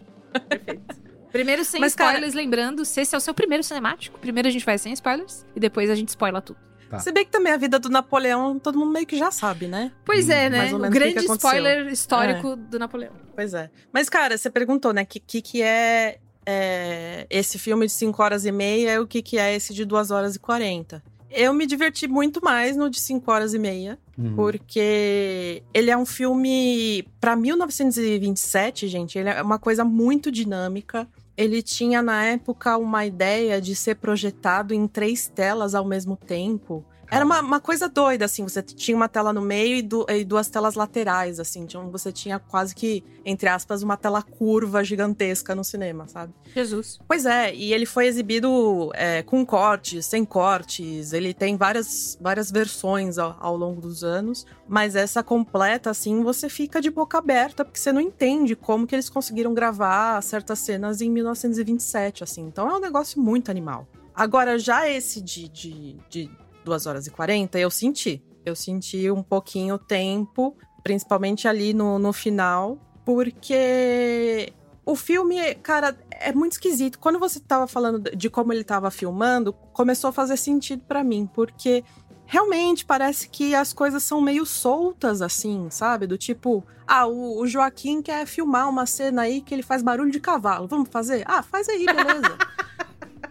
Perfeito. 0.49 1.03
Primeiro 1.33 1.65
sem 1.65 1.81
Mas, 1.81 1.95
cara- 1.95 2.11
spoilers, 2.11 2.35
lembrando, 2.35 2.85
se 2.85 3.01
esse 3.01 3.15
é 3.15 3.19
o 3.19 3.21
seu 3.21 3.33
primeiro 3.35 3.65
cinemático, 3.65 4.19
primeiro 4.21 4.47
a 4.49 4.51
gente 4.53 4.65
vai 4.65 4.79
sem 4.79 4.93
spoilers 4.93 5.45
e 5.57 5.59
depois 5.59 5.91
a 5.91 5.95
gente 5.95 6.11
spoila 6.11 6.41
tudo. 6.41 6.59
Tá. 6.93 6.99
Se 7.01 7.11
bem 7.11 7.25
que 7.25 7.31
também 7.31 7.53
a 7.53 7.57
vida 7.57 7.79
do 7.79 7.89
Napoleão, 7.89 8.59
todo 8.59 8.79
mundo 8.79 8.93
meio 8.93 9.07
que 9.07 9.17
já 9.17 9.31
sabe, 9.31 9.67
né? 9.67 9.91
Pois 10.05 10.29
é, 10.29 10.49
né? 10.51 10.59
mais 10.59 10.73
ou 10.75 10.79
O 10.79 10.83
que 10.83 10.89
grande 10.91 11.13
que 11.15 11.19
aconteceu. 11.25 11.49
spoiler 11.51 11.87
histórico 11.93 12.55
do 12.55 12.79
Napoleão. 12.79 13.13
Pois 13.35 13.55
é. 13.55 13.71
Mas, 13.93 14.09
cara, 14.11 14.37
você 14.37 14.51
perguntou, 14.51 14.93
né? 14.93 15.03
O 15.03 15.07
que, 15.07 15.19
que, 15.19 15.41
que 15.41 15.63
é, 15.63 16.19
é, 16.45 17.27
esse 17.31 17.59
filme 17.59 17.87
de 17.87 17.93
5 17.93 18.23
horas 18.23 18.45
e 18.45 18.53
meia 18.53 18.93
e 18.95 18.99
o 18.99 19.07
que, 19.07 19.23
que 19.23 19.39
é 19.39 19.55
esse 19.55 19.73
de 19.73 19.85
2 19.87 20.11
horas 20.11 20.37
e 20.37 20.39
40. 20.39 21.03
Eu 21.31 21.55
me 21.55 21.65
diverti 21.67 22.07
muito 22.07 22.45
mais 22.45 22.77
no 22.77 22.91
de 22.91 23.01
5 23.01 23.31
horas 23.33 23.55
e 23.55 23.59
meia, 23.59 23.99
Uhum. 24.19 24.35
porque 24.37 25.63
ele 25.73 25.91
é 25.91 25.97
um 25.97 26.05
filme. 26.05 27.09
Pra 27.19 27.35
1927, 27.35 28.87
gente, 28.89 29.19
ele 29.19 29.31
é 29.31 29.41
uma 29.43 29.59
coisa 29.59 29.85
muito 29.85 30.31
dinâmica. 30.31 31.09
Ele 31.37 31.63
tinha, 31.63 32.03
na 32.03 32.25
época, 32.25 32.77
uma 32.77 33.07
ideia 33.07 33.61
de 33.61 33.75
ser 33.75 33.97
projetado 33.97 34.75
em 34.75 34.87
três 34.87 35.29
telas 35.29 35.75
ao 35.75 35.85
mesmo 35.85 36.17
tempo. 36.17 36.85
Era 37.15 37.25
uma, 37.25 37.41
uma 37.41 37.61
coisa 37.61 37.89
doida, 37.89 38.25
assim. 38.25 38.43
Você 38.45 38.63
tinha 38.63 38.97
uma 38.97 39.09
tela 39.09 39.33
no 39.33 39.43
meio 39.43 39.77
e, 39.77 39.83
du- 39.83 40.07
e 40.09 40.25
duas 40.25 40.49
telas 40.49 40.75
laterais, 40.75 41.39
assim. 41.39 41.61
Então 41.61 41.91
você 41.91 42.11
tinha 42.11 42.39
quase 42.39 42.75
que, 42.75 43.05
entre 43.25 43.49
aspas, 43.49 43.83
uma 43.83 43.97
tela 43.99 44.23
curva 44.23 44.83
gigantesca 44.83 45.55
no 45.55 45.63
cinema, 45.63 46.09
sabe? 46.09 46.33
Jesus. 46.55 46.99
Pois 47.07 47.27
é, 47.27 47.55
e 47.55 47.73
ele 47.75 47.85
foi 47.85 48.07
exibido 48.07 48.91
é, 48.95 49.23
com 49.23 49.45
cortes, 49.45 50.07
sem 50.07 50.25
cortes. 50.25 51.13
Ele 51.13 51.35
tem 51.35 51.57
várias, 51.57 52.17
várias 52.21 52.51
versões 52.51 53.19
ao, 53.19 53.37
ao 53.39 53.57
longo 53.57 53.81
dos 53.81 54.03
anos. 54.03 54.47
Mas 54.67 54.97
essa 54.97 55.23
completa, 55.23 55.91
assim, 55.91 56.23
você 56.23 56.49
fica 56.49 56.81
de 56.81 56.91
boca 56.91 57.19
aberta, 57.19 57.63
porque 57.65 57.79
você 57.79 57.93
não 57.93 58.01
entende 58.01 58.57
como 58.57 58.87
que 58.87 58.95
eles 58.95 59.11
conseguiram 59.11 59.53
gravar 59.53 60.23
certas 60.23 60.61
cenas 60.61 61.01
em 61.03 61.11
1927, 61.11 62.25
assim. 62.25 62.43
Então 62.43 62.71
é 62.71 62.75
um 62.75 62.81
negócio 62.81 63.21
muito 63.21 63.51
animal. 63.51 63.87
Agora, 64.15 64.59
já 64.59 64.89
esse 64.89 65.21
de, 65.23 65.49
de, 65.49 65.97
de 66.11 66.31
2 66.65 66.87
horas 66.87 67.07
e 67.07 67.11
40, 67.11 67.59
eu 67.59 67.71
senti. 67.71 68.23
Eu 68.45 68.57
senti 68.57 69.11
um 69.11 69.23
pouquinho 69.23 69.77
o 69.77 69.79
tempo, 69.79 70.57
principalmente 70.83 71.47
ali 71.47 71.73
no, 71.73 71.99
no 71.99 72.13
final, 72.13 72.79
porque 73.05 74.53
o 74.85 74.97
filme, 74.97 75.55
cara, 75.57 75.97
é 76.11 76.33
muito 76.33 76.53
esquisito. 76.53 76.99
Quando 76.99 77.19
você 77.19 77.39
tava 77.39 77.67
falando 77.67 78.11
de 78.17 78.29
como 78.29 78.53
ele 78.53 78.65
tava 78.65 78.91
filmando, 78.91 79.53
começou 79.53 80.09
a 80.09 80.13
fazer 80.13 80.37
sentido 80.37 80.83
pra 80.87 81.05
mim, 81.05 81.29
porque 81.33 81.85
realmente 82.27 82.85
parece 82.85 83.29
que 83.29 83.55
as 83.55 83.73
coisas 83.73 84.03
são 84.03 84.21
meio 84.21 84.45
soltas, 84.45 85.23
assim, 85.23 85.69
sabe? 85.71 86.07
Do 86.07 86.19
tipo, 86.19 86.65
ah, 86.87 87.07
o 87.07 87.47
Joaquim 87.47 88.03
quer 88.03 88.27
filmar 88.27 88.69
uma 88.69 88.87
cena 88.87 89.23
aí 89.23 89.41
que 89.41 89.55
ele 89.55 89.63
faz 89.63 89.83
barulho 89.83 90.11
de 90.11 90.19
cavalo. 90.19 90.67
Vamos 90.67 90.89
fazer? 90.91 91.23
Ah, 91.27 91.43
faz 91.43 91.69
aí, 91.69 91.87
beleza. 91.87 92.39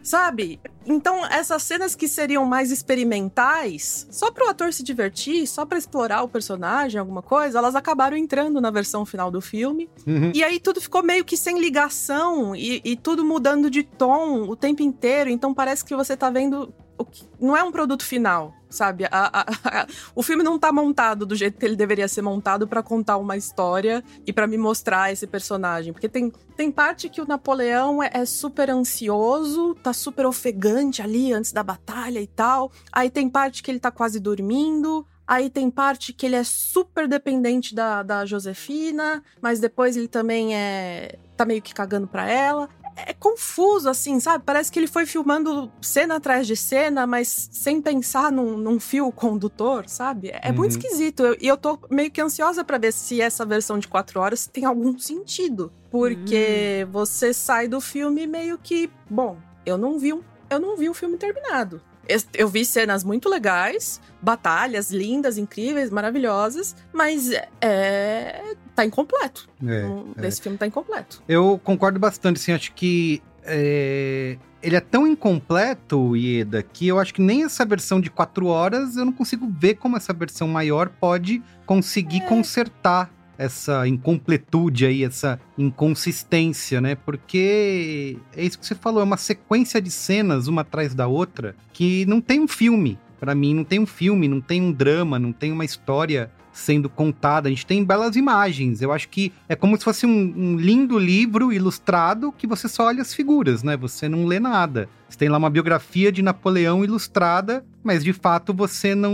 Sabe? 0.04 0.60
Então, 0.86 1.26
essas 1.26 1.62
cenas 1.64 1.96
que 1.96 2.08
seriam 2.08 2.44
mais 2.46 2.72
experimentais, 2.72 4.08
só 4.10 4.32
pro 4.32 4.50
ator 4.50 4.74
se 4.74 4.84
divertir, 4.84 5.48
só 5.48 5.66
pra 5.66 5.78
explorar 5.78 6.24
o 6.24 6.28
personagem, 6.28 7.00
alguma 7.00 7.22
coisa, 7.22 7.60
elas 7.60 7.76
acabaram 7.76 8.18
entrando 8.18 8.60
na 8.60 8.72
versão 8.72 9.06
final 9.06 9.30
do 9.30 9.42
filme. 9.42 9.90
Uhum. 10.08 10.32
E 10.34 10.44
aí 10.44 10.60
tudo 10.60 10.82
ficou 10.82 11.04
meio 11.04 11.24
que 11.24 11.38
sem 11.38 11.60
ligação 11.60 12.56
e, 12.56 12.82
e 12.84 12.96
tudo 12.96 13.24
mudando 13.24 13.70
de 13.70 13.84
tom 13.84 14.50
o 14.50 14.56
tempo 14.56 14.82
inteiro. 14.82 15.30
Então 15.30 15.54
parece 15.54 15.86
que 15.86 15.96
você 15.96 16.18
tá 16.18 16.30
vendo. 16.30 16.74
O 16.98 17.06
que, 17.06 17.24
não 17.40 17.56
é 17.56 17.64
um 17.64 17.72
produto 17.72 18.06
final, 18.06 18.54
sabe? 18.71 19.05
A- 19.05 19.10
a- 19.12 19.45
a- 19.81 19.88
o 20.15 20.23
filme 20.23 20.43
não 20.43 20.57
tá 20.57 20.71
montado 20.71 21.25
do 21.25 21.36
jeito 21.36 21.60
que 21.60 21.65
ele 21.65 21.75
deveria 21.75 22.07
ser 22.07 22.21
montado 22.21 22.67
pra 22.67 22.81
contar 22.81 23.17
uma 23.17 23.38
história 23.38 24.03
e 24.25 24.34
pra 24.34 24.47
me 24.47 24.57
mostrar 24.57 25.12
esse 25.12 25.27
personagem. 25.27 25.93
Porque 25.93 26.10
tem, 26.10 26.31
tem 26.55 26.71
parte 26.71 27.10
que 27.10 27.21
o 27.21 27.27
Napoleão 27.27 28.01
é, 28.01 28.10
é 28.13 28.25
super 28.25 28.69
ansioso, 28.69 29.75
tá 29.75 29.93
super 29.93 30.25
ofegante 30.25 31.01
ali 31.01 31.34
antes 31.34 31.51
da 31.51 31.62
batalha 31.63 32.19
e 32.19 32.27
tal. 32.27 32.71
Aí 32.91 33.10
tem 33.10 33.29
parte 33.29 33.62
que 33.62 33.69
ele 33.69 33.79
tá 33.79 33.91
quase 33.91 34.19
dormindo. 34.19 35.05
Aí 35.27 35.49
tem 35.49 35.69
parte 35.69 36.12
que 36.12 36.25
ele 36.25 36.36
é 36.36 36.43
super 36.43 37.07
dependente 37.07 37.73
da, 37.73 38.03
da 38.03 38.25
Josefina, 38.25 39.23
mas 39.41 39.60
depois 39.62 39.95
ele 39.95 40.07
também 40.10 40.53
é. 40.55 41.17
tá 41.38 41.45
meio 41.45 41.62
que 41.62 41.73
cagando 41.73 42.05
pra 42.07 42.29
ela. 42.29 42.67
É 42.95 43.13
confuso, 43.13 43.89
assim, 43.89 44.19
sabe? 44.19 44.43
Parece 44.45 44.71
que 44.71 44.77
ele 44.80 44.88
foi 44.88 45.06
filmando 45.06 45.71
cena 45.82 46.15
atrás 46.15 46.45
de 46.45 46.56
cena, 46.56 47.08
mas 47.08 47.49
sem 47.51 47.82
pensar 47.82 48.32
num, 48.32 48.58
num 48.58 48.80
fio 48.80 49.12
condutor, 49.12 49.88
sabe? 49.88 50.30
É 50.34 50.51
muito 50.51 50.73
Uhum. 50.73 50.80
esquisito. 50.80 51.23
Eu- 51.25 51.38
E 51.39 51.47
eu, 51.47 51.58
tô 51.58 51.80
meio 51.89 52.12
que 52.12 52.21
ansiosa 52.21 52.63
pra 52.63 52.77
ver 52.77 52.91
se 52.93 53.19
essa 53.21 53.45
versão 53.45 53.80
de 53.80 53.88
quatro 53.88 54.19
horas 54.19 54.45
tem 54.45 54.65
algum 54.65 54.97
sentido. 54.99 55.71
Porque 55.89 56.88
você 56.91 57.34
sai 57.34 57.67
do 57.67 57.80
filme 57.82 58.25
meio 58.27 58.58
que. 58.58 58.89
Bom, 59.10 59.38
eu 59.65 59.77
não 59.77 59.97
vi 59.99 60.13
um, 60.13 60.21
eu 60.49 60.60
não 60.60 60.75
vi 60.77 60.89
o 60.89 60.93
filme 60.93 61.17
terminado. 61.17 61.82
Eu- 62.08 62.19
Eu 62.34 62.47
vi 62.49 62.65
cenas 62.65 63.04
muito 63.04 63.30
legais, 63.30 64.01
batalhas 64.21 64.91
lindas, 64.91 65.38
incríveis, 65.38 65.89
maravilhosas, 65.89 66.75
mas 66.91 67.30
é. 67.62 68.56
Tá 68.82 68.86
incompleto. 68.86 69.48
É, 69.65 70.24
é. 70.24 70.28
Esse 70.28 70.41
filme 70.41 70.58
tá 70.58 70.65
incompleto. 70.65 71.22
Eu 71.28 71.60
concordo 71.63 72.00
bastante, 72.00 72.38
assim, 72.38 72.52
acho 72.52 72.74
que 72.74 73.22
é, 73.44 74.38
ele 74.62 74.76
é 74.76 74.80
tão 74.80 75.08
incompleto, 75.08 76.15
Ieda, 76.15 76.63
que 76.63 76.88
eu 76.88 77.00
acho 77.00 77.13
que 77.13 77.22
nem 77.22 77.44
essa 77.44 77.65
versão 77.65 78.00
de 78.02 78.10
quatro 78.10 78.48
horas 78.48 78.98
eu 78.98 79.06
não 79.06 79.13
consigo 79.13 79.48
ver 79.50 79.76
como 79.76 79.98
essa 79.98 80.13
versão 80.13 80.48
maior 80.48 80.89
pode 80.89 81.41
conseguir 81.65 82.22
consertar 82.22 83.12
essa 83.38 83.88
incompletude 83.88 84.86
aí, 84.86 85.04
essa 85.04 85.39
inconsistência, 85.58 86.80
né? 86.80 86.94
Porque 86.94 88.17
é 88.36 88.44
isso 88.44 88.60
que 88.60 88.65
você 88.65 88.76
falou, 88.76 89.02
é 89.02 89.04
uma 89.04 89.17
sequência 89.17 89.82
de 89.82 89.89
cenas 89.89 90.48
uma 90.48 90.62
atrás 90.62 90.94
da 90.94 91.08
outra 91.08 91.56
que 91.74 92.06
não 92.06 92.22
tem 92.22 92.39
um 92.39 92.48
filme. 92.48 93.00
Pra 93.20 93.36
mim, 93.36 93.54
não 93.54 93.63
tem 93.63 93.80
um 93.80 93.86
filme, 93.86 94.28
não 94.28 94.41
tem 94.41 94.60
um 94.60 94.72
drama, 94.72 95.20
não 95.20 95.32
tem 95.32 95.52
uma 95.52 95.63
história 95.63 96.32
sendo 96.52 96.90
contada. 96.90 97.48
A 97.48 97.52
gente 97.52 97.66
tem 97.66 97.84
belas 97.84 98.16
imagens. 98.16 98.82
Eu 98.82 98.92
acho 98.92 99.10
que 99.10 99.32
é 99.48 99.56
como 99.56 99.78
se 99.78 99.84
fosse 99.84 100.06
um, 100.06 100.34
um 100.36 100.56
lindo 100.58 100.98
livro 100.98 101.52
ilustrado 101.52 102.32
que 102.32 102.48
você 102.48 102.68
só 102.68 102.86
olha 102.86 103.02
as 103.02 103.14
figuras, 103.14 103.64
né? 103.64 103.78
Você 103.78 104.08
não 104.10 104.26
lê 104.26 104.40
nada. 104.40 104.90
Você 105.08 105.18
tem 105.18 105.30
lá 105.30 105.38
uma 105.38 105.50
biografia 105.50 106.12
de 106.12 106.22
Napoleão 106.22 106.84
ilustrada, 106.84 107.66
mas 107.84 108.04
de 108.04 108.14
fato 108.14 108.54
você 108.54 108.96
não 108.96 109.14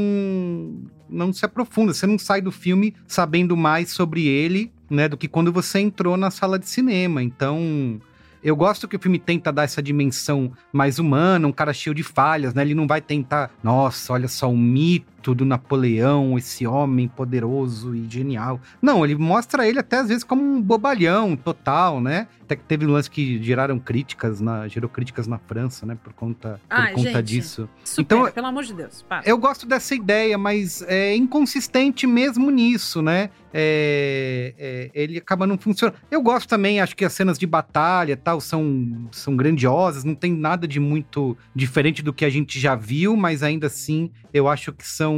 não 1.10 1.32
se 1.32 1.46
aprofunda. 1.46 1.94
Você 1.94 2.06
não 2.06 2.20
sai 2.20 2.42
do 2.42 2.52
filme 2.52 2.94
sabendo 3.08 3.56
mais 3.56 3.92
sobre 3.92 4.26
ele, 4.26 4.72
né? 4.90 5.08
Do 5.08 5.18
que 5.18 5.28
quando 5.28 5.52
você 5.52 5.80
entrou 5.80 6.18
na 6.18 6.30
sala 6.32 6.60
de 6.60 6.68
cinema. 6.68 7.24
Então 7.24 8.00
eu 8.44 8.56
gosto 8.56 8.88
que 8.88 8.96
o 8.96 9.00
filme 9.00 9.20
tenta 9.20 9.52
dar 9.52 9.64
essa 9.64 9.82
dimensão 9.82 10.52
mais 10.72 11.00
humana, 11.00 11.48
um 11.48 11.52
cara 11.52 11.74
cheio 11.74 11.94
de 11.94 12.04
falhas, 12.04 12.54
né? 12.54 12.62
Ele 12.62 12.76
não 12.76 12.88
vai 12.88 13.02
tentar, 13.02 13.52
nossa, 13.64 14.14
olha 14.14 14.28
só 14.28 14.50
o 14.50 14.58
mito 14.58 15.06
do 15.36 15.46
Napoleão, 15.46 16.38
esse 16.38 16.66
homem 16.68 17.08
poderoso 17.08 17.96
e 17.96 18.08
genial. 18.10 18.60
Não, 18.82 19.04
ele 19.04 19.16
mostra 19.16 19.68
ele 19.68 19.80
até 19.80 19.98
às 19.98 20.08
vezes 20.08 20.24
como 20.24 20.42
um 20.42 20.62
bobalhão 20.62 21.36
total, 21.36 22.00
né? 22.02 22.28
Até 22.44 22.56
que 22.56 22.64
teve 22.64 22.86
um 22.86 22.92
lance 22.92 23.10
que 23.12 23.42
geraram 23.44 23.78
críticas, 23.78 24.40
na, 24.40 24.68
gerou 24.68 24.90
críticas 24.90 25.28
na 25.28 25.38
França, 25.38 25.86
né? 25.86 25.98
Por 26.02 26.14
conta, 26.14 26.62
por 26.70 26.76
Ai, 26.78 26.94
conta 26.94 27.12
gente. 27.12 27.24
disso. 27.26 27.70
Supera, 27.84 28.22
Então- 28.22 28.32
pelo 28.32 28.48
amor 28.48 28.64
de 28.64 28.74
Deus. 28.74 29.02
Para. 29.08 29.22
Eu 29.28 29.38
gosto 29.38 29.66
dessa 29.66 29.94
ideia, 29.94 30.38
mas 30.38 30.82
é 30.84 31.16
inconsistente 31.16 32.08
mesmo 32.08 32.50
nisso, 32.50 33.02
né? 33.02 33.30
É, 33.54 34.54
é, 34.58 34.92
ele 34.94 35.18
acaba 35.18 35.46
não 35.48 35.58
funcionando. 35.58 35.98
Eu 36.12 36.22
gosto 36.22 36.48
também, 36.48 36.80
acho 36.80 36.96
que 36.96 37.04
as 37.04 37.12
cenas 37.14 37.38
de 37.40 37.46
batalha 37.48 38.16
tal 38.16 38.40
são, 38.40 39.08
são 39.12 39.36
grandiosas, 39.36 40.04
não 40.04 40.16
tem 40.16 40.32
nada 40.34 40.68
de 40.68 40.80
muito 40.80 41.36
diferente 41.56 42.02
do 42.04 42.14
que 42.14 42.24
a 42.24 42.30
gente 42.30 42.60
já 42.60 42.76
viu, 42.76 43.16
mas 43.18 43.44
ainda 43.44 43.68
assim 43.68 44.12
eu 44.34 44.48
acho 44.48 44.72
que 44.72 44.88
são, 44.88 45.17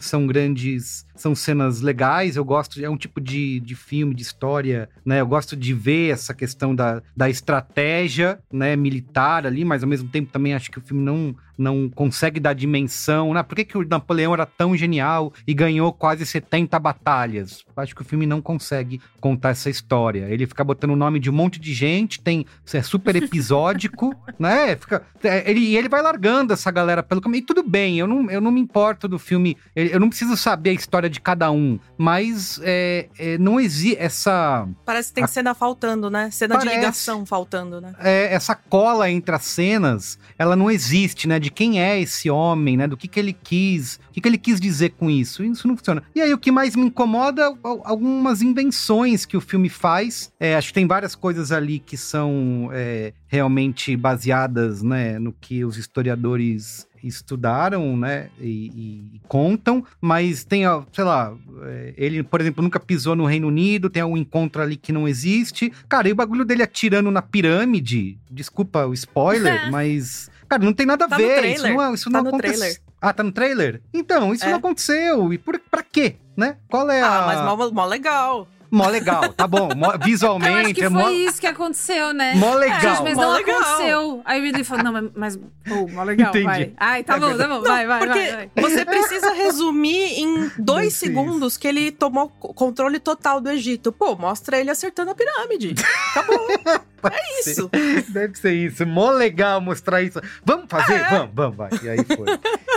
são 0.00 0.26
grandes. 0.26 1.06
São 1.14 1.34
cenas 1.34 1.80
legais, 1.80 2.36
eu 2.36 2.44
gosto, 2.44 2.82
é 2.82 2.88
um 2.88 2.96
tipo 2.96 3.20
de, 3.20 3.60
de 3.60 3.74
filme, 3.74 4.14
de 4.14 4.22
história, 4.22 4.88
né? 5.04 5.20
Eu 5.20 5.26
gosto 5.26 5.56
de 5.56 5.74
ver 5.74 6.12
essa 6.12 6.32
questão 6.32 6.74
da, 6.74 7.02
da 7.16 7.28
estratégia, 7.28 8.38
né, 8.52 8.76
militar 8.76 9.46
ali, 9.46 9.64
mas 9.64 9.82
ao 9.82 9.88
mesmo 9.88 10.08
tempo 10.08 10.30
também 10.30 10.54
acho 10.54 10.70
que 10.70 10.78
o 10.78 10.82
filme 10.82 11.02
não, 11.02 11.34
não 11.58 11.90
consegue 11.92 12.40
dar 12.40 12.54
dimensão, 12.54 13.34
né? 13.34 13.42
Por 13.42 13.56
que, 13.56 13.64
que 13.64 13.76
o 13.76 13.86
Napoleão 13.86 14.32
era 14.32 14.46
tão 14.46 14.76
genial 14.76 15.32
e 15.46 15.52
ganhou 15.52 15.92
quase 15.92 16.24
70 16.24 16.78
batalhas? 16.78 17.64
Acho 17.76 17.94
que 17.94 18.02
o 18.02 18.04
filme 18.04 18.26
não 18.26 18.40
consegue 18.40 19.00
contar 19.20 19.50
essa 19.50 19.68
história. 19.68 20.26
Ele 20.30 20.46
fica 20.46 20.64
botando 20.64 20.92
o 20.92 20.96
nome 20.96 21.20
de 21.20 21.28
um 21.28 21.32
monte 21.32 21.60
de 21.60 21.74
gente, 21.74 22.20
tem 22.20 22.46
é 22.72 22.82
super 22.82 23.14
episódico, 23.16 24.14
né? 24.38 24.76
Fica, 24.76 25.02
é, 25.22 25.50
ele, 25.50 25.60
e 25.60 25.76
ele 25.76 25.88
vai 25.88 26.00
largando 26.00 26.52
essa 26.52 26.70
galera 26.70 27.02
pelo 27.02 27.20
caminho. 27.20 27.42
E 27.42 27.46
tudo 27.46 27.62
bem, 27.62 27.98
eu 27.98 28.06
não, 28.06 28.30
eu 28.30 28.40
não 28.40 28.50
me 28.50 28.60
importo 28.60 29.06
do 29.06 29.18
filme, 29.18 29.56
eu 29.76 29.98
eu 29.98 30.00
não 30.00 30.08
preciso 30.08 30.36
saber 30.36 30.70
a 30.70 30.74
história 30.74 31.10
de 31.10 31.20
cada 31.20 31.50
um, 31.50 31.78
mas 31.96 32.60
é, 32.62 33.08
é, 33.18 33.36
não 33.36 33.58
existe 33.58 33.96
essa 33.98 34.68
Parece 34.84 35.08
que 35.08 35.16
tem 35.16 35.24
A- 35.24 35.26
cena 35.26 35.54
faltando, 35.54 36.08
né? 36.08 36.30
Cena 36.30 36.54
Parece. 36.54 36.70
de 36.74 36.80
ligação 36.80 37.26
faltando, 37.26 37.80
né? 37.80 37.94
é, 37.98 38.32
essa 38.32 38.54
cola 38.54 39.10
entre 39.10 39.34
as 39.34 39.42
cenas, 39.44 40.18
ela 40.38 40.54
não 40.54 40.70
existe, 40.70 41.26
né? 41.26 41.40
De 41.40 41.47
quem 41.50 41.80
é 41.80 42.00
esse 42.00 42.28
homem, 42.30 42.76
né? 42.76 42.86
Do 42.86 42.96
que, 42.96 43.08
que 43.08 43.18
ele 43.18 43.32
quis, 43.32 44.00
o 44.08 44.12
que, 44.12 44.20
que 44.20 44.28
ele 44.28 44.38
quis 44.38 44.60
dizer 44.60 44.90
com 44.90 45.08
isso. 45.10 45.44
Isso 45.44 45.66
não 45.68 45.76
funciona. 45.76 46.02
E 46.14 46.20
aí, 46.20 46.32
o 46.32 46.38
que 46.38 46.50
mais 46.52 46.74
me 46.76 46.82
incomoda 46.86 47.46
al- 47.46 47.82
algumas 47.84 48.42
invenções 48.42 49.24
que 49.24 49.36
o 49.36 49.40
filme 49.40 49.68
faz. 49.68 50.32
É, 50.38 50.56
acho 50.56 50.68
que 50.68 50.74
tem 50.74 50.86
várias 50.86 51.14
coisas 51.14 51.52
ali 51.52 51.78
que 51.78 51.96
são 51.96 52.70
é, 52.72 53.12
realmente 53.26 53.96
baseadas, 53.96 54.82
né? 54.82 55.18
No 55.18 55.32
que 55.32 55.64
os 55.64 55.76
historiadores 55.76 56.86
estudaram, 57.00 57.96
né, 57.96 58.28
e, 58.40 59.12
e 59.14 59.20
contam, 59.28 59.84
mas 60.00 60.42
tem, 60.44 60.62
sei 60.92 61.04
lá, 61.04 61.32
é, 61.62 61.94
ele, 61.96 62.24
por 62.24 62.40
exemplo, 62.40 62.60
nunca 62.62 62.80
pisou 62.80 63.14
no 63.14 63.24
Reino 63.24 63.46
Unido, 63.46 63.88
tem 63.88 64.02
um 64.02 64.16
encontro 64.16 64.60
ali 64.60 64.76
que 64.76 64.90
não 64.92 65.06
existe. 65.06 65.72
Cara, 65.88 66.08
e 66.08 66.12
o 66.12 66.16
bagulho 66.16 66.44
dele 66.44 66.62
atirando 66.62 67.08
na 67.10 67.22
pirâmide, 67.22 68.18
desculpa 68.30 68.84
o 68.86 68.92
spoiler, 68.94 69.68
mas, 69.70 70.28
cara, 70.48 70.62
não 70.64 70.72
tem 70.72 70.86
nada 70.86 71.04
a 71.04 71.08
Tá 71.08 71.16
ver. 71.16 71.44
Isso 71.44 71.68
não, 71.68 71.94
isso 71.94 72.10
Tá 72.10 72.18
não 72.18 72.22
no 72.24 72.28
aconteceu. 72.30 72.58
trailer. 72.58 72.80
Ah, 73.00 73.12
tá 73.12 73.22
no 73.22 73.32
trailer? 73.32 73.82
Então, 73.94 74.32
isso 74.34 74.44
É. 74.44 74.50
não 74.50 74.58
aconteceu. 74.58 75.32
E 75.32 75.38
por, 75.38 75.58
pra 75.70 75.82
quê, 75.82 76.16
né? 76.36 76.56
Qual 76.68 76.90
é 76.90 77.00
a... 77.00 77.22
Ah, 77.22 77.26
mas 77.26 77.40
mó, 77.58 77.70
mó 77.70 77.84
legal. 77.86 78.48
Mó 78.70 78.86
legal, 78.86 79.32
tá 79.32 79.46
bom. 79.46 79.70
Mó, 79.74 79.86
Eu 79.86 79.90
acho 79.92 80.04
visualmente 80.04 80.74
que 80.74 80.84
é 80.84 80.90
foi 80.90 81.00
mó, 81.02 81.08
isso 81.08 81.40
que 81.40 81.46
aconteceu, 81.46 82.12
né? 82.12 82.34
mó 82.34 82.52
legal. 82.54 82.80
Gente, 82.80 83.02
mas 83.02 83.14
Mó 83.14 83.22
não 83.22 83.32
legal. 83.32 83.58
aconteceu. 83.62 84.22
Aí 84.26 84.40
o 84.40 84.44
Ridley 84.44 84.62
falou, 84.64 84.84
não, 84.84 85.10
mas, 85.16 85.36
pô, 85.66 85.88
mó 85.90 86.02
legal, 86.02 86.28
Entendi. 86.28 86.44
vai. 86.44 86.72
Ai, 86.76 87.02
tá 87.02 87.16
É 87.16 87.18
bom, 87.20 87.34
tá 87.34 87.48
bom, 87.48 87.62
vai, 87.62 87.86
vai, 87.86 87.98
Porque 88.00 88.18
vai, 88.18 88.50
vai. 88.54 88.62
você 88.70 88.84
precisa 88.84 89.32
resumir 89.32 90.20
em 90.20 90.50
dois 90.58 90.92
segundos 90.92 91.56
que 91.56 91.66
ele 91.66 91.90
tomou 91.90 92.28
co- 92.28 92.52
controle 92.52 92.98
total 93.00 93.40
do 93.40 93.48
Egito. 93.48 93.90
Pô, 93.90 94.14
mostra 94.16 94.58
ele 94.60 94.70
acertando 94.70 95.12
a 95.12 95.14
pirâmide. 95.14 95.74
Acabou. 96.14 96.46
é 97.04 97.40
isso. 97.40 97.70
Deve 98.12 98.34
ser 98.36 98.52
isso. 98.52 98.86
Mó 98.86 99.10
legal 99.10 99.60
mostrar 99.60 100.02
isso. 100.02 100.20
Vamos 100.44 100.66
fazer? 100.68 100.94
É. 100.94 101.10
Vamos, 101.10 101.30
vamos, 101.34 101.56
vai. 101.56 101.70
E 101.82 101.88
aí 101.88 101.98
foi. 102.04 102.26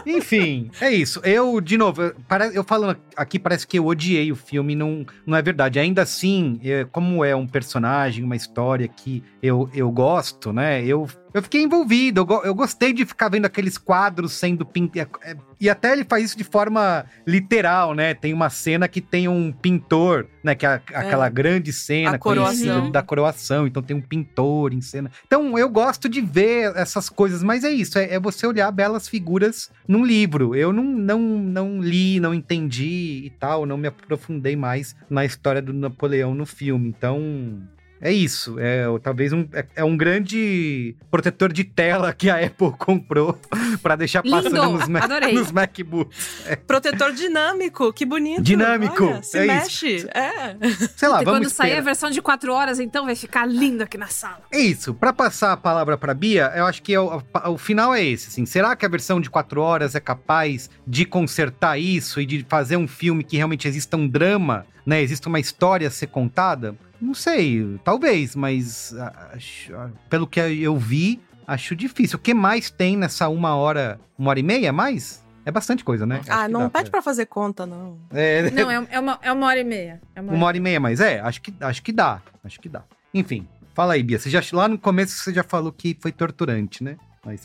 Enfim, 0.06 0.70
é 0.80 0.92
isso. 0.92 1.20
Eu, 1.24 1.60
de 1.62 1.78
novo, 1.78 2.02
eu, 2.02 2.16
eu 2.54 2.64
falando 2.64 2.98
aqui, 3.16 3.40
parece 3.40 3.66
que 3.66 3.80
eu 3.80 3.86
odiei 3.86 4.32
o 4.32 4.36
filme, 4.36 4.76
não, 4.76 5.06
não 5.26 5.38
é 5.38 5.42
verdade. 5.42 5.80
Ainda 5.80 6.02
assim, 6.02 6.60
é, 6.64 6.86
como 6.86 7.24
é 7.24 7.36
um 7.36 7.48
personagem, 7.48 8.24
uma 8.24 8.36
história 8.36 8.88
que 8.88 9.24
eu, 9.42 9.70
eu 9.74 9.92
gosto, 9.92 10.52
né? 10.52 10.84
Eu, 10.84 11.08
eu 11.34 11.42
fiquei 11.42 11.62
envolvido, 11.62 12.26
eu, 12.30 12.44
eu 12.44 12.56
gostei 12.56 12.94
de 12.94 13.06
ficar 13.06 13.30
vendo 13.30 13.46
aqueles 13.46 13.78
quadros 13.78 14.34
sendo 14.34 14.66
pintados. 14.66 15.12
E 15.60 15.70
até 15.70 15.94
ele 15.94 16.04
faz 16.04 16.26
isso 16.26 16.38
de 16.38 16.44
forma 16.44 17.06
literal, 17.26 17.94
né? 17.94 18.14
Tem 18.14 18.34
uma 18.34 18.50
cena 18.50 18.88
que 18.88 19.00
tem 19.00 19.28
um 19.28 19.52
pintor, 19.52 20.28
né? 20.44 20.56
Que 20.56 20.66
é 20.66 20.82
aquela 20.94 21.30
grande 21.30 21.72
cena 21.72 22.18
coroação. 22.18 22.92
da 22.92 23.04
coroação. 23.04 23.68
Então 23.68 23.84
tem 23.84 23.96
um 23.96 24.02
pintor 24.02 24.74
em 24.74 24.82
cena. 24.82 25.12
Então 25.26 25.58
eu 25.58 25.70
gosto 25.70 26.10
de 26.10 26.20
ver 26.20 26.76
essas 26.76 27.10
coisas, 27.10 27.44
mas 27.44 27.64
é 27.64 27.70
isso, 27.70 27.98
é, 27.98 28.16
é 28.16 28.20
você 28.20 28.48
olhar 28.48 28.72
belas 28.72 29.08
figuras 29.08 29.70
num 29.88 30.04
livro. 30.04 30.56
Eu 30.56 30.74
não, 30.74 30.84
não, 30.84 31.20
não 31.20 31.82
li, 31.82 32.20
não 32.20 32.34
entendi 32.34 33.22
e 33.26 33.30
tal, 33.40 33.66
não 33.66 33.78
me 33.78 33.88
aprofundei 33.88 34.56
mais 34.56 34.96
na 35.10 35.24
história 35.24 35.62
do 35.62 35.74
Napoleão 35.74 36.34
no 36.34 36.46
filme. 36.46 36.90
Então. 36.90 37.62
É 38.02 38.12
isso, 38.12 38.56
é 38.60 38.86
talvez 39.04 39.32
um, 39.32 39.48
é, 39.54 39.64
é 39.76 39.84
um 39.84 39.96
grande 39.96 40.96
protetor 41.12 41.54
de 41.54 41.64
tela 41.64 42.12
que 42.12 42.32
a 42.32 42.44
Apple 42.44 42.72
comprou 42.78 43.40
pra 43.84 43.96
deixar 43.96 44.24
passando 44.24 44.56
Lindo, 44.56 44.72
nos, 44.72 44.88
Ma- 44.88 45.00
adorei. 45.02 45.34
nos 45.34 45.52
MacBooks. 45.52 46.46
Protetor 46.66 47.12
dinâmico, 47.14 47.94
que 47.94 48.04
bonito. 48.06 48.42
Dinâmico, 48.42 49.06
Olha, 49.06 49.22
se 49.22 49.38
é 49.38 49.46
isso. 49.46 49.54
mexe. 49.56 50.08
É. 50.16 50.56
Sei 50.98 51.08
lá, 51.08 51.22
E 51.22 51.26
vamos 51.26 51.42
quando 51.42 51.50
sair 51.50 51.68
a 51.68 51.70
esperar. 51.74 51.84
versão 51.84 52.10
de 52.10 52.22
quatro 52.24 52.52
horas, 52.54 52.80
então 52.80 53.06
vai 53.06 53.16
ficar 53.16 53.46
lindo 53.46 53.84
aqui 53.84 53.98
na 54.00 54.08
sala. 54.08 54.42
É 54.52 54.60
isso. 54.60 54.94
Pra 54.96 55.14
passar 55.14 55.52
a 55.54 55.58
palavra 55.58 55.96
pra 55.98 56.14
Bia, 56.16 56.52
eu 56.56 56.66
acho 56.66 56.82
que 56.82 56.94
é 56.94 57.00
o, 57.00 57.22
o 57.50 57.58
final 57.58 57.94
é 57.94 58.04
esse. 58.04 58.30
Assim. 58.30 58.46
Será 58.48 58.76
que 58.76 58.84
a 58.86 58.90
versão 58.90 59.22
de 59.22 59.30
quatro 59.30 59.62
horas 59.62 59.94
é 59.94 60.00
capaz 60.00 60.70
de 60.88 61.06
consertar 61.06 61.78
isso 61.78 62.20
e 62.20 62.26
de 62.26 62.44
fazer 62.50 62.78
um 62.78 62.88
filme 62.88 63.24
que 63.24 63.38
realmente 63.38 63.68
exista 63.68 63.96
um 63.96 64.08
drama, 64.08 64.66
né? 64.86 65.02
Exista 65.04 65.30
uma 65.30 65.40
história 65.40 65.88
a 65.88 65.92
ser 65.92 66.08
contada? 66.08 66.76
Não 67.02 67.14
sei, 67.14 67.80
talvez, 67.84 68.36
mas 68.36 68.94
ah, 68.98 69.32
acho- 69.34 69.74
ah, 69.76 69.90
pelo 70.10 70.28
que 70.28 70.40
eu 70.40 70.78
vi, 70.78 71.20
acho 71.48 71.76
difícil. 71.76 72.18
O 72.18 72.22
que 72.22 72.34
mais 72.34 72.70
tem 72.70 72.96
nessa 72.96 73.28
uma 73.28 73.56
hora, 73.56 74.00
uma 74.18 74.30
hora 74.30 74.40
e 74.40 74.44
meia 74.44 74.70
a 74.70 74.74
mais? 74.74 75.22
É 75.44 75.50
bastante 75.52 75.84
coisa, 75.84 76.06
né? 76.06 76.20
Acho 76.20 76.32
Ah, 76.32 76.46
que 76.46 76.52
não 76.52 76.70
pede 76.70 76.92
pra 76.92 77.02
fazer 77.02 77.26
conta, 77.26 77.66
não. 77.66 77.98
É, 78.12 78.52
Não, 78.52 78.70
é, 78.70 78.88
é 78.92 79.00
uma, 79.00 79.20
é 79.24 79.32
uma 79.32 79.48
hora 79.48 79.60
e 79.60 79.64
meia. 79.64 80.00
É 80.16 80.22
uma 80.22 80.34
uma 80.34 80.46
hora 80.46 80.56
e 80.58 80.60
meia, 80.60 80.80
mas 80.80 81.00
é, 81.00 81.20
acho 81.20 81.42
que, 81.42 81.52
acho 81.60 81.82
que 81.82 81.92
dá. 81.92 82.22
Acho 82.44 82.60
que 82.62 82.70
dá. 82.70 82.84
Enfim, 83.12 83.48
fala 83.74 83.94
aí, 83.94 84.04
Bia. 84.04 84.20
Você 84.20 84.30
já, 84.30 84.40
lá 84.54 84.68
no 84.68 84.78
começo 84.78 85.18
você 85.18 85.34
já 85.34 85.44
falou 85.44 85.72
que 85.72 85.98
foi 86.00 86.12
torturante, 86.12 86.84
né? 86.84 86.96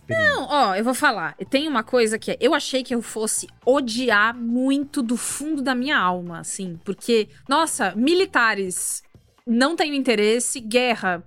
Não, 0.09 0.47
ó, 0.49 0.75
eu 0.75 0.83
vou 0.83 0.95
falar. 0.95 1.35
Tem 1.51 1.69
uma 1.69 1.83
coisa 1.83 2.19
que 2.19 2.31
é, 2.31 2.37
eu 2.41 2.55
achei 2.55 2.83
que 2.83 2.95
eu 2.95 3.03
fosse 3.03 3.47
odiar 3.65 4.35
muito 4.35 5.03
do 5.03 5.19
fundo 5.19 5.61
da 5.61 5.75
minha 5.75 5.99
alma, 5.99 6.39
assim, 6.41 6.79
porque, 6.83 7.29
nossa, 7.47 7.95
militares 7.95 9.03
não 9.47 9.77
tenho 9.77 9.95
interesse, 9.95 10.61
guerra, 10.61 11.23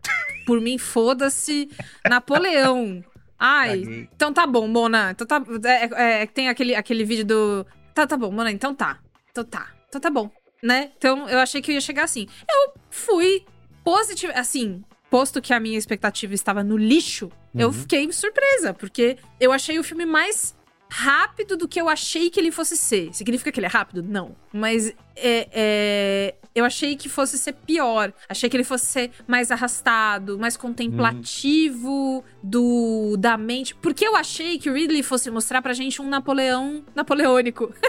por 0.46 0.60
mim 0.60 0.78
foda-se, 0.78 1.70
Napoleão. 2.08 3.04
Ai, 3.38 3.80
Caguei. 3.82 4.10
então 4.14 4.34
tá 4.34 4.46
bom, 4.46 4.68
Mona. 4.68 5.12
Então 5.12 5.26
tá, 5.26 5.42
é, 5.66 6.22
é, 6.22 6.26
tem 6.26 6.50
aquele, 6.50 6.76
aquele 6.76 7.04
vídeo 7.06 7.26
do. 7.26 7.66
Tá, 7.94 8.06
tá 8.06 8.18
bom, 8.18 8.32
Mona, 8.32 8.52
então 8.52 8.76
tá. 8.76 9.00
Então 9.32 9.44
tá. 9.46 9.70
Então 9.88 10.02
tá 10.02 10.10
bom, 10.10 10.30
né? 10.62 10.92
Então 10.98 11.28
eu 11.30 11.40
achei 11.40 11.62
que 11.62 11.72
eu 11.72 11.76
ia 11.76 11.82
chegar 11.82 12.04
assim. 12.04 12.28
Eu 12.50 12.74
fui 12.90 13.46
positivo, 13.84 14.34
assim, 14.36 14.84
posto 15.10 15.42
que 15.42 15.54
a 15.54 15.60
minha 15.60 15.78
expectativa 15.78 16.34
estava 16.34 16.64
no 16.64 16.76
lixo, 16.78 17.32
eu 17.56 17.68
Uhum. 17.68 17.74
fiquei 17.74 18.12
surpresa, 18.12 18.74
porque 18.74 19.18
eu 19.40 19.52
achei 19.52 19.80
o 19.80 19.84
filme 19.84 20.06
mais 20.06 20.54
rápido 20.90 21.56
do 21.56 21.68
que 21.68 21.80
eu 21.80 21.88
achei 21.88 22.30
que 22.30 22.40
ele 22.40 22.52
fosse 22.52 22.76
ser. 22.76 23.14
Significa 23.14 23.52
que 23.52 23.60
ele 23.60 23.68
é 23.68 23.70
rápido? 23.70 24.02
Não. 24.02 24.36
Mas 24.52 24.90
é, 25.16 25.48
é, 25.52 26.36
eu 26.56 26.66
achei 26.66 26.96
que 26.96 27.08
fosse 27.08 27.38
ser 27.38 27.54
pior. 27.54 28.12
Achei 28.28 28.50
que 28.50 28.58
ele 28.58 28.64
fosse 28.64 28.86
ser 28.86 29.12
mais 29.28 29.52
arrastado, 29.52 30.40
mais 30.40 30.58
contemplativo 30.58 32.24
do 32.42 33.16
da 33.18 33.38
mente. 33.38 33.76
Porque 33.76 34.06
eu 34.06 34.16
achei 34.16 34.58
que 34.58 34.70
o 34.70 34.74
Ridley 34.74 35.04
fosse 35.04 35.30
mostrar 35.30 35.62
pra 35.62 35.74
gente 35.74 36.02
um 36.02 36.10
Napoleão 36.10 36.84
napoleônico. 36.96 37.72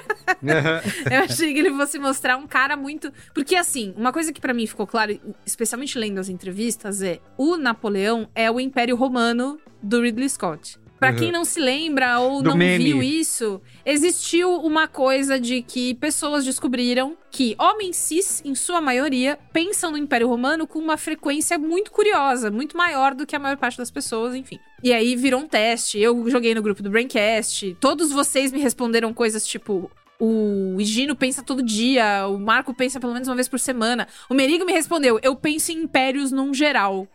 Eu 1.10 1.24
achei 1.24 1.52
que 1.52 1.58
ele 1.58 1.70
fosse 1.70 1.98
mostrar 1.98 2.36
um 2.36 2.46
cara 2.46 2.76
muito. 2.76 3.12
Porque, 3.34 3.56
assim, 3.56 3.92
uma 3.96 4.12
coisa 4.12 4.32
que 4.32 4.40
pra 4.40 4.54
mim 4.54 4.66
ficou 4.66 4.86
claro, 4.86 5.18
especialmente 5.44 5.98
lendo 5.98 6.18
as 6.18 6.28
entrevistas, 6.28 7.02
é 7.02 7.20
o 7.36 7.56
Napoleão 7.56 8.28
é 8.34 8.50
o 8.50 8.60
Império 8.60 8.96
Romano 8.96 9.58
do 9.82 10.00
Ridley 10.00 10.28
Scott. 10.28 10.78
Pra 11.00 11.10
Uhum. 11.12 11.16
quem 11.16 11.32
não 11.32 11.44
se 11.46 11.58
lembra 11.58 12.20
ou 12.20 12.42
Do 12.42 12.50
não 12.50 12.56
meme. 12.58 12.84
viu 12.84 13.02
isso, 13.02 13.60
existiu 13.86 14.54
uma 14.56 14.86
coisa 14.86 15.40
de 15.40 15.62
que 15.62 15.94
pessoas 15.94 16.44
descobriram 16.44 17.16
que 17.30 17.56
homens 17.58 17.96
cis, 17.96 18.42
em 18.44 18.54
sua 18.54 18.82
maioria, 18.82 19.38
pensam 19.50 19.90
no 19.92 19.96
Império 19.96 20.28
Romano 20.28 20.66
com 20.66 20.78
uma 20.78 20.98
frequência 20.98 21.58
muito 21.58 21.90
curiosa, 21.90 22.50
muito 22.50 22.76
maior 22.76 23.14
do 23.14 23.26
que 23.26 23.34
a 23.34 23.38
maior 23.38 23.56
parte 23.56 23.78
das 23.78 23.90
pessoas, 23.90 24.34
enfim. 24.34 24.58
E 24.84 24.92
aí 24.92 25.16
virou 25.16 25.40
um 25.40 25.48
teste. 25.48 25.98
Eu 25.98 26.28
joguei 26.28 26.54
no 26.54 26.60
grupo 26.62 26.82
do 26.82 26.90
Braincast. 26.90 27.76
Todos 27.80 28.12
vocês 28.12 28.52
me 28.52 28.58
responderam 28.60 29.14
coisas 29.14 29.46
tipo: 29.46 29.90
o 30.18 30.76
Higino 30.78 31.16
pensa 31.16 31.42
todo 31.42 31.62
dia, 31.62 32.26
o 32.28 32.38
Marco 32.38 32.74
pensa 32.74 33.00
pelo 33.00 33.14
menos 33.14 33.26
uma 33.26 33.34
vez 33.36 33.48
por 33.48 33.58
semana. 33.58 34.06
O 34.28 34.34
Merigo 34.34 34.66
me 34.66 34.72
respondeu: 34.72 35.18
eu 35.22 35.34
penso 35.34 35.72
em 35.72 35.78
impérios 35.78 36.30
num 36.30 36.52
geral. 36.52 37.08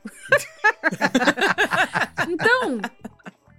então. 2.27 2.79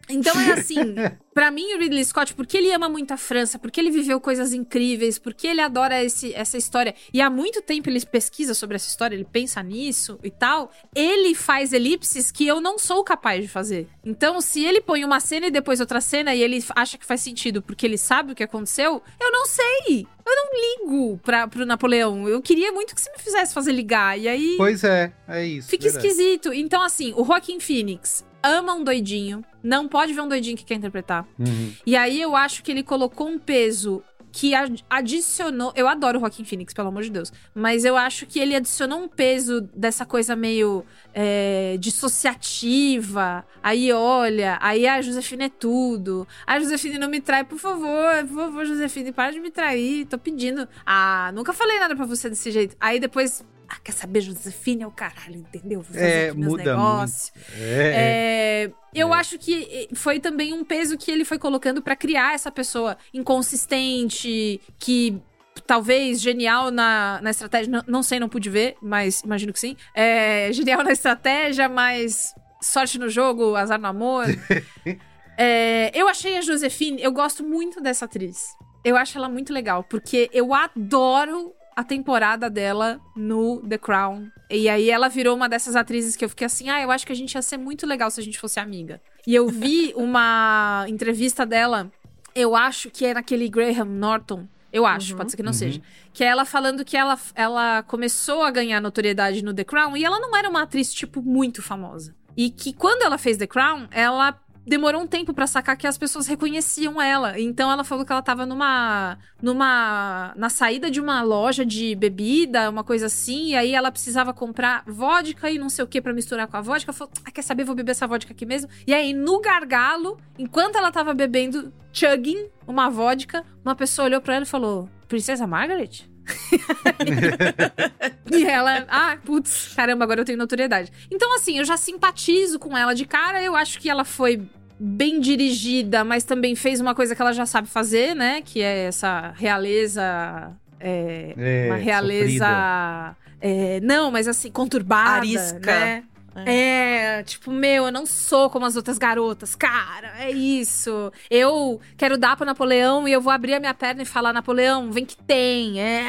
Então 0.09 0.39
é 0.41 0.53
assim, 0.59 0.95
pra 1.35 1.51
mim 1.51 1.75
o 1.75 1.79
Ridley 1.79 2.05
Scott, 2.05 2.35
porque 2.35 2.57
ele 2.57 2.73
ama 2.73 2.89
muito 2.89 3.13
a 3.13 3.17
França, 3.17 3.59
porque 3.59 3.81
ele 3.81 3.91
viveu 3.91 4.21
coisas 4.21 4.53
incríveis, 4.53 5.19
porque 5.19 5.47
ele 5.47 5.61
adora 5.61 6.03
esse, 6.03 6.35
essa 6.35 6.57
história, 6.57 6.95
e 7.13 7.21
há 7.21 7.29
muito 7.29 7.61
tempo 7.63 7.89
ele 7.89 8.05
pesquisa 8.07 8.55
sobre 8.55 8.77
essa 8.77 8.89
história, 8.89 9.15
ele 9.15 9.27
pensa 9.31 9.63
nisso 9.63 10.19
e 10.23 10.31
tal, 10.31 10.71
ele 10.95 11.35
faz 11.35 11.73
elipses 11.73 12.31
que 12.31 12.47
eu 12.47 12.61
não 12.61 12.79
sou 12.79 13.03
capaz 13.03 13.43
de 13.43 13.49
fazer. 13.49 13.89
Então, 14.05 14.41
se 14.41 14.65
ele 14.65 14.81
põe 14.81 15.05
uma 15.05 15.21
cena 15.21 15.47
e 15.47 15.51
depois 15.51 15.81
outra 15.81 16.01
cena 16.01 16.35
e 16.35 16.43
ele 16.43 16.65
acha 16.75 16.97
que 16.97 17.05
faz 17.05 17.21
sentido 17.21 17.61
porque 17.61 17.87
ele 17.87 17.99
sabe 17.99 18.33
o 18.33 18.35
que 18.35 18.43
aconteceu, 18.43 19.03
eu 19.21 19.33
não 19.33 19.47
sei. 19.47 20.07
Eu 20.27 20.35
não 20.35 20.49
ligo 20.53 21.19
pra, 21.19 21.47
pro 21.47 21.65
Napoleão. 21.65 22.29
Eu 22.29 22.43
queria 22.43 22.73
muito 22.73 22.95
que 22.95 23.01
você 23.01 23.11
me 23.13 23.19
fizesse 23.19 23.55
fazer 23.55 23.71
ligar. 23.71 24.19
E 24.19 24.27
aí. 24.27 24.55
Pois 24.57 24.83
é, 24.83 25.13
é 25.29 25.45
isso. 25.47 25.69
Fica 25.69 25.85
verdade. 25.85 26.07
esquisito. 26.07 26.53
Então, 26.53 26.83
assim, 26.83 27.13
o 27.17 27.25
Joaquin 27.25 27.61
Phoenix 27.61 28.25
ama 28.47 28.75
um 28.75 28.83
doidinho. 28.85 29.45
Não 29.63 29.89
pode 29.89 30.13
ver 30.13 30.21
um 30.21 30.29
doidinho 30.29 30.57
que 30.57 30.65
quer 30.65 30.75
interpretar. 30.75 31.27
Uhum. 31.39 31.73
E 31.85 31.97
aí 31.97 32.21
eu 32.21 32.35
acho 32.37 32.63
que 32.63 32.71
ele 32.71 32.83
colocou 32.83 33.27
um 33.29 33.39
peso 33.39 34.03
que 34.33 34.55
ad- 34.55 34.85
adicionou. 34.91 35.73
Eu 35.75 35.89
adoro 35.89 36.19
o 36.19 36.21
Joaquin 36.21 36.45
Phoenix, 36.45 36.75
pelo 36.75 36.89
amor 36.89 37.03
de 37.03 37.09
Deus. 37.11 37.33
Mas 37.55 37.87
eu 37.87 37.97
acho 37.97 38.27
que 38.27 38.39
ele 38.39 38.55
adicionou 38.55 39.01
um 39.01 39.09
peso 39.09 39.63
dessa 39.75 40.05
coisa 40.05 40.37
meio 40.37 40.85
é, 41.15 41.77
dissociativa. 41.81 43.45
Aí 43.63 43.93
olha, 43.93 44.59
aí 44.61 44.87
a 44.87 45.01
Josefina 45.01 45.45
é 45.45 45.49
tudo. 45.49 46.27
A 46.47 46.59
Josefina 46.61 46.99
não 46.99 47.09
me 47.09 47.21
trai, 47.21 47.45
por 47.45 47.59
favor, 47.59 48.27
por 48.29 48.37
favor, 48.37 48.67
Josefina, 48.67 49.13
para 49.13 49.33
de 49.33 49.41
me 49.41 49.51
trair. 49.51 50.07
Tô 50.07 50.19
pedindo. 50.19 50.69
Ah, 50.85 51.31
nunca 51.35 51.53
falei 51.53 51.79
nada 51.79 51.97
pra 51.97 52.05
você 52.07 52.29
desse 52.29 52.51
jeito. 52.51 52.77
Aí 52.81 53.01
depois. 53.01 53.45
Ah, 53.69 53.77
quer 53.83 53.93
saber, 53.93 54.21
Josefina 54.21 54.85
é 54.85 54.87
o 54.87 54.91
caralho, 54.91 55.37
entendeu? 55.37 55.81
Vou 55.83 55.93
fazer 55.93 56.07
É, 56.07 56.29
aqui 56.31 56.39
meus 56.39 56.57
negócios. 56.57 57.33
É, 57.59 58.69
É, 58.69 58.71
eu 58.95 59.13
acho 59.13 59.39
que 59.39 59.89
eh, 59.91 59.95
foi 59.95 60.21
também 60.21 60.53
um 60.53 60.65
peso 60.65 60.97
que 60.97 61.11
ele 61.11 61.25
foi 61.25 61.39
colocando 61.39 61.83
pra 61.83 61.97
criar 61.97 62.35
essa 62.35 62.51
pessoa 62.51 62.97
inconsistente, 63.13 64.61
que 64.79 65.21
talvez 65.67 66.21
genial 66.21 66.71
na, 66.71 67.19
na 67.23 67.31
estratégia. 67.31 67.71
Não, 67.71 67.83
não 67.87 68.03
sei, 68.03 68.21
não 68.21 68.29
pude 68.29 68.49
ver, 68.49 68.77
mas 68.81 69.21
imagino 69.23 69.53
que 69.53 69.59
sim. 69.61 69.77
É, 69.95 70.53
genial 70.53 70.83
na 70.85 70.93
estratégia, 70.93 71.69
mas 71.69 72.33
sorte 72.61 72.99
no 72.99 73.09
jogo, 73.09 73.57
azar 73.57 73.81
no 73.81 73.87
amor. 73.89 74.27
É, 75.39 75.91
eu 75.93 76.09
achei 76.09 76.39
a 76.39 76.41
Josefine, 76.41 77.03
eu 77.03 77.13
gosto 77.13 77.45
muito 77.45 77.79
dessa 77.79 78.07
atriz. 78.07 78.57
Eu 78.83 78.97
acho 78.97 79.19
ela 79.19 79.29
muito 79.29 79.53
legal, 79.53 79.85
porque 79.85 80.31
eu 80.33 80.55
adoro 80.55 81.53
a 81.77 81.85
temporada 81.85 82.49
dela 82.49 82.99
no 83.15 83.61
The 83.69 83.77
Crown. 83.79 84.29
E 84.51 84.67
aí 84.69 84.89
ela 84.91 85.09
virou 85.09 85.37
uma 85.37 85.49
dessas 85.49 85.77
atrizes 85.77 86.17
que 86.17 86.25
eu 86.25 86.29
fiquei 86.31 86.47
assim, 86.47 86.71
ah, 86.71 86.81
eu 86.81 86.91
acho 86.91 87.07
que 87.07 87.13
a 87.13 87.17
gente 87.17 87.35
ia 87.35 87.43
ser 87.43 87.59
muito 87.59 87.87
legal 87.87 88.11
se 88.11 88.19
a 88.19 88.23
gente 88.25 88.39
fosse 88.39 88.59
amiga. 88.59 89.01
E 89.27 89.35
eu 89.35 89.47
vi 89.49 89.93
uma 89.97 90.87
entrevista 90.89 91.45
dela, 91.45 91.93
eu 92.35 92.57
acho 92.57 92.91
que 92.91 93.05
é 93.05 93.13
naquele 93.15 93.49
Graham 93.49 93.85
Norton. 93.85 94.49
Eu 94.73 94.85
acho, 94.85 95.13
Uhum. 95.13 95.19
pode 95.19 95.31
ser 95.31 95.37
que 95.37 95.43
não 95.43 95.53
seja. 95.53 95.81
Que 96.13 96.25
é 96.25 96.27
ela 96.29 96.45
falando 96.45 96.85
que 96.85 96.97
ela, 96.97 97.19
ela 97.35 97.83
começou 97.85 98.43
a 98.43 98.51
ganhar 98.51 98.81
notoriedade 98.81 99.43
no 99.43 99.55
The 99.55 99.65
Crown 99.65 99.97
e 99.97 100.05
ela 100.05 100.19
não 100.19 100.37
era 100.37 100.49
uma 100.51 100.63
atriz, 100.63 100.93
tipo, 100.93 101.23
muito 101.23 101.63
famosa. 101.63 102.15
E 102.37 102.51
que 102.51 102.73
quando 102.75 103.03
ela 103.03 103.17
fez 103.17 103.37
The 103.39 103.47
Crown, 103.47 103.87
ela 103.91 104.39
demorou 104.67 105.03
um 105.03 105.07
tempo 105.07 105.33
pra 105.33 105.47
sacar 105.47 105.77
que 105.77 105.87
as 105.87 105.97
pessoas 105.97 106.27
reconheciam 106.27 107.01
ela. 107.01 107.39
Então 107.39 107.71
ela 107.71 107.85
falou 107.85 108.05
que 108.05 108.13
ela 108.13 108.23
tava 108.23 108.45
numa 108.45 109.17
numa 109.41 110.33
na 110.37 110.51
saída 110.51 110.91
de 110.91 111.01
uma 111.01 111.23
loja 111.23 111.65
de 111.65 111.95
bebida, 111.95 112.69
uma 112.69 112.83
coisa 112.83 113.07
assim, 113.07 113.51
e 113.51 113.55
aí 113.57 113.75
ela 113.75 113.93
precisava 113.93 114.35
comprar 114.35 114.83
vodka 114.87 115.51
e 115.51 115.59
não 115.59 115.69
sei 115.69 115.85
o 115.85 115.89
que 115.89 116.01
pra 116.01 116.13
misturar 116.13 116.49
com 116.49 116.57
a 116.57 116.61
vodka. 116.61 116.91
Ela 116.91 116.99
falou: 116.99 117.13
ah, 117.25 117.31
"Quer 117.31 117.43
saber, 117.43 117.65
vou 117.65 117.75
beber 117.75 117.93
essa 117.93 118.07
vodka 118.07 118.33
aqui 118.33 118.45
mesmo". 118.45 118.69
E 118.87 118.93
aí 118.93 119.13
no 119.13 119.41
gargalo, 119.41 120.19
enquanto 120.39 120.77
ela 120.77 120.91
tava 120.91 121.15
bebendo 121.15 121.73
chugging 121.93 122.49
uma 122.67 122.91
vodka, 122.91 123.45
uma 123.65 123.75
pessoa 123.75 124.07
olhou 124.07 124.21
pra 124.21 124.35
ela 124.35 124.45
e 124.45 124.49
falou: 124.49 124.89
"Princesa 125.07 125.47
Margaret?" 125.47 126.16
e 128.31 128.45
ela, 128.45 128.85
ah, 128.89 129.17
putz, 129.25 129.73
caramba, 129.75 130.05
agora 130.05 130.21
eu 130.21 130.25
tenho 130.25 130.39
notoriedade. 130.39 130.93
Então, 131.11 131.35
assim, 131.37 131.59
eu 131.59 131.65
já 131.65 131.77
simpatizo 131.77 132.59
com 132.59 132.77
ela 132.77 132.95
de 132.95 133.05
cara. 133.05 133.43
Eu 133.43 133.57
acho 133.57 133.79
que 133.79 133.89
ela 133.89 134.05
foi 134.05 134.43
bem 134.79 135.21
dirigida, 135.21 136.05
mas 136.05 136.25
também 136.25 136.55
fez 136.55 136.81
uma 136.81 136.95
coisa 136.95 137.15
que 137.15 137.23
ela 137.23 137.33
já 137.33 137.47
sabe 137.47 137.69
fazer, 137.69 138.15
né? 138.15 138.43
Que 138.43 138.63
é 138.63 138.85
essa 138.85 139.33
realeza. 139.37 140.53
É, 140.79 141.35
É, 141.37 141.67
uma 141.67 141.77
realeza. 141.77 143.17
é, 143.41 143.81
não, 143.81 144.11
mas 144.11 144.29
assim, 144.29 144.51
conturbada. 144.51 145.19
Arisca. 145.19 145.59
Né? 145.61 146.05
É, 146.45 147.23
tipo, 147.23 147.51
meu, 147.51 147.87
eu 147.87 147.93
não 147.93 148.05
sou 148.05 148.51
como 148.51 148.67
as 148.67 148.77
outras 148.77 148.99
garotas. 148.99 149.55
Cara, 149.55 150.13
é 150.19 150.31
isso. 150.31 151.13
Eu 151.31 151.81
quero 151.97 152.19
dar 152.19 152.37
pro 152.37 152.45
Napoleão 152.45 153.07
e 153.09 153.13
eu 153.13 153.21
vou 153.21 153.33
abrir 153.33 153.55
a 153.55 153.61
minha 153.61 153.73
perna 153.75 154.03
e 154.03 154.05
falar: 154.05 154.33
Napoleão, 154.33 154.91
vem 154.93 155.05
que 155.07 155.17
tem. 155.17 155.81
É. 155.81 156.05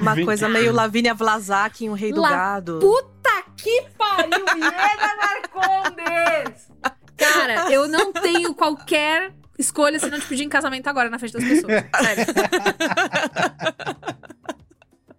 Uma 0.00 0.14
Vem 0.14 0.24
coisa 0.24 0.46
cá. 0.46 0.52
meio 0.52 0.72
Lavínia 0.72 1.14
Vlasak 1.14 1.84
em 1.84 1.88
O 1.88 1.94
Rei 1.94 2.12
do 2.12 2.20
La- 2.20 2.30
Gado. 2.30 2.78
Puta 2.80 3.42
que 3.56 3.86
pariu, 3.96 4.44
Ieda 4.56 5.16
Marcondes! 5.16 6.68
Cara, 7.16 7.72
eu 7.72 7.88
não 7.88 8.12
tenho 8.12 8.54
qualquer 8.54 9.32
escolha 9.58 9.98
se 9.98 10.08
não 10.08 10.20
te 10.20 10.26
pedir 10.26 10.44
em 10.44 10.48
casamento 10.48 10.86
agora 10.86 11.10
na 11.10 11.18
frente 11.18 11.32
das 11.32 11.42
pessoas. 11.44 11.84
Sério. 12.00 12.26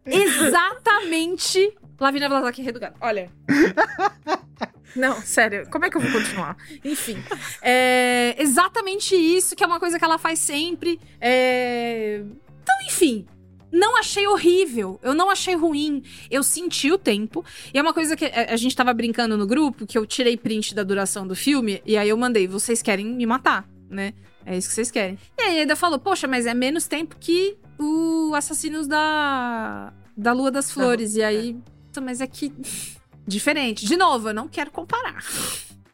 Exatamente 0.06 1.74
Lavínia 2.00 2.30
Vlasak 2.30 2.62
Redugado. 2.62 2.96
Olha. 3.02 3.32
Não, 4.96 5.22
sério, 5.22 5.70
como 5.70 5.86
é 5.86 5.90
que 5.90 5.98
eu 5.98 6.02
vou 6.02 6.12
continuar? 6.12 6.58
Enfim, 6.84 7.18
é 7.62 8.36
exatamente 8.40 9.16
isso, 9.16 9.56
que 9.56 9.64
é 9.64 9.68
uma 9.68 9.80
coisa 9.80 10.00
que 10.00 10.04
ela 10.06 10.18
faz 10.18 10.40
sempre. 10.40 11.00
É... 11.22 12.24
Então, 12.64 12.76
enfim, 12.88 13.28
não 13.72 13.98
achei 13.98 14.28
horrível, 14.28 15.00
eu 15.04 15.14
não 15.14 15.30
achei 15.30 15.56
ruim, 15.56 16.04
eu 16.30 16.42
senti 16.42 16.92
o 16.92 16.98
tempo. 16.98 17.46
E 17.74 17.78
é 17.78 17.82
uma 17.82 17.94
coisa 17.94 18.16
que 18.16 18.26
a 18.26 18.54
a 18.54 18.58
gente 18.58 18.76
tava 18.76 18.94
brincando 18.94 19.38
no 19.38 19.46
grupo, 19.46 19.86
que 19.86 19.98
eu 19.98 20.06
tirei 20.06 20.36
print 20.36 20.74
da 20.74 20.82
duração 20.84 21.28
do 21.28 21.36
filme, 21.36 21.82
e 21.86 21.96
aí 21.96 22.10
eu 22.10 22.18
mandei, 22.18 22.48
vocês 22.48 22.82
querem 22.82 23.06
me 23.06 23.26
matar, 23.26 23.70
né? 23.90 24.14
É 24.46 24.58
isso 24.58 24.70
que 24.70 24.74
vocês 24.74 24.90
querem. 24.90 25.20
E 25.38 25.42
aí 25.44 25.60
ainda 25.60 25.76
falou, 25.76 26.00
poxa, 26.00 26.28
mas 26.28 26.48
é 26.48 26.54
menos 26.54 26.88
tempo 26.88 27.16
que 27.20 27.58
o 27.78 28.34
Assassinos 28.34 28.88
da, 28.88 29.94
da 30.18 30.34
Lua 30.34 30.50
das 30.50 30.72
Flores. 30.72 31.16
E 31.16 31.22
aí, 31.22 31.54
"Puta, 31.54 31.79
mas 32.02 32.22
é 32.22 32.28
que... 32.28 32.54
Diferente. 33.28 33.86
De 33.86 33.96
novo, 33.96 34.30
eu 34.30 34.34
não 34.34 34.48
quero 34.48 34.72
comparar. 34.72 35.24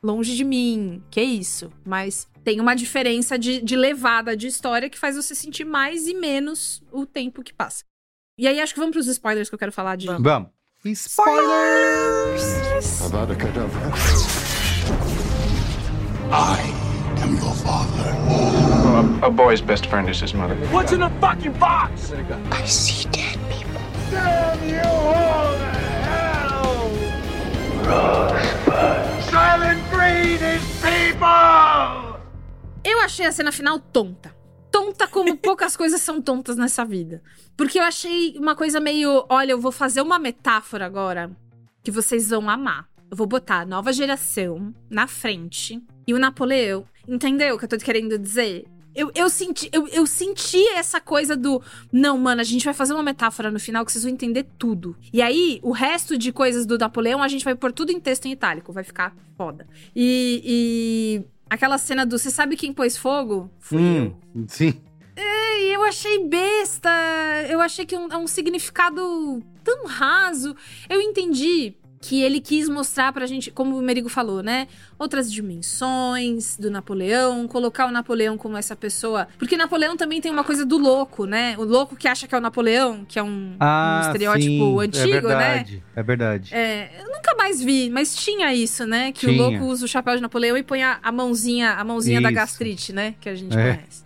Longe 0.02 0.36
de 0.36 0.44
mim, 0.44 1.04
que 1.12 1.22
isso. 1.22 1.70
Mas 1.84 2.30
tem 2.46 2.62
uma 2.62 2.76
diferença 2.76 3.38
de, 3.38 3.62
de 3.62 3.76
levada 3.76 4.38
de 4.38 4.48
história 4.48 4.90
que 4.90 4.98
faz 4.98 5.16
você 5.16 5.36
sentir 5.36 5.66
mais 5.66 6.08
e 6.08 6.14
menos 6.14 6.82
o 6.92 7.06
tempo 7.06 7.44
que 7.44 7.54
passa. 7.54 7.84
E 8.38 8.48
aí, 8.48 8.62
acho 8.62 8.74
que 8.74 8.80
vamos 8.80 8.94
pros 8.94 9.08
spoilers 9.08 9.50
que 9.50 9.56
eu 9.56 9.60
quero 9.60 9.72
falar 9.72 9.96
de. 9.96 10.08
Vamos. 10.08 10.50
Spoilers! 10.86 12.44
I 16.32 16.60
am 17.24 17.36
your 17.38 17.54
father. 17.56 19.26
A 19.26 19.30
boy's 19.32 19.62
best 19.62 19.88
friend 19.88 20.10
is 20.10 20.20
his 20.22 20.34
mother. 20.34 20.56
What's 20.68 20.92
in 20.92 21.00
the 21.00 21.10
fucking 21.20 21.54
box? 21.54 22.12
I 22.52 22.66
see 22.66 23.08
dead 23.10 23.40
people. 23.50 23.82
Damn 24.12 24.70
you 24.70 24.82
all! 24.82 25.85
Silent 29.30 29.82
breed 29.92 30.42
is 30.42 30.64
people! 30.82 32.20
Eu 32.84 33.00
achei 33.02 33.26
a 33.26 33.32
cena 33.32 33.52
final 33.52 33.80
tonta. 33.80 34.36
Tonta 34.72 35.08
como 35.08 35.38
poucas 35.38 35.78
coisas 35.78 36.02
são 36.02 36.22
tontas 36.22 36.58
nessa 36.58 36.84
vida. 36.84 37.22
Porque 37.56 37.80
eu 37.80 37.84
achei 37.84 38.36
uma 38.38 38.56
coisa 38.56 38.80
meio. 38.80 39.26
Olha, 39.30 39.52
eu 39.52 39.60
vou 39.60 39.72
fazer 39.72 40.02
uma 40.02 40.18
metáfora 40.18 40.86
agora 40.86 41.32
que 41.84 41.92
vocês 41.92 42.30
vão 42.30 42.50
amar. 42.50 42.88
Eu 43.10 43.16
vou 43.18 43.28
botar 43.28 43.62
a 43.62 43.66
nova 43.66 43.94
geração 43.94 44.74
na 44.90 45.06
frente 45.06 45.80
e 46.08 46.14
o 46.14 46.20
Napoleão. 46.20 46.86
Entendeu 47.08 47.56
o 47.56 47.60
que 47.60 47.66
eu 47.66 47.70
tô 47.70 47.78
querendo 47.78 48.18
dizer? 48.18 48.66
Eu, 48.96 49.12
eu, 49.14 49.30
senti, 49.30 49.70
eu, 49.74 49.88
eu 49.90 50.08
senti 50.08 50.66
essa 50.70 51.02
coisa 51.02 51.36
do. 51.36 51.62
Não, 51.92 52.18
mano, 52.18 52.40
a 52.40 52.44
gente 52.46 52.64
vai 52.64 52.74
fazer 52.74 52.94
uma 52.94 53.04
metáfora 53.04 53.52
no 53.52 53.60
final 53.60 53.86
que 53.86 53.92
vocês 53.92 54.04
vão 54.04 54.14
entender 54.14 54.46
tudo. 54.58 54.96
E 55.12 55.22
aí, 55.22 55.60
o 55.62 55.72
resto 55.72 56.18
de 56.18 56.32
coisas 56.32 56.66
do 56.66 56.78
Napoleão, 56.78 57.22
a 57.22 57.28
gente 57.28 57.44
vai 57.44 57.56
pôr 57.56 57.72
tudo 57.74 57.92
em 57.92 58.00
texto 58.00 58.26
em 58.26 58.32
itálico. 58.32 58.72
Vai 58.72 58.84
ficar 58.84 59.14
foda. 59.38 59.68
E. 59.96 60.42
e 60.46 61.24
aquela 61.50 61.78
cena 61.78 62.06
do. 62.06 62.18
Você 62.18 62.32
sabe 62.32 62.56
quem 62.56 62.72
pôs 62.72 62.98
fogo? 62.98 63.52
Fui 63.60 63.82
eu. 63.82 64.18
Hum, 64.34 64.46
sim. 64.48 64.82
E 65.18 65.74
eu 65.74 65.84
achei 65.84 66.28
besta. 66.28 66.90
Eu 67.50 67.60
achei 67.62 67.86
que 67.86 67.96
é 67.96 68.00
um, 68.00 68.08
é 68.12 68.18
um 68.18 68.28
significado 68.28 69.44
tão 69.64 69.86
raso. 69.86 70.56
Eu 70.90 71.02
entendi 71.02 71.76
que 72.08 72.22
ele 72.22 72.40
quis 72.40 72.70
mostrar 72.70 73.12
pra 73.12 73.26
gente, 73.26 73.50
como 73.50 73.78
o 73.78 73.82
Merigo 73.82 74.08
falou, 74.10 74.44
né? 74.44 74.68
Outras 75.00 75.32
dimensões 75.32 76.56
do 76.58 76.70
Napoleão, 76.70 77.48
colocar 77.48 77.88
o 77.88 77.92
Napoleão 77.92 78.38
como 78.38 78.56
essa 78.58 78.76
pessoa. 78.76 79.28
Porque 79.40 79.58
Napoleão 79.58 79.98
também 79.98 80.22
tem 80.22 80.32
uma 80.32 80.44
coisa 80.44 80.64
do 80.66 80.78
louco, 80.78 81.26
né? 81.26 81.56
O 81.58 81.64
louco 81.64 81.96
que 81.96 82.08
acha 82.08 82.28
que 82.28 82.36
é 82.36 82.38
o 82.38 82.42
Napoleão, 82.42 83.04
que 83.06 83.18
é 83.18 83.24
um, 83.24 83.54
um 83.54 83.58
Ah, 83.60 84.02
estereótipo 84.06 84.44
sim, 84.44 84.80
antigo, 84.88 85.06
é 85.30 85.36
né? 85.36 85.54
verdade, 85.56 85.84
É 85.96 86.04
verdade. 86.04 86.54
É, 86.54 86.90
eu 87.02 87.08
nunca 87.12 87.36
mais 87.36 87.62
vi, 87.62 87.90
mas 87.90 88.16
tinha 88.16 88.54
isso, 88.54 88.86
né? 88.86 89.12
Que 89.12 89.26
o 89.26 89.30
Tinha. 89.32 89.42
louco 89.42 89.66
usa 89.66 89.86
o 89.86 89.88
chapéu 89.88 90.16
de 90.16 90.22
Napoleão 90.22 90.56
e 90.58 90.64
põe 90.64 90.84
a, 90.84 91.00
a 91.02 91.12
mãozinha, 91.12 91.72
a 91.72 91.84
mãozinha 91.84 92.22
da 92.22 92.30
Isso. 92.30 92.36
gastrite, 92.36 92.94
né? 92.94 93.16
Que 93.20 93.30
a 93.30 93.36
gente 93.36 93.58
É. 93.58 93.74
conhece. 93.76 94.04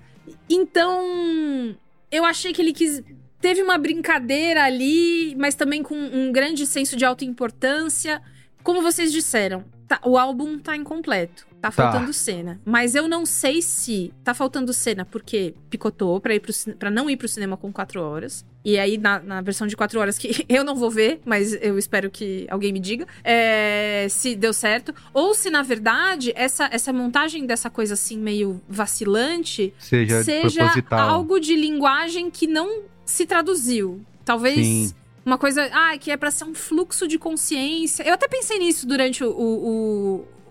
Então, 0.49 1.75
eu 2.11 2.23
achei 2.25 2.53
que 2.53 2.61
ele 2.61 2.73
quis. 2.73 3.03
Teve 3.41 3.61
uma 3.61 3.77
brincadeira 3.77 4.63
ali, 4.63 5.35
mas 5.37 5.55
também 5.55 5.81
com 5.81 5.95
um 5.95 6.31
grande 6.31 6.65
senso 6.65 6.95
de 6.95 7.05
alta 7.05 7.23
importância. 7.25 8.21
Como 8.63 8.81
vocês 8.81 9.11
disseram, 9.11 9.63
tá- 9.87 10.01
o 10.05 10.17
álbum 10.17 10.59
tá 10.59 10.75
incompleto. 10.75 11.47
Tá 11.61 11.69
Tá. 11.69 11.71
faltando 11.91 12.13
cena. 12.13 12.57
Mas 12.63 12.95
eu 12.95 13.05
não 13.07 13.25
sei 13.25 13.61
se 13.61 14.13
tá 14.23 14.33
faltando 14.33 14.71
cena 14.71 15.03
porque 15.03 15.53
picotou 15.69 16.19
pra, 16.21 16.33
ir 16.33 16.39
pro, 16.39 16.53
pra 16.77 16.89
não 16.89 17.09
ir 17.09 17.17
pro 17.17 17.27
cinema 17.27 17.57
com 17.57 17.69
quatro 17.71 18.01
horas. 18.01 18.45
E 18.63 18.77
aí, 18.79 18.97
na, 18.97 19.19
na 19.19 19.41
versão 19.41 19.67
de 19.67 19.75
quatro 19.75 19.99
horas, 19.99 20.17
que 20.17 20.45
eu 20.47 20.63
não 20.63 20.73
vou 20.75 20.89
ver, 20.89 21.19
mas 21.25 21.53
eu 21.61 21.77
espero 21.77 22.09
que 22.09 22.45
alguém 22.49 22.71
me 22.71 22.79
diga, 22.79 23.05
é, 23.25 24.07
se 24.09 24.35
deu 24.37 24.53
certo. 24.53 24.93
Ou 25.13 25.33
se, 25.33 25.49
na 25.49 25.61
verdade, 25.61 26.31
essa, 26.35 26.69
essa 26.71 26.93
montagem 26.93 27.45
dessa 27.45 27.69
coisa 27.69 27.93
assim, 27.93 28.17
meio 28.17 28.61
vacilante, 28.69 29.73
Seja, 29.79 30.23
seja 30.23 30.71
algo 30.91 31.39
de 31.39 31.55
linguagem 31.57 32.29
que 32.31 32.47
não 32.47 32.83
se 33.09 33.25
traduziu. 33.25 34.01
Talvez 34.23 34.65
Sim. 34.65 34.93
uma 35.25 35.37
coisa, 35.37 35.69
ah, 35.73 35.97
que 35.97 36.11
é 36.11 36.17
pra 36.17 36.31
ser 36.31 36.45
um 36.45 36.53
fluxo 36.53 37.07
de 37.07 37.17
consciência. 37.17 38.03
Eu 38.03 38.13
até 38.13 38.27
pensei 38.27 38.59
nisso 38.59 38.87
durante 38.87 39.23
o, 39.23 39.29
o, 39.29 39.67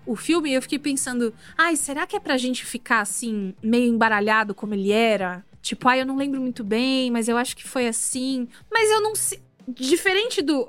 o, 0.06 0.12
o 0.12 0.16
filme 0.16 0.50
e 0.50 0.54
eu 0.54 0.62
fiquei 0.62 0.78
pensando, 0.78 1.32
ai, 1.56 1.76
será 1.76 2.06
que 2.06 2.16
é 2.16 2.20
pra 2.20 2.36
gente 2.36 2.64
ficar 2.64 3.00
assim, 3.00 3.54
meio 3.62 3.92
embaralhado 3.92 4.54
como 4.54 4.74
ele 4.74 4.90
era? 4.90 5.44
Tipo, 5.62 5.88
ai, 5.88 6.00
eu 6.00 6.06
não 6.06 6.16
lembro 6.16 6.40
muito 6.40 6.64
bem, 6.64 7.10
mas 7.10 7.28
eu 7.28 7.36
acho 7.36 7.56
que 7.56 7.66
foi 7.66 7.86
assim. 7.86 8.48
Mas 8.70 8.90
eu 8.90 9.02
não 9.02 9.14
sei. 9.14 9.40
Diferente 9.68 10.40
do, 10.40 10.66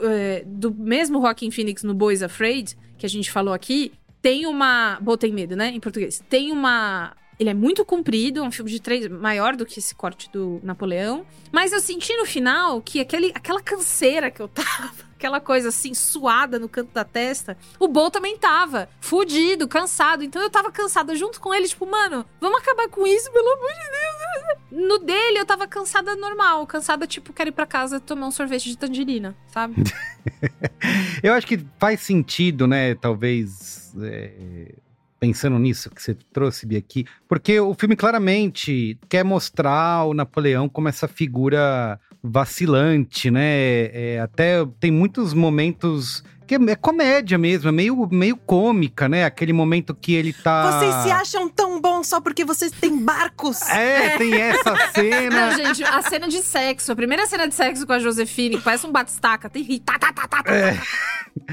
é, 0.00 0.42
do 0.44 0.74
mesmo 0.74 1.20
Joaquin 1.20 1.52
Phoenix 1.52 1.84
no 1.84 1.94
Boys 1.94 2.20
Afraid, 2.20 2.76
que 2.98 3.06
a 3.06 3.08
gente 3.08 3.30
falou 3.30 3.54
aqui, 3.54 3.92
tem 4.20 4.46
uma. 4.46 4.98
Boa, 5.00 5.16
tem 5.16 5.32
medo, 5.32 5.56
né? 5.56 5.68
Em 5.68 5.80
português. 5.80 6.22
Tem 6.28 6.50
uma. 6.50 7.16
Ele 7.40 7.48
é 7.48 7.54
muito 7.54 7.86
comprido, 7.86 8.40
é 8.40 8.42
um 8.42 8.52
filme 8.52 8.70
de 8.70 8.78
três, 8.78 9.08
maior 9.08 9.56
do 9.56 9.64
que 9.64 9.78
esse 9.78 9.94
corte 9.94 10.30
do 10.30 10.60
Napoleão. 10.62 11.24
Mas 11.50 11.72
eu 11.72 11.80
senti 11.80 12.14
no 12.18 12.26
final 12.26 12.82
que 12.82 13.00
aquele, 13.00 13.32
aquela 13.34 13.62
canseira 13.62 14.30
que 14.30 14.42
eu 14.42 14.46
tava, 14.46 14.92
aquela 15.16 15.40
coisa 15.40 15.70
assim, 15.70 15.94
suada 15.94 16.58
no 16.58 16.68
canto 16.68 16.92
da 16.92 17.02
testa, 17.02 17.56
o 17.78 17.88
Bo 17.88 18.10
também 18.10 18.36
tava, 18.36 18.90
fudido, 19.00 19.66
cansado. 19.66 20.22
Então 20.22 20.42
eu 20.42 20.50
tava 20.50 20.70
cansada 20.70 21.16
junto 21.16 21.40
com 21.40 21.54
ele, 21.54 21.66
tipo, 21.66 21.86
mano, 21.86 22.26
vamos 22.38 22.60
acabar 22.60 22.90
com 22.90 23.06
isso, 23.06 23.32
pelo 23.32 23.48
amor 23.54 23.70
de 23.70 23.90
Deus. 23.90 24.60
No 24.70 24.98
dele 24.98 25.40
eu 25.40 25.44
tava 25.44 25.66
cansada 25.66 26.14
normal, 26.14 26.64
cansada, 26.64 27.04
tipo, 27.04 27.32
quero 27.32 27.48
ir 27.48 27.52
pra 27.52 27.66
casa 27.66 27.98
tomar 27.98 28.28
um 28.28 28.30
sorvete 28.30 28.68
de 28.68 28.78
tangerina, 28.78 29.36
sabe? 29.48 29.82
Eu 31.24 31.34
acho 31.34 31.44
que 31.44 31.58
faz 31.76 32.00
sentido, 32.02 32.68
né? 32.68 32.94
Talvez. 32.94 33.92
é, 34.00 34.74
pensando 35.20 35.58
nisso 35.58 35.90
que 35.90 36.02
você 36.02 36.16
trouxe, 36.32 36.66
Bia, 36.66 36.78
aqui, 36.78 37.04
porque 37.28 37.60
o 37.60 37.74
filme 37.74 37.94
claramente 37.94 38.98
quer 39.08 39.22
mostrar 39.22 40.06
o 40.06 40.14
Napoleão 40.14 40.68
como 40.68 40.88
essa 40.88 41.06
figura 41.06 42.00
vacilante, 42.22 43.30
né? 43.30 43.90
É, 43.92 44.20
até 44.20 44.66
tem 44.80 44.90
muitos 44.90 45.34
momentos 45.34 46.24
que 46.50 46.56
é, 46.56 46.72
é 46.72 46.74
comédia 46.74 47.38
mesmo, 47.38 47.68
é 47.68 47.72
meio, 47.72 48.08
meio 48.10 48.36
cômica, 48.36 49.08
né? 49.08 49.24
Aquele 49.24 49.52
momento 49.52 49.94
que 49.94 50.14
ele 50.14 50.32
tá. 50.32 50.80
Vocês 50.80 50.94
se 51.04 51.10
acham 51.12 51.48
tão 51.48 51.80
bons 51.80 52.08
só 52.08 52.20
porque 52.20 52.44
vocês 52.44 52.72
têm 52.72 52.98
barcos? 53.04 53.62
É, 53.68 54.18
tem 54.18 54.34
essa 54.34 54.74
cena. 54.92 55.50
Não, 55.50 55.56
gente, 55.56 55.84
a 55.84 56.02
cena 56.02 56.26
de 56.26 56.42
sexo, 56.42 56.90
a 56.90 56.96
primeira 56.96 57.24
cena 57.28 57.46
de 57.46 57.54
sexo 57.54 57.86
com 57.86 57.92
a 57.92 58.00
Josefine, 58.00 58.56
que 58.56 58.64
parece 58.64 58.84
um 58.84 58.90
batistaca, 58.90 59.48
tem 59.48 59.62
ri, 59.62 59.78
tá, 59.78 59.96
tá, 59.96 60.12
tá, 60.12 60.26
tá, 60.26 60.42
tá, 60.42 60.52
É. 60.52 60.74
tá. 60.74 60.82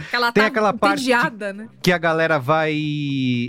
Que 0.09 0.15
ela 0.15 0.31
Tem 0.31 0.41
tá 0.43 0.47
aquela 0.47 0.73
parte 0.73 1.07
né? 1.53 1.69
que 1.83 1.91
a 1.91 1.97
galera 1.99 2.39
vai. 2.39 2.73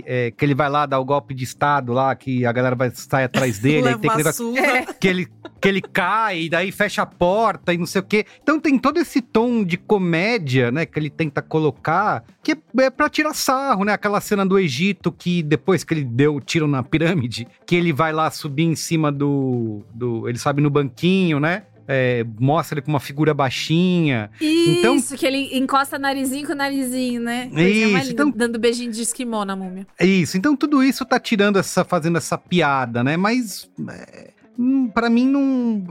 é, 0.05 0.31
que 0.31 0.45
ele 0.45 0.53
vai 0.53 0.69
lá 0.69 0.85
dar 0.85 0.99
o 0.99 1.05
golpe 1.05 1.33
de 1.33 1.43
Estado 1.43 1.91
lá, 1.91 2.15
que 2.15 2.45
a 2.45 2.51
galera 2.51 2.75
vai 2.75 2.91
sair 2.93 3.23
atrás 3.25 3.57
dele, 3.59 3.77
aí 3.77 3.83
Leva 3.95 3.99
tem 3.99 4.09
aquele 4.09 4.23
negócio 4.23 4.53
surra. 4.55 4.93
que 4.93 5.07
ele, 5.07 5.27
que 5.59 5.67
ele 5.67 5.81
cai, 5.81 6.41
e 6.41 6.49
daí 6.49 6.71
fecha 6.71 7.01
a 7.01 7.05
porta 7.05 7.73
e 7.73 7.77
não 7.77 7.85
sei 7.87 8.01
o 8.01 8.03
quê. 8.03 8.25
Então 8.43 8.59
tem 8.59 8.77
todo 8.77 8.99
esse 8.99 9.21
tom 9.21 9.63
de 9.63 9.75
comédia, 9.77 10.71
né, 10.71 10.85
que 10.85 10.99
ele 10.99 11.09
tenta 11.09 11.38
colocar, 11.41 12.23
que 12.43 12.57
é 12.79 12.89
pra 12.89 13.09
tirar 13.09 13.33
sarro, 13.33 13.83
né? 13.85 13.93
Aquela 13.93 14.21
cena 14.21 14.45
do 14.45 14.57
Egito 14.59 15.11
que 15.11 15.41
depois 15.43 15.83
que 15.83 15.93
ele 15.93 16.03
deu 16.03 16.35
o 16.35 16.41
tiro 16.41 16.67
na 16.67 16.81
pirâmide, 16.83 17.47
que 17.65 17.75
ele 17.75 17.91
vai 17.93 18.11
lá 18.13 18.29
subir 18.31 18.63
em 18.63 18.75
cima 18.75 19.11
do. 19.11 19.83
do 19.93 20.27
ele 20.27 20.37
sobe 20.37 20.61
no 20.61 20.69
banquinho, 20.69 21.39
né? 21.39 21.63
É, 21.91 22.23
mostra 22.39 22.75
ele 22.77 22.85
com 22.85 22.91
uma 22.91 22.99
figura 22.99 23.33
baixinha. 23.33 24.29
Então- 24.39 24.95
Isso, 24.95 25.17
que 25.17 25.25
ele 25.25 25.57
encosta 25.57 25.97
narizinho 25.97 26.45
com 26.45 26.53
narizinho, 26.53 27.19
né? 27.19 27.49
Isso, 27.51 28.11
então- 28.11 28.29
Dando 28.29 28.59
beijinho 28.59 28.91
de 28.91 29.01
esquimó 29.01 29.43
na 29.43 29.55
múmia. 29.55 29.87
É 29.97 30.05
isso. 30.05 30.37
Então 30.37 30.55
tudo 30.55 30.83
isso 30.83 31.03
tá 31.03 31.19
tirando 31.19 31.57
essa, 31.57 31.83
fazendo 31.83 32.19
essa 32.19 32.37
piada, 32.37 33.03
né? 33.03 33.17
Mas 33.17 33.67
é, 33.89 34.33
hum, 34.59 34.89
pra 34.89 35.09
mim 35.09 35.25
não 35.25 35.83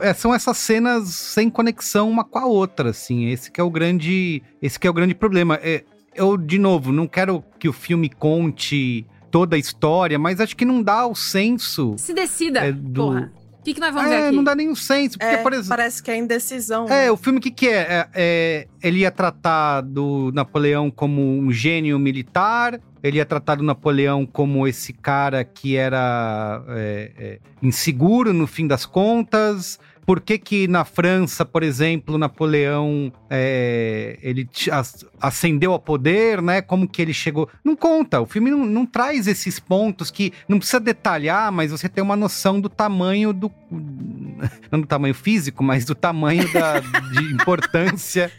é, 0.00 0.12
são 0.12 0.34
essas 0.34 0.58
cenas 0.58 1.08
sem 1.10 1.48
conexão 1.48 2.10
uma 2.10 2.24
com 2.24 2.38
a 2.38 2.46
outra, 2.46 2.90
assim. 2.90 3.26
Esse 3.26 3.50
que 3.50 3.60
é 3.60 3.64
o 3.64 3.70
grande, 3.70 4.42
esse 4.60 4.78
que 4.78 4.86
é 4.86 4.90
o 4.90 4.94
grande 4.94 5.14
problema. 5.14 5.58
É, 5.62 5.84
eu 6.14 6.36
de 6.36 6.58
novo 6.58 6.90
não 6.92 7.06
quero 7.06 7.42
que 7.58 7.68
o 7.68 7.72
filme 7.72 8.08
conte 8.10 9.06
toda 9.30 9.56
a 9.56 9.58
história, 9.58 10.18
mas 10.18 10.40
acho 10.40 10.56
que 10.56 10.64
não 10.64 10.82
dá 10.82 11.06
o 11.06 11.14
senso. 11.14 11.94
Se 11.96 12.12
decida, 12.12 12.60
É, 12.66 12.72
do- 12.72 13.02
porra. 13.04 13.32
O 13.62 13.64
que, 13.64 13.74
que 13.74 13.80
nós 13.80 13.94
vamos 13.94 14.10
ver 14.10 14.16
É, 14.16 14.26
aqui? 14.26 14.36
não 14.36 14.42
dá 14.42 14.56
o 14.56 14.74
senso, 14.74 15.16
porque 15.16 15.34
É, 15.34 15.36
por 15.36 15.52
exemplo, 15.52 15.68
parece 15.68 16.02
que 16.02 16.10
é 16.10 16.16
indecisão. 16.16 16.88
é, 16.88 17.12
o 17.12 17.16
filme 17.16 17.38
o 17.38 17.40
que 17.42 17.50
que 17.52 17.68
é? 17.68 17.78
É, 17.80 18.08
é? 18.12 18.66
Ele 18.82 18.98
ia 19.00 19.10
tratar 19.12 19.82
do 19.82 20.32
Napoleão 20.34 20.90
como 20.90 21.22
um 21.38 21.52
gênio 21.52 21.96
militar, 21.96 22.80
ele 23.04 23.18
ia 23.18 23.24
tratar 23.24 23.54
do 23.54 23.62
Napoleão 23.62 24.26
como 24.26 24.66
esse 24.66 24.92
cara 24.92 25.44
que 25.44 25.76
era 25.76 26.60
é, 26.70 27.12
é, 27.16 27.38
inseguro 27.62 28.32
no 28.32 28.48
fim 28.48 28.66
das 28.66 28.84
contas. 28.84 29.78
Por 30.04 30.20
que 30.20 30.36
que 30.38 30.66
na 30.66 30.84
França, 30.84 31.44
por 31.44 31.62
exemplo, 31.62 32.18
Napoleão 32.18 33.12
é, 33.30 34.18
ele 34.22 34.48
ascendeu 35.20 35.72
ao 35.72 35.78
poder, 35.78 36.42
né? 36.42 36.60
Como 36.60 36.88
que 36.88 37.00
ele 37.00 37.14
chegou? 37.14 37.48
Não 37.64 37.76
conta. 37.76 38.20
O 38.20 38.26
filme 38.26 38.50
não, 38.50 38.64
não 38.64 38.84
traz 38.84 39.26
esses 39.26 39.60
pontos 39.60 40.10
que 40.10 40.32
não 40.48 40.58
precisa 40.58 40.80
detalhar, 40.80 41.52
mas 41.52 41.70
você 41.70 41.88
tem 41.88 42.02
uma 42.02 42.16
noção 42.16 42.60
do 42.60 42.68
tamanho 42.68 43.32
do 43.32 43.50
não 44.70 44.80
do 44.80 44.86
tamanho 44.86 45.14
físico, 45.14 45.62
mas 45.62 45.84
do 45.84 45.94
tamanho 45.94 46.52
da 46.52 46.80
de 46.80 47.24
importância 47.32 48.32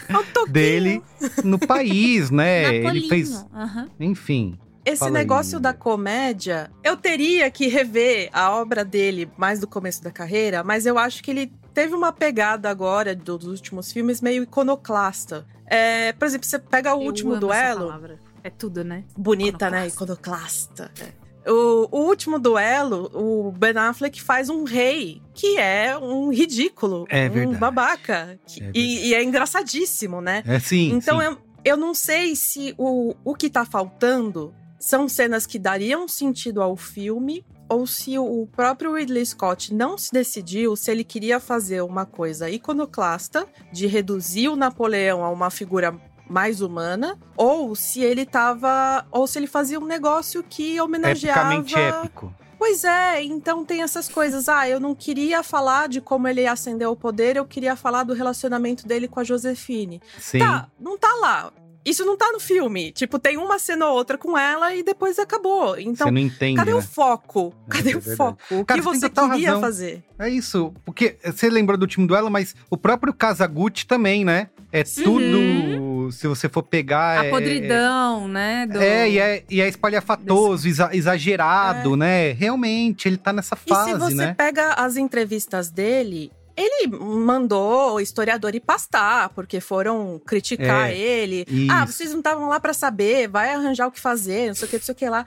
dele 0.49 1.01
no 1.43 1.57
país, 1.57 2.30
né? 2.30 2.76
Ele 2.76 3.07
fez, 3.07 3.45
Aham. 3.53 3.89
enfim. 3.99 4.57
Esse 4.86 4.98
Fala 5.00 5.12
aí, 5.12 5.14
negócio 5.14 5.60
da 5.60 5.70
Lívia. 5.70 5.82
comédia, 5.84 6.72
eu 6.84 6.98
teria 6.98 7.50
que 7.50 7.68
rever 7.68 8.30
a 8.34 8.52
obra 8.52 8.84
dele 8.84 9.30
mais 9.38 9.60
do 9.60 9.68
começo 9.68 10.04
da 10.04 10.12
carreira, 10.12 10.64
mas 10.64 10.86
eu 10.86 10.98
acho 10.98 11.24
que 11.24 11.32
ele 11.32 11.52
teve 11.74 11.96
uma 11.96 12.12
pegada 12.12 12.70
agora 12.70 13.16
do- 13.16 13.38
dos 13.38 13.48
últimos 13.48 13.92
filmes 13.92 14.20
meio 14.22 14.44
iconoclasta. 14.44 15.46
É, 15.66 16.12
por 16.14 16.26
exemplo, 16.26 16.46
você 16.48 16.60
pega 16.60 16.94
o 16.94 17.02
Eu 17.02 17.06
último 17.08 17.34
amo 17.34 17.52
essa 17.52 17.74
duelo, 17.76 17.88
palavra. 17.88 18.20
É 18.44 18.50
tudo, 18.50 18.84
né? 18.84 19.06
bonita, 19.18 19.70
né? 19.70 19.88
Iconoclasta. 19.88 20.92
É. 21.00 21.24
O, 21.50 21.88
o 21.92 22.02
último 22.08 22.40
duelo, 22.40 23.10
o 23.14 23.52
Ben 23.52 23.76
Affleck 23.78 24.22
faz 24.22 24.50
um 24.50 24.64
rei 24.64 25.22
que 25.34 25.58
é 25.58 25.98
um 25.98 26.30
ridículo, 26.30 27.06
É 27.10 27.28
um 27.30 27.32
verdade. 27.32 27.58
babaca. 27.60 28.40
Que- 28.46 28.64
É 28.64 28.72
e, 28.74 29.08
e 29.08 29.14
é 29.14 29.24
engraçadíssimo, 29.24 30.22
né? 30.22 30.44
É 30.46 30.60
sim. 30.60 30.92
Então 30.94 31.20
sim. 31.20 31.26
eu, 31.26 31.38
eu 31.66 31.78
não 31.78 31.94
sei 31.94 32.36
se 32.36 32.74
o, 32.78 33.14
o 33.26 33.34
que 33.36 33.50
tá 33.50 33.66
faltando 33.66 34.54
são 34.84 35.08
cenas 35.08 35.46
que 35.46 35.58
dariam 35.58 36.10
sentido 36.10 36.62
ao 36.62 36.76
filme 36.76 37.46
ou 37.70 37.88
se 37.88 38.20
o 38.20 38.46
próprio 38.52 38.94
Ridley 38.94 39.26
Scott 39.26 39.74
não 39.74 39.98
se 39.98 40.12
decidiu 40.12 40.76
se 40.76 40.92
ele 40.92 41.06
queria 41.06 41.40
fazer 41.40 41.82
uma 41.82 42.06
coisa 42.06 42.50
iconoclasta 42.50 43.48
de 43.72 43.88
reduzir 43.88 44.50
o 44.50 44.58
Napoleão 44.58 45.24
a 45.24 45.30
uma 45.30 45.50
figura 45.50 45.98
mais 46.30 46.60
humana 46.60 47.18
ou 47.38 47.74
se 47.76 48.02
ele 48.02 48.26
tava 48.26 49.06
ou 49.10 49.26
se 49.26 49.40
ele 49.40 49.48
fazia 49.48 49.80
um 49.80 49.86
negócio 49.86 50.44
que 50.44 50.80
homenageava 50.82 51.56
Epicamente 51.56 51.76
épico. 51.76 52.36
Pois 52.60 52.84
é, 52.84 53.24
então 53.24 53.64
tem 53.64 53.84
essas 53.84 54.10
coisas. 54.10 54.50
Ah, 54.50 54.68
eu 54.68 54.82
não 54.82 54.94
queria 54.94 55.44
falar 55.44 55.88
de 55.88 56.02
como 56.02 56.28
ele 56.28 56.46
ascendeu 56.46 56.90
ao 56.90 56.96
poder, 56.96 57.38
eu 57.38 57.46
queria 57.46 57.76
falar 57.78 58.04
do 58.04 58.14
relacionamento 58.14 58.86
dele 58.86 59.08
com 59.08 59.22
a 59.22 59.24
Josefine. 59.24 60.02
Sim. 60.20 60.40
Tá, 60.40 60.70
não 60.80 60.98
tá 60.98 61.14
lá. 61.16 61.54
Isso 61.86 62.06
não 62.06 62.16
tá 62.18 62.32
no 62.32 62.40
filme. 62.40 62.92
Tipo, 62.92 63.20
tem 63.20 63.38
uma 63.38 63.60
cena 63.60 63.88
ou 63.88 63.94
outra 63.96 64.18
com 64.18 64.38
ela 64.38 64.74
e 64.74 64.84
depois 64.84 65.20
acabou. 65.20 65.78
Então, 65.78 66.08
você 66.08 66.12
não 66.12 66.22
entende, 66.22 66.56
cadê 66.56 66.72
né? 66.72 66.78
o 66.78 66.82
foco? 66.82 67.54
É, 67.68 67.72
Cadê 67.72 67.92
é 67.94 67.98
o 67.98 68.02
foco? 68.02 68.38
O 68.52 68.66
Cara, 68.66 68.80
que 68.80 68.86
você 68.86 69.10
queria 69.10 69.48
razão. 69.50 69.62
fazer? 69.62 70.04
É 70.18 70.30
isso. 70.30 70.74
Porque 70.86 71.18
você 71.26 71.50
lembrou 71.50 71.78
do 71.78 71.82
último 71.84 72.08
duelo, 72.08 72.30
mas 72.32 72.56
o 72.70 72.78
próprio 72.78 73.14
Kazaguchi 73.14 73.86
também, 73.86 74.24
né? 74.24 74.50
É 74.72 74.84
tudo. 74.84 76.12
Se 76.12 76.28
você 76.28 76.50
for 76.50 76.64
pegar. 76.64 77.20
A 77.20 77.26
é- 77.26 77.30
podridão, 77.30 78.28
né? 78.28 78.66
do- 78.68 78.82
É, 78.82 79.10
e 79.10 79.20
é, 79.20 79.44
e 79.50 79.62
é 79.62 79.68
espalhafatoso, 79.68 80.68
exa- 80.68 80.90
exagerado, 80.94 81.96
né? 81.96 82.32
Realmente, 82.32 83.08
ele 83.08 83.18
tá 83.18 83.32
nessa 83.34 83.56
É. 83.56 83.58
E 83.58 83.62
se 83.62 83.70
fase, 83.70 83.94
você 83.94 84.16
né? 84.16 84.34
pega 84.38 84.74
as 84.74 84.98
entrevistas 84.98 85.70
dele, 85.70 86.32
ele 86.56 86.88
mandou 86.88 87.95
o 87.95 87.99
historiador 87.99 88.54
ir 88.56 88.60
pastar, 88.60 89.30
porque 89.30 89.60
foram 89.60 90.22
criticar 90.26 90.89
É, 90.91 90.97
ele. 90.97 91.45
isso. 91.49 91.72
Ah, 91.72 91.86
vocês 91.86 92.12
não 92.12 92.20
estavam 92.20 92.47
lá 92.49 92.60
pra 92.60 92.74
saber, 92.74 93.28
vai 93.28 93.54
arranjar 93.54 93.88
o 93.88 93.91
que 93.91 93.99
fazer, 93.99 94.47
não 94.47 94.56
sei 94.56 94.68
o 94.68 94.70
que, 94.70 94.78
não 94.78 94.84
sei 94.84 94.91
o 94.93 94.95
que 94.95 95.10
lá. 95.10 95.26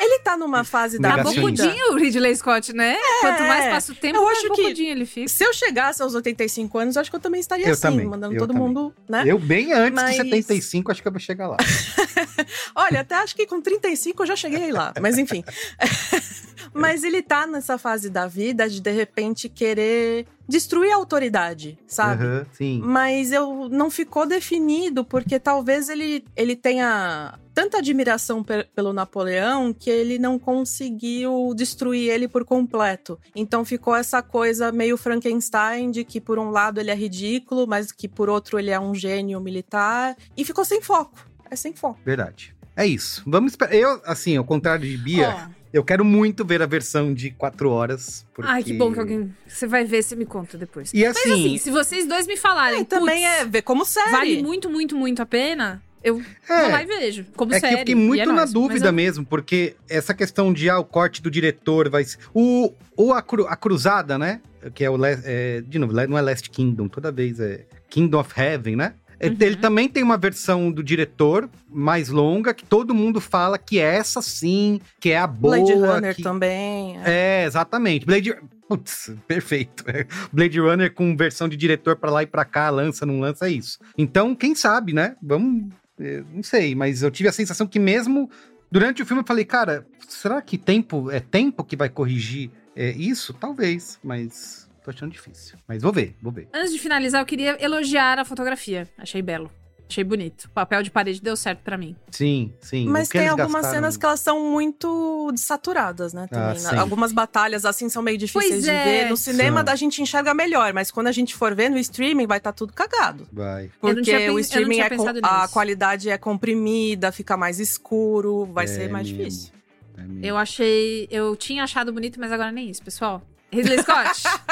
Ele 0.00 0.18
tá 0.20 0.36
numa 0.36 0.64
fase 0.64 0.98
da 0.98 1.16
Tá 1.16 1.22
vida. 1.22 1.34
bocudinho 1.40 1.92
o 1.92 1.96
Ridley 1.96 2.36
Scott, 2.36 2.72
né? 2.72 2.96
Quanto 3.20 3.42
mais 3.42 3.66
passa 3.72 3.92
o 3.92 3.94
tempo, 3.94 4.18
Eu 4.18 4.24
mais 4.24 4.38
acho 4.38 4.50
que- 4.52 4.62
bocudinho 4.62 4.90
ele 4.90 5.06
fica. 5.06 5.28
Se 5.28 5.44
eu 5.44 5.52
chegasse 5.54 6.02
aos 6.02 6.14
85 6.14 6.78
anos, 6.78 6.96
eu 6.96 7.00
acho 7.00 7.10
que 7.10 7.16
eu 7.16 7.20
também 7.20 7.40
estaria 7.40 7.66
Eu 7.66 7.72
assim, 7.72 7.82
também, 7.82 8.06
mandando 8.06 8.34
eu 8.34 8.38
todo 8.38 8.52
também. 8.52 8.66
mundo, 8.68 8.94
né? 9.08 9.24
Eu, 9.26 9.38
bem 9.38 9.72
antes 9.72 9.94
Mas- 9.94 10.10
de 10.16 10.22
75, 10.22 10.92
acho 10.92 11.00
que 11.02 11.08
eu 11.08 11.12
vou 11.12 11.20
chegar 11.20 11.48
lá. 11.48 11.56
Olha, 12.74 13.00
até 13.00 13.14
acho 13.16 13.34
que 13.34 13.46
com 13.46 13.60
35 13.60 14.22
eu 14.22 14.26
já 14.26 14.36
cheguei 14.36 14.70
lá, 14.72 14.92
mas 15.00 15.16
enfim. 15.18 15.42
mas 16.72 17.02
ele 17.04 17.22
tá 17.22 17.46
nessa 17.46 17.78
fase 17.78 18.10
da 18.10 18.26
vida 18.26 18.68
de 18.68 18.80
de 18.80 18.90
repente 18.90 19.48
querer 19.48 20.26
destruir 20.48 20.92
a 20.92 20.96
autoridade, 20.96 21.78
sabe? 21.86 22.24
Aham, 22.24 22.46
sim. 22.52 22.80
Mas 22.84 23.32
eu 23.32 23.68
não 23.68 23.90
ficou 23.90 24.26
definido 24.26 25.04
porque 25.04 25.38
talvez 25.40 25.88
ele, 25.88 26.24
ele 26.36 26.54
tenha 26.54 27.38
tanta 27.54 27.78
admiração 27.78 28.42
pe- 28.44 28.64
pelo 28.74 28.92
Napoleão 28.92 29.72
que 29.72 29.88
ele 29.90 30.18
não 30.18 30.38
conseguiu 30.38 31.52
destruir 31.56 32.10
ele 32.10 32.28
por 32.28 32.44
completo. 32.44 33.18
Então 33.34 33.64
ficou 33.64 33.94
essa 33.96 34.22
coisa 34.22 34.70
meio 34.70 34.96
Frankenstein 34.96 35.90
de 35.90 36.04
que 36.04 36.20
por 36.20 36.38
um 36.38 36.50
lado 36.50 36.78
ele 36.80 36.90
é 36.90 36.94
ridículo, 36.94 37.66
mas 37.66 37.90
que 37.90 38.06
por 38.08 38.28
outro 38.28 38.58
ele 38.58 38.70
é 38.70 38.78
um 38.78 38.94
gênio 38.94 39.40
militar 39.40 40.16
e 40.36 40.44
ficou 40.44 40.64
sem 40.64 40.80
foco. 40.82 41.18
É 41.50 41.56
sem 41.56 41.72
foco. 41.72 41.98
Verdade. 42.04 42.54
É 42.76 42.86
isso. 42.86 43.22
Vamos 43.26 43.52
esperar. 43.52 43.74
Eu, 43.74 44.00
assim, 44.04 44.36
ao 44.36 44.44
contrário 44.44 44.86
de 44.86 44.96
Bia, 44.98 45.48
Ó, 45.48 45.50
eu 45.76 45.84
quero 45.84 46.04
muito 46.04 46.44
ver 46.44 46.62
a 46.62 46.66
versão 46.66 47.12
de 47.12 47.30
4 47.30 47.70
horas. 47.70 48.24
Porque... 48.34 48.50
Ai, 48.50 48.62
que 48.62 48.72
bom 48.72 48.92
que 48.92 48.98
alguém. 48.98 49.34
Você 49.46 49.66
vai 49.66 49.84
ver, 49.84 50.02
você 50.02 50.16
me 50.16 50.24
conta 50.26 50.56
depois. 50.56 50.92
E 50.94 51.04
Mas 51.04 51.16
assim, 51.16 51.32
assim, 51.32 51.58
se 51.58 51.70
vocês 51.70 52.06
dois 52.06 52.26
me 52.26 52.36
falarem. 52.36 52.80
E 52.80 52.84
também 52.84 53.22
"Putz, 53.24 53.40
é 53.40 53.44
ver 53.44 53.62
como 53.62 53.84
série. 53.84 54.10
Vale 54.10 54.42
muito, 54.42 54.70
muito, 54.70 54.96
muito 54.96 55.20
a 55.22 55.26
pena. 55.26 55.82
Eu 56.02 56.22
é, 56.48 56.60
vou 56.62 56.70
lá 56.70 56.82
e 56.82 56.86
vejo. 56.86 57.26
Como 57.36 57.52
É 57.52 57.58
série. 57.58 57.68
que 57.70 57.74
eu 57.74 57.78
fiquei 57.80 57.94
e 57.94 57.96
muito 57.96 58.22
é 58.22 58.26
na 58.26 58.32
nóis. 58.32 58.52
dúvida 58.52 58.88
eu- 58.88 58.92
mesmo, 58.92 59.26
porque 59.26 59.74
essa 59.88 60.14
questão 60.14 60.52
de 60.52 60.70
ah, 60.70 60.78
o 60.78 60.84
corte 60.84 61.20
do 61.20 61.30
diretor 61.30 61.90
vai 61.90 62.04
ser. 62.04 62.18
O, 62.32 62.72
o 62.96 63.12
a, 63.12 63.20
Cru- 63.20 63.46
a 63.48 63.56
Cruzada, 63.56 64.16
né? 64.18 64.40
Que 64.74 64.84
é 64.84 64.90
o. 64.90 64.96
É, 65.04 65.62
de 65.66 65.78
novo, 65.78 65.92
não 65.92 66.16
é 66.16 66.20
Last 66.22 66.48
Kingdom, 66.50 66.86
toda 66.88 67.10
vez 67.10 67.40
é 67.40 67.64
Kingdom 67.90 68.20
of 68.20 68.32
Heaven, 68.40 68.76
né? 68.76 68.94
É, 69.18 69.28
Uhum. 69.28 69.36
Ele 69.40 69.56
também 69.56 69.88
tem 69.88 70.02
uma 70.02 70.16
versão 70.16 70.70
do 70.70 70.82
diretor 70.82 71.48
mais 71.68 72.08
longa, 72.08 72.52
que 72.52 72.64
todo 72.64 72.94
mundo 72.94 73.20
fala 73.20 73.58
que 73.58 73.78
é 73.78 73.96
essa 73.96 74.20
sim, 74.20 74.80
que 75.00 75.10
é 75.10 75.18
a 75.18 75.26
boa. 75.26 75.56
Blade 75.56 75.72
Runner 75.72 76.14
que... 76.14 76.22
também. 76.22 76.98
é. 77.04 77.42
É, 77.42 77.44
exatamente. 77.46 78.04
Blade. 78.06 78.36
Putz, 78.68 79.12
perfeito. 79.28 79.84
Blade 80.32 80.58
Runner 80.58 80.92
com 80.92 81.16
versão 81.16 81.48
de 81.48 81.56
diretor 81.56 81.96
pra 81.96 82.10
lá 82.10 82.22
e 82.24 82.26
pra 82.26 82.44
cá, 82.44 82.68
lança, 82.68 83.06
não 83.06 83.20
lança, 83.20 83.46
é 83.46 83.52
isso. 83.52 83.78
Então, 83.96 84.34
quem 84.34 84.54
sabe, 84.56 84.92
né? 84.92 85.14
Vamos. 85.22 85.72
eh, 86.00 86.22
Não 86.34 86.42
sei, 86.42 86.74
mas 86.74 87.02
eu 87.02 87.10
tive 87.10 87.28
a 87.28 87.32
sensação 87.32 87.66
que 87.66 87.78
mesmo 87.78 88.28
Durante 88.70 89.00
o 89.02 89.06
filme 89.06 89.22
eu 89.22 89.26
falei, 89.26 89.44
cara, 89.44 89.86
será 90.08 90.42
que 90.42 90.58
tempo 90.58 91.10
é 91.10 91.20
tempo 91.20 91.62
que 91.62 91.76
vai 91.76 91.88
corrigir 91.88 92.50
é, 92.74 92.90
isso? 92.90 93.32
Talvez, 93.32 93.98
mas 94.02 94.65
tô 94.86 94.90
achando 94.96 95.12
difícil. 95.12 95.58
Mas 95.68 95.82
vou 95.82 95.92
ver, 95.92 96.16
vou 96.22 96.32
ver. 96.32 96.48
Antes 96.54 96.72
de 96.72 96.78
finalizar, 96.78 97.20
eu 97.20 97.26
queria 97.26 97.62
elogiar 97.62 98.18
a 98.18 98.24
fotografia. 98.24 98.88
Achei 98.96 99.20
belo. 99.20 99.50
Achei 99.88 100.02
bonito. 100.02 100.46
O 100.46 100.50
papel 100.50 100.82
de 100.82 100.90
parede 100.90 101.20
deu 101.22 101.36
certo 101.36 101.60
pra 101.60 101.78
mim. 101.78 101.94
Sim, 102.10 102.52
sim. 102.60 102.88
Mas 102.88 103.08
tem 103.08 103.28
algumas 103.28 103.52
gastaram- 103.52 103.74
cenas 103.74 103.96
que 103.96 104.04
elas 104.04 104.18
são 104.18 104.50
muito 104.50 105.30
desaturadas, 105.32 106.12
né? 106.12 106.26
Também, 106.28 106.44
Ah, 106.44 106.54
né? 106.54 106.58
sim. 106.58 106.76
Algumas 106.76 107.12
batalhas, 107.12 107.64
assim, 107.64 107.88
são 107.88 108.02
meio 108.02 108.18
difíceis 108.18 108.50
Pois 108.50 108.64
de 108.64 108.70
é. 108.70 108.84
ver. 109.04 109.10
No 109.10 109.16
cinema, 109.16 109.64
São. 109.64 109.72
a 109.72 109.76
gente 109.76 110.02
enxerga 110.02 110.34
melhor, 110.34 110.72
mas 110.72 110.90
quando 110.90 111.06
a 111.06 111.12
gente 111.12 111.36
for 111.36 111.54
ver 111.54 111.68
no 111.68 111.78
streaming, 111.78 112.26
vai 112.26 112.38
estar 112.38 112.52
tudo 112.52 112.72
cagado. 112.72 113.28
Vai. 113.32 113.66
Eu 113.66 113.70
não 113.70 113.94
Porque 113.94 114.02
tinha 114.02 114.28
o 114.30 114.32
não 114.34 114.38
streaming 114.40 114.74
tinha 114.74 114.86
é 114.86 114.96
com- 114.96 115.08
a 115.24 115.46
qualidade 115.48 116.10
é 116.10 116.18
comprimida, 116.18 117.12
fica 117.12 117.36
mais 117.36 117.60
escuro, 117.60 118.44
vai 118.46 118.64
É 118.64 118.68
ser 118.68 118.90
mais 118.90 119.06
mesmo. 119.08 119.24
difícil. 119.24 119.52
É. 119.98 120.02
Eu 120.30 120.36
achei. 120.36 121.06
Eu 121.12 121.36
tinha 121.36 121.62
achado 121.62 121.92
bonito, 121.92 122.18
mas 122.18 122.32
agora 122.32 122.50
nem 122.50 122.68
isso, 122.68 122.82
pessoal. 122.82 123.22
Ridley 123.52 123.78
Scott. 123.78 124.22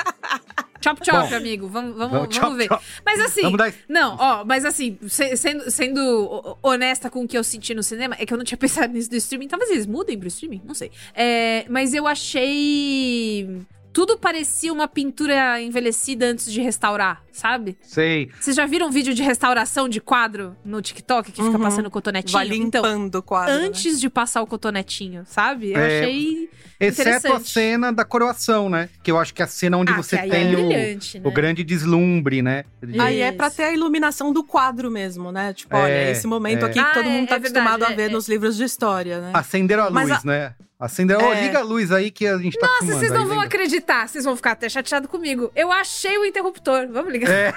chop 0.85 1.05
chop, 1.05 1.31
Bom, 1.31 1.37
amigo. 1.37 1.69
Vamos, 1.69 1.97
vamos, 1.97 2.13
Vamos, 2.13 2.13
vamos 2.13 2.37
tchau, 2.37 2.55
ver. 2.55 2.69
tchau. 2.69 2.81
Mas 3.05 3.21
assim. 3.21 3.43
Vamos 3.43 3.59
dar 3.59 3.73
Não, 3.89 4.17
ó, 4.19 4.45
mas 4.45 4.65
assim, 4.65 4.99
se- 5.09 5.37
sendo, 5.37 5.71
sendo 5.71 6.01
ho- 6.01 6.59
honesta 6.63 7.09
com 7.11 7.23
o 7.25 7.29
que 7.29 7.37
eu 7.39 7.43
senti 7.45 7.75
no 7.75 7.83
cinema, 7.83 8.15
é 8.19 8.27
que 8.27 8.33
eu 8.33 8.37
não 8.39 8.45
tinha 8.45 8.59
pensado 8.59 8.93
nisso 8.93 9.09
do 9.11 9.17
streaming. 9.17 9.49
Talvez 9.49 9.71
eles 9.71 9.87
mudem 9.87 10.19
pro 10.19 10.29
streaming, 10.29 10.63
não 10.65 10.75
sei. 10.75 10.91
É, 11.15 11.65
mas 11.69 11.95
eu 11.95 12.07
achei. 12.07 13.49
Tudo 13.95 14.19
parecia 14.19 14.73
uma 14.73 14.89
pintura 14.89 15.63
envelhecida 15.63 16.27
antes 16.27 16.51
de 16.53 16.61
restaurar, 16.61 17.23
sabe? 17.31 17.79
Sei. 17.81 18.29
Vocês 18.41 18.57
já 18.57 18.67
viram 18.67 18.89
um 18.89 18.91
vídeo 18.91 19.15
de 19.15 19.23
restauração 19.23 19.89
de 19.89 20.01
quadro 20.01 20.57
no 20.65 20.83
TikTok 20.83 21.31
que 21.31 21.41
fica 21.41 21.57
Uhum. 21.57 21.63
passando 21.63 21.89
cotonetinho? 21.89 22.33
Vai 22.33 22.47
Então, 22.57 22.83
limpando 22.83 23.15
o 23.15 23.23
quadro. 23.23 23.55
né? 23.55 23.67
antes 23.67 24.01
de 24.01 24.11
passar 24.11 24.43
o 24.43 24.49
cotonetinho, 24.49 25.23
sabe? 25.27 25.71
Eu 25.73 25.79
É, 25.79 26.01
achei. 26.01 26.51
Exceto 26.81 27.33
a 27.33 27.39
cena 27.39 27.93
da 27.93 28.05
coroação, 28.05 28.69
né? 28.69 28.89
Que 29.03 29.13
eu 29.13 29.19
acho 29.19 29.33
que 29.33 29.41
é 29.41 29.45
a 29.45 29.49
cena 29.49 29.77
onde 29.79 29.93
Ah, 29.93 29.97
você 29.97 30.17
aí 30.17 30.29
tem 30.29 30.53
é 30.53 30.57
o, 30.57 30.69
né? 30.69 30.99
o 31.23 31.31
grande 31.31 31.63
deslumbre, 31.63 32.43
né? 32.43 32.65
De- 32.83 32.99
Aí 33.01 33.21
é 33.21 33.31
pra 33.31 33.49
ter 33.49 33.63
a 33.63 33.73
iluminação 33.73 34.33
do 34.33 34.43
quadro 34.43 34.91
mesmo, 34.91 35.31
né? 35.31 35.53
Tipo, 35.53 35.77
olha, 35.77 35.93
É, 35.93 36.11
esse 36.11 36.27
momento 36.27 36.65
é. 36.65 36.69
aqui 36.69 36.83
que 36.83 36.95
todo 36.95 37.07
Ah, 37.07 37.11
mundo 37.11 37.25
é- 37.25 37.27
tá 37.29 37.37
é 37.37 37.39
verdade, 37.39 37.59
acostumado 37.69 37.89
a 37.89 37.93
é, 37.93 37.97
ver 37.97 38.11
é. 38.11 38.13
nos 38.13 38.29
livros 38.29 38.57
de 38.57 38.65
história, 38.65 39.21
né? 39.21 39.31
Acenderam 39.33 39.85
a 39.85 39.89
luz, 39.89 40.11
a- 40.11 40.21
né? 40.25 40.55
Acenderam. 40.79 41.25
Ó, 41.25 41.33
É. 41.33 41.43
liga 41.43 41.61
a 41.61 41.63
luz 41.63 41.93
aí 41.93 42.11
que 42.11 42.27
a 42.27 42.37
gente 42.37 42.59
tá 42.59 42.67
Nossa, 42.67 42.87
vocês 42.99 43.11
não 43.13 43.23
aí, 43.23 43.27
vão 43.29 43.37
liga. 43.37 43.47
acreditar, 43.47 44.09
vocês 44.09 44.25
vão 44.25 44.35
ficar 44.37 44.53
até 44.53 44.69
chateados 44.69 45.09
comigo. 45.09 45.51
Eu 45.55 45.71
achei 45.71 46.19
o 46.19 46.25
interruptor. 46.25 46.89
Vamos 46.91 47.13
ligar. 47.13 47.31
É, 47.31 47.55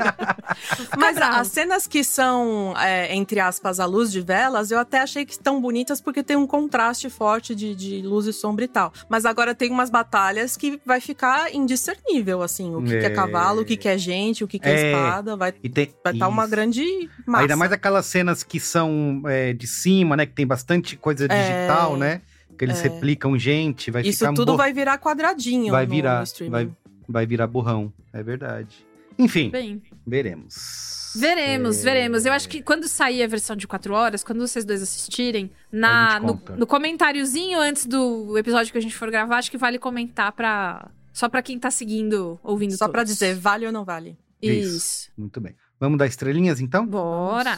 Mas 0.96 1.14
bravo. 1.16 1.36
as 1.36 1.48
cenas 1.48 1.86
que 1.86 2.02
são, 2.02 2.74
é, 2.78 3.14
entre 3.14 3.38
aspas, 3.40 3.78
a 3.80 3.84
luz 3.86 4.10
de 4.10 4.20
velas, 4.20 4.70
eu 4.70 4.78
até 4.78 5.00
achei 5.00 5.24
que 5.24 5.32
estão 5.32 5.60
bonitas 5.60 6.00
porque 6.00 6.22
tem 6.22 6.36
um 6.36 6.46
contraste 6.46 7.08
forte 7.10 7.54
de, 7.54 7.74
de 7.74 8.02
luz 8.02 8.26
e 8.26 8.32
sombra 8.32 8.64
e 8.64 8.68
tal. 8.68 8.92
Mas 9.08 9.24
agora 9.24 9.54
tem 9.54 9.70
umas 9.70 9.90
batalhas 9.90 10.56
que 10.56 10.80
vai 10.84 11.00
ficar 11.00 11.54
indiscernível, 11.54 12.42
assim. 12.42 12.74
O 12.74 12.82
que, 12.82 12.90
que 12.90 13.06
é 13.06 13.06
É. 13.06 13.10
cavalo, 13.10 13.60
o 13.62 13.64
que, 13.64 13.76
que 13.76 13.88
é 13.88 13.98
gente, 13.98 14.42
o 14.42 14.48
que, 14.48 14.58
que 14.58 14.68
é, 14.68 14.72
É. 14.72 14.90
espada. 14.92 15.36
Vai 15.36 15.52
e 15.62 15.68
tem. 15.68 15.92
vai 16.02 16.12
estar 16.14 16.28
uma 16.28 16.46
grande 16.46 16.84
massa. 17.26 17.42
Ainda 17.42 17.56
mais 17.56 17.72
aquelas 17.72 18.06
cenas 18.06 18.42
que 18.42 18.58
são 18.58 19.22
é, 19.26 19.52
de 19.52 19.66
cima, 19.66 20.16
né? 20.16 20.24
Que 20.26 20.32
tem 20.32 20.46
bastante 20.46 20.96
coisa 20.96 21.28
digital, 21.28 21.94
É. 21.96 21.98
né? 21.98 22.20
Que 22.62 22.66
eles 22.66 22.78
É. 22.78 22.82
replicam 22.84 23.36
gente, 23.36 23.90
vai 23.90 24.02
Isso 24.02 24.20
ficar 24.20 24.34
tudo 24.34 24.52
bo- 24.52 24.56
vai 24.56 24.72
virar 24.72 24.96
quadradinho 24.96 25.72
vai 25.72 25.84
no- 25.84 25.90
virar, 25.92 26.18
no 26.18 26.22
streaming. 26.22 26.50
vai, 26.52 26.70
vai 27.08 27.26
virar 27.26 27.48
borrão. 27.48 27.92
É 28.12 28.22
verdade. 28.22 28.86
Enfim, 29.18 29.50
Bem, 29.50 29.82
veremos. 30.06 31.12
veremos, 31.16 31.80
É. 31.80 31.82
veremos. 31.82 32.24
Eu 32.24 32.32
acho 32.32 32.48
que 32.48 32.62
quando 32.62 32.86
sair 32.86 33.24
a 33.24 33.26
versão 33.26 33.56
de 33.56 33.66
4 33.66 33.92
horas, 33.92 34.22
quando 34.22 34.38
vocês 34.46 34.64
dois 34.64 34.80
assistirem, 34.80 35.50
na, 35.72 36.20
no, 36.20 36.40
no 36.56 36.64
comentáriozinho 36.64 37.58
antes 37.58 37.84
do 37.84 38.38
episódio 38.38 38.70
que 38.70 38.78
a 38.78 38.80
gente 38.80 38.94
for 38.94 39.10
gravar, 39.10 39.38
acho 39.38 39.50
que 39.50 39.58
vale 39.58 39.76
comentar 39.78 40.30
pra. 40.30 40.88
Só 41.12 41.28
pra 41.28 41.42
quem 41.42 41.58
tá 41.58 41.68
seguindo, 41.68 42.38
ouvindo 42.44 42.76
Só 42.76 42.86
pra 42.88 43.00
todos. 43.00 43.12
dizer, 43.12 43.34
vale 43.34 43.66
ou 43.66 43.72
não 43.72 43.84
vale? 43.84 44.16
Isso. 44.40 44.76
Isso. 44.76 45.10
Muito 45.18 45.40
bem. 45.40 45.56
Vamos 45.80 45.98
dar 45.98 46.06
estrelinhas 46.06 46.60
então? 46.60 46.86
Bora. 46.86 47.56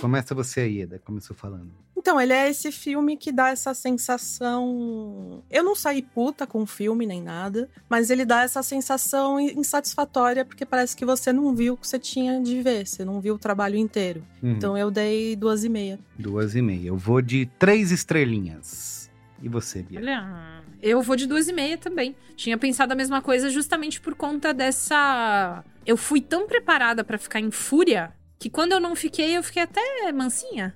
Começa 0.00 0.34
você 0.34 0.60
aí, 0.60 0.82
Eda. 0.82 1.00
Começou 1.04 1.34
falando. 1.34 1.70
Então, 1.96 2.20
ele 2.20 2.32
é 2.32 2.48
esse 2.48 2.70
filme 2.70 3.16
que 3.16 3.32
dá 3.32 3.48
essa 3.48 3.74
sensação. 3.74 5.42
Eu 5.50 5.64
não 5.64 5.74
saí 5.74 6.00
puta 6.00 6.46
com 6.46 6.62
o 6.62 6.66
filme 6.66 7.04
nem 7.04 7.20
nada, 7.20 7.68
mas 7.88 8.08
ele 8.08 8.24
dá 8.24 8.42
essa 8.42 8.62
sensação 8.62 9.40
insatisfatória 9.40 10.44
porque 10.44 10.64
parece 10.64 10.96
que 10.96 11.04
você 11.04 11.32
não 11.32 11.54
viu 11.54 11.74
o 11.74 11.76
que 11.76 11.86
você 11.86 11.98
tinha 11.98 12.40
de 12.40 12.62
ver, 12.62 12.86
você 12.86 13.04
não 13.04 13.20
viu 13.20 13.34
o 13.34 13.38
trabalho 13.38 13.76
inteiro. 13.76 14.24
Uhum. 14.42 14.52
Então 14.52 14.78
eu 14.78 14.90
dei 14.90 15.34
duas 15.34 15.64
e 15.64 15.68
meia. 15.68 15.98
Duas 16.16 16.54
e 16.54 16.62
meia. 16.62 16.88
Eu 16.88 16.96
vou 16.96 17.20
de 17.20 17.46
três 17.58 17.90
estrelinhas. 17.90 19.10
E 19.42 19.48
você, 19.48 19.82
Bia? 19.82 20.00
Olha, 20.00 20.62
eu 20.80 21.02
vou 21.02 21.16
de 21.16 21.26
duas 21.26 21.48
e 21.48 21.52
meia 21.52 21.76
também. 21.76 22.14
Tinha 22.36 22.56
pensado 22.56 22.92
a 22.92 22.96
mesma 22.96 23.20
coisa 23.20 23.50
justamente 23.50 24.00
por 24.00 24.14
conta 24.14 24.54
dessa. 24.54 25.64
Eu 25.84 25.96
fui 25.96 26.20
tão 26.20 26.46
preparada 26.46 27.04
pra 27.04 27.18
ficar 27.18 27.40
em 27.40 27.50
fúria 27.50 28.12
que 28.38 28.48
quando 28.48 28.72
eu 28.72 28.80
não 28.80 28.94
fiquei, 28.94 29.36
eu 29.36 29.42
fiquei 29.42 29.62
até 29.62 30.12
mansinha. 30.12 30.74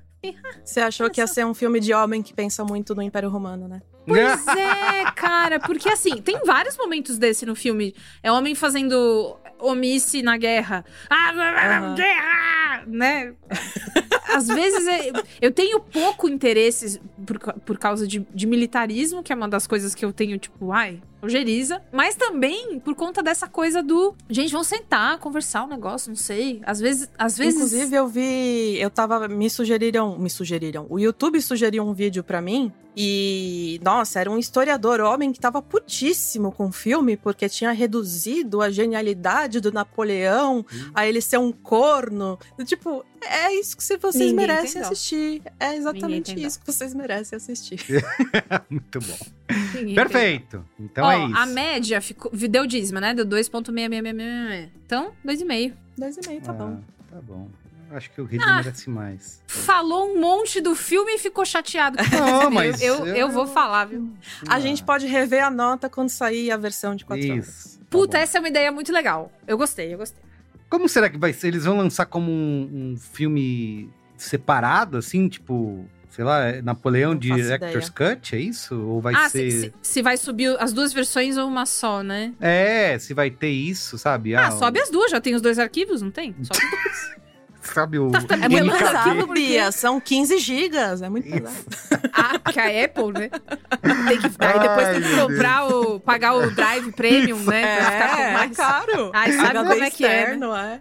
Você 0.65 0.81
achou 0.81 1.11
que 1.11 1.21
ia 1.21 1.27
ser 1.27 1.45
um 1.45 1.53
filme 1.55 1.81
de 1.81 1.93
homem 1.93 2.23
que 2.23 2.33
pensa 2.33 2.65
muito 2.65 2.95
no 2.95 3.03
Império 3.03 3.29
Romano, 3.29 3.67
né? 3.67 3.83
Pois 4.07 4.47
é, 4.57 5.11
cara, 5.17 5.59
porque 5.59 5.89
assim, 5.89 6.21
tem 6.23 6.39
vários 6.45 6.77
momentos 6.77 7.19
desse 7.19 7.45
no 7.45 7.57
filme. 7.57 7.95
É 8.23 8.31
homem 8.31 8.55
fazendo 8.55 9.37
omisse 9.59 10.23
na 10.23 10.37
guerra. 10.37 10.85
Ah, 11.11 11.31
Aham. 11.31 11.95
guerra! 11.95 12.85
Né? 12.87 13.35
Às 14.35 14.49
vezes 14.49 14.87
é- 14.87 15.13
eu 15.41 15.53
tenho 15.53 15.79
pouco 15.81 16.29
interesse 16.29 17.01
por, 17.27 17.39
por 17.61 17.79
causa 17.79 18.07
de, 18.07 18.21
de 18.35 18.47
militarismo, 18.47 19.23
que 19.23 19.33
é 19.33 19.37
uma 19.37 19.49
das 19.49 19.67
coisas 19.67 19.95
que 19.95 20.05
eu 20.05 20.13
tenho, 20.13 20.39
tipo, 20.39 20.73
ai, 20.73 21.01
ojeriza. 21.23 21.81
Mas 21.93 22.17
também 22.17 22.81
por 22.81 22.95
conta 22.95 23.23
dessa 23.23 23.47
coisa 23.47 23.83
do. 23.83 24.15
Gente, 24.29 24.53
vamos 24.53 24.67
sentar, 24.67 25.19
conversar 25.19 25.65
um 25.65 25.69
negócio, 25.69 26.09
não 26.09 26.17
sei. 26.17 26.61
Às 26.65 26.81
vezes. 26.81 27.09
Às 27.17 27.39
vezes 27.39 27.55
Inclusive, 27.55 27.97
eu 27.97 28.09
vi. 28.09 28.79
Eu 28.81 28.91
tava. 28.91 29.29
Me 29.29 29.49
sugeriram. 29.49 30.19
Me 30.19 30.29
sugeriram. 30.29 30.87
O 30.91 30.99
YouTube 30.99 31.41
sugeriu 31.41 31.85
um 31.85 31.95
vídeo 31.95 32.25
pra 32.25 32.43
mim. 32.43 32.73
E. 32.97 33.81
Nossa, 33.83 34.21
era 34.21 34.31
um 34.31 34.37
historiador 34.37 35.01
homem 35.01 35.33
que 35.33 35.41
tava 35.41 35.63
putíssimo 35.63 36.51
com 36.53 36.67
o 36.67 36.73
filme, 36.73 37.17
porque 37.17 37.49
tinha 37.49 37.71
reduzido 37.71 38.61
a 38.61 38.71
genialidade 38.71 39.61
do 39.61 39.73
Napoleão 39.73 40.67
a 40.93 41.07
ele 41.07 41.21
ser 41.21 41.39
um 41.39 41.53
corno. 41.53 42.39
Tipo, 42.65 43.05
é 43.25 43.55
isso 43.55 43.77
que 43.77 43.83
vocês 43.83 44.15
Ninguém 44.15 44.35
merecem 44.35 44.81
dó. 44.83 44.89
assistir. 44.89 45.43
É 45.59 45.75
exatamente 45.77 46.35
isso 46.45 46.61
que 46.61 46.67
vocês 46.67 46.95
merecem 46.95 47.37
assistir. 47.37 47.79
Muito 48.71 49.01
bom. 49.01 49.19
Ninguém 49.75 49.95
Perfeito. 49.95 50.65
Então 50.79 51.05
Ó, 51.05 51.11
é 51.13 51.27
isso. 51.27 51.37
a 51.37 51.47
média 51.47 52.01
ficou, 52.01 52.31
deu 52.33 52.67
dízima, 52.67 53.01
né? 53.01 53.15
Deu 53.15 53.25
2.66666. 53.27 54.69
Então, 54.85 55.13
2,5. 55.25 55.73
Dois 55.97 56.17
e 56.17 56.29
meio, 56.29 56.41
tá 56.41 56.51
Ah, 56.51 56.55
bom. 56.55 56.81
Tá 57.11 57.21
bom. 57.21 57.49
Eu 57.91 57.97
Acho 57.99 58.11
que 58.11 58.21
o 58.23 58.25
Ridley 58.25 58.49
Ah. 58.51 58.57
merece 58.57 58.89
mais. 58.89 59.43
Falou 59.47 60.11
um 60.15 60.19
monte 60.21 60.61
do 60.63 60.75
filme 60.75 61.13
e 61.13 61.19
ficou 61.19 61.45
chateado. 61.45 61.99
com 61.99 62.05
Não, 62.17 62.51
mas 62.51 62.81
eu, 62.81 63.07
eu, 63.07 63.15
eu- 63.17 63.29
vou 63.29 63.47
falar, 63.47 63.85
viu? 63.85 64.11
A 64.49 64.59
gente 64.59 64.83
pode 64.83 65.07
rever 65.07 65.45
a 65.45 65.51
nota 65.51 65.91
quando 65.91 66.09
sair 66.09 66.51
a 66.51 66.57
versão 66.57 66.95
de 66.97 67.05
quatro 67.05 67.31
horas. 67.31 67.47
Isso. 67.49 67.79
tá 67.79 67.85
Puta, 67.91 68.17
bom. 68.17 68.23
essa 68.23 68.39
é 68.39 68.41
uma 68.41 68.49
ideia 68.49 68.73
muito 68.73 68.91
legal. 68.91 69.31
Eu 69.47 69.59
gostei, 69.59 69.93
eu 69.93 69.99
gostei. 69.99 70.23
Como 70.73 70.89
será 70.89 71.11
que 71.11 71.19
vai 71.19 71.35
ser? 71.35 71.49
Eles 71.49 71.67
vão 71.67 71.77
lançar 71.77 72.07
como 72.07 72.33
um, 72.33 72.93
um 72.93 72.97
filme 72.97 73.91
separado, 74.17 74.97
assim, 74.97 75.29
tipo, 75.29 75.85
sei 76.09 76.25
lá, 76.25 76.47
é 76.47 76.63
Napoleão 76.63 77.11
faço 77.11 77.21
Director's 77.21 77.91
Cut, 77.91 78.35
é 78.35 78.41
isso? 78.41 78.81
Ou 78.81 78.99
vai 78.99 79.15
ah, 79.15 79.29
ser. 79.29 79.51
se, 79.51 79.61
se- 79.61 79.73
se 79.83 80.01
vai 80.01 80.17
subir 80.17 80.57
as 80.59 80.73
duas 80.73 80.91
versões 80.91 81.37
ou 81.37 81.47
uma 81.47 81.67
só, 81.67 82.03
né? 82.03 82.33
É, 82.41 82.99
se 82.99 83.13
vai 83.13 83.31
ter 83.31 83.51
isso, 83.51 83.99
sabe? 83.99 84.35
Ah, 84.35 84.51
sobe 84.51 84.81
as 84.81 84.89
duas, 84.89 85.11
já 85.11 85.21
tem 85.21 85.35
os 85.35 85.43
dois 85.43 85.59
arquivos, 85.59 86.01
não 86.01 86.11
tem? 86.11 86.35
Sobe. 86.43 87.22
Sabe 87.63 87.99
o. 87.99 88.11
Tá, 88.11 88.19
É 88.31 88.45
é 88.45 88.49
muito 88.49 88.65
NKD? 88.67 88.79
pesado, 88.85 89.27
Bia. 89.29 89.73
São 89.73 90.01
15 90.01 90.39
gigas. 90.39 91.01
É 91.01 91.09
muito 91.09 91.31
pesado. 91.31 91.57
ah, 92.13 92.39
porque 92.39 92.59
a 92.61 92.85
Apple, 92.85 93.13
né? 93.13 93.29
Tem 93.29 94.19
que, 94.21 94.27
aí 94.45 94.59
depois 94.59 94.87
Ai, 94.87 94.93
tem 94.95 95.03
que 95.03 95.17
comprar 95.21 95.67
o. 95.67 96.01
pagar 96.01 96.35
o 96.35 96.51
Drive 96.51 96.93
Premium, 96.93 97.39
né? 97.45 97.77
Pra 97.77 97.91
ficar 97.93 98.17
com 98.17 98.23
É, 98.23 98.33
mais. 98.33 98.57
caro. 98.57 99.11
Ai, 99.15 99.33
sabe 99.33 99.59
HD 99.59 99.69
como 99.71 99.85
é 99.85 99.91
que 99.91 100.05
é, 100.05 100.09
né? 100.09 100.23
externo, 100.23 100.55
é. 100.57 100.81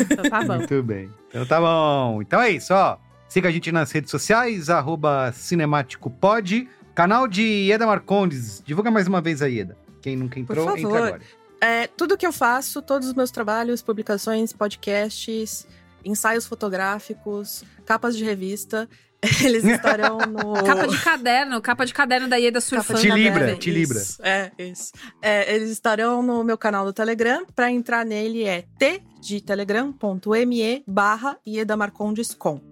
Então 0.00 0.30
tá 0.30 0.40
bom. 0.44 0.56
Muito 0.56 0.82
bem. 0.82 1.10
Então 1.28 1.46
tá 1.46 1.60
bom. 1.60 2.22
Então 2.22 2.40
é 2.40 2.50
isso, 2.50 2.72
ó. 2.72 2.96
Siga 3.28 3.48
a 3.48 3.52
gente 3.52 3.70
nas 3.72 3.90
redes 3.92 4.10
sociais, 4.10 4.70
arroba 4.70 5.32
cinemáticopod. 5.32 6.68
Canal 6.94 7.26
de 7.28 7.70
Eda 7.72 7.86
Marcondes. 7.86 8.62
Divulga 8.64 8.90
mais 8.90 9.06
uma 9.06 9.20
vez 9.20 9.40
aí, 9.42 9.60
Eda. 9.60 9.76
Quem 10.02 10.16
nunca 10.16 10.38
entrou, 10.40 10.64
favor. 10.66 10.78
entra 10.78 10.98
agora. 11.06 11.20
É, 11.60 11.86
tudo 11.88 12.16
que 12.16 12.26
eu 12.26 12.32
faço, 12.32 12.80
todos 12.80 13.08
os 13.08 13.14
meus 13.14 13.30
trabalhos, 13.30 13.82
publicações, 13.82 14.52
podcasts, 14.52 15.66
ensaios 16.04 16.46
fotográficos, 16.46 17.64
capas 17.84 18.16
de 18.16 18.24
revista, 18.24 18.88
eles 19.44 19.64
estarão 19.64 20.18
no. 20.18 20.54
Capa 20.64 20.86
de 20.86 20.98
caderno, 20.98 21.60
capa 21.60 21.84
de 21.84 21.92
caderno 21.92 22.28
da 22.28 22.36
Ieda 22.36 22.60
surfando. 22.60 23.00
Te 23.00 23.10
libra, 23.10 23.56
te 23.56 23.70
libra. 23.70 23.98
Isso, 23.98 24.22
É, 24.22 24.50
isso. 24.58 24.92
É, 25.20 25.54
eles 25.54 25.70
estarão 25.70 26.22
no 26.22 26.42
meu 26.42 26.56
canal 26.56 26.84
do 26.84 26.92
Telegram. 26.92 27.44
Pra 27.54 27.70
entrar 27.70 28.04
nele 28.04 28.44
é 28.44 28.64
t 28.78 29.02
de 29.20 29.40
telegram.me 29.40 30.84
barra 30.86 31.36
Ieda 31.46 31.76
Marcondes 31.76 32.34
com. 32.34 32.70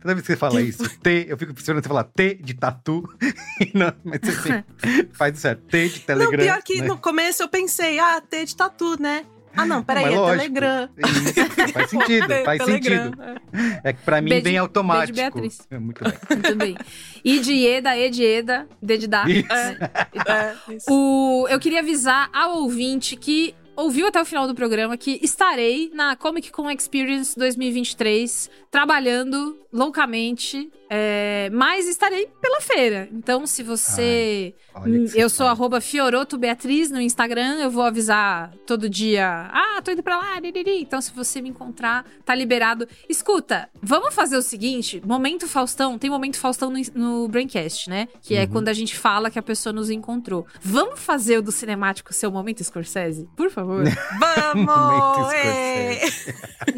Toda 0.00 0.14
vez 0.14 0.20
que 0.24 0.32
você 0.32 0.36
fala 0.36 0.62
isso, 0.62 0.88
T, 1.00 1.26
eu 1.28 1.36
fico 1.36 1.52
esperando 1.52 1.82
você 1.82 1.88
falar 1.88 2.04
T 2.04 2.34
de 2.36 2.54
tatu. 2.54 3.02
Não, 3.74 3.92
mas 4.04 4.20
você 4.22 4.32
sempre 4.32 5.08
faz 5.12 5.36
isso, 5.36 5.48
é 5.48 5.54
T 5.56 5.88
de 5.88 6.00
Telegram. 6.00 6.38
Não, 6.38 6.44
pior 6.44 6.62
que 6.62 6.80
né? 6.80 6.86
no 6.86 6.98
começo 6.98 7.42
eu 7.42 7.48
pensei, 7.48 7.98
ah, 7.98 8.20
T 8.20 8.44
de 8.44 8.54
tatu, 8.54 9.00
né? 9.00 9.24
Ah, 9.56 9.64
não, 9.66 9.82
peraí, 9.82 10.04
é 10.12 10.16
lógico. 10.18 10.54
Telegram. 10.54 10.88
Isso, 10.98 11.72
faz 11.72 11.90
sentido, 11.90 12.26
faz 12.44 12.64
Telegram, 12.64 13.04
sentido. 13.04 13.22
é. 13.22 13.80
É 13.84 13.92
que 13.92 14.02
pra 14.02 14.20
mim 14.20 14.40
vem 14.40 14.58
automático. 14.58 15.16
Beatriz. 15.16 15.66
É, 15.70 15.78
Muito 15.78 16.02
bem. 16.04 16.12
Muito 16.30 16.56
bem. 16.56 16.76
I 17.24 17.40
de 17.40 17.52
Ieda, 17.52 17.96
E 17.96 18.10
de 18.10 18.24
Eda, 18.24 18.66
D 18.82 18.98
de 18.98 19.06
Dá. 19.06 19.24
Isso. 19.28 19.48
né? 19.48 19.90
É, 20.26 20.72
isso. 20.74 20.86
O, 20.90 21.46
eu 21.48 21.58
queria 21.60 21.80
avisar 21.80 22.28
ao 22.32 22.58
ouvinte 22.62 23.16
que 23.16 23.54
ouviu 23.76 24.06
até 24.06 24.20
o 24.20 24.24
final 24.24 24.46
do 24.46 24.54
programa 24.54 24.96
que 24.96 25.18
estarei 25.22 25.90
na 25.94 26.14
Comic 26.14 26.50
Con 26.52 26.70
Experience 26.70 27.36
2023 27.36 28.48
trabalhando 28.70 29.58
loucamente, 29.72 30.70
é, 30.90 31.50
mas 31.52 31.86
estarei 31.88 32.28
pela 32.40 32.60
feira. 32.60 33.08
Então, 33.12 33.46
se 33.46 33.62
você. 33.62 34.54
Que 34.58 34.64
Hum, 34.76 35.06
eu 35.14 35.30
sou 35.30 35.46
arroba 35.46 35.80
Fioroto 35.80 36.36
Beatriz 36.36 36.90
no 36.90 37.00
Instagram, 37.00 37.60
eu 37.60 37.70
vou 37.70 37.84
avisar 37.84 38.52
todo 38.66 38.90
dia. 38.90 39.48
Ah, 39.52 39.80
tô 39.80 39.92
indo 39.92 40.02
pra 40.02 40.16
lá, 40.16 40.40
liriri. 40.40 40.80
Então, 40.82 41.00
se 41.00 41.12
você 41.12 41.40
me 41.40 41.48
encontrar, 41.48 42.04
tá 42.24 42.34
liberado. 42.34 42.88
Escuta, 43.08 43.68
vamos 43.80 44.12
fazer 44.12 44.36
o 44.36 44.42
seguinte: 44.42 45.00
Momento 45.06 45.46
Faustão, 45.46 45.96
tem 45.96 46.10
Momento 46.10 46.38
Faustão 46.38 46.70
no, 46.70 46.80
no 46.94 47.28
Braincast, 47.28 47.88
né? 47.88 48.08
Que 48.20 48.34
Uhum. 48.34 48.40
é 48.40 48.46
quando 48.48 48.68
a 48.68 48.72
gente 48.72 48.96
fala 48.96 49.30
que 49.30 49.38
a 49.38 49.42
pessoa 49.42 49.72
nos 49.72 49.90
encontrou. 49.90 50.44
Vamos 50.60 50.98
fazer 50.98 51.38
o 51.38 51.42
do 51.42 51.52
cinemático 51.52 52.12
ser 52.12 52.26
o 52.26 52.32
Momento 52.32 52.62
Scorsese? 52.64 53.28
Por 53.36 53.50
favor. 53.50 53.84
Vamos! 54.18 55.32
é. 55.34 56.00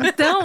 Então, 0.07 0.41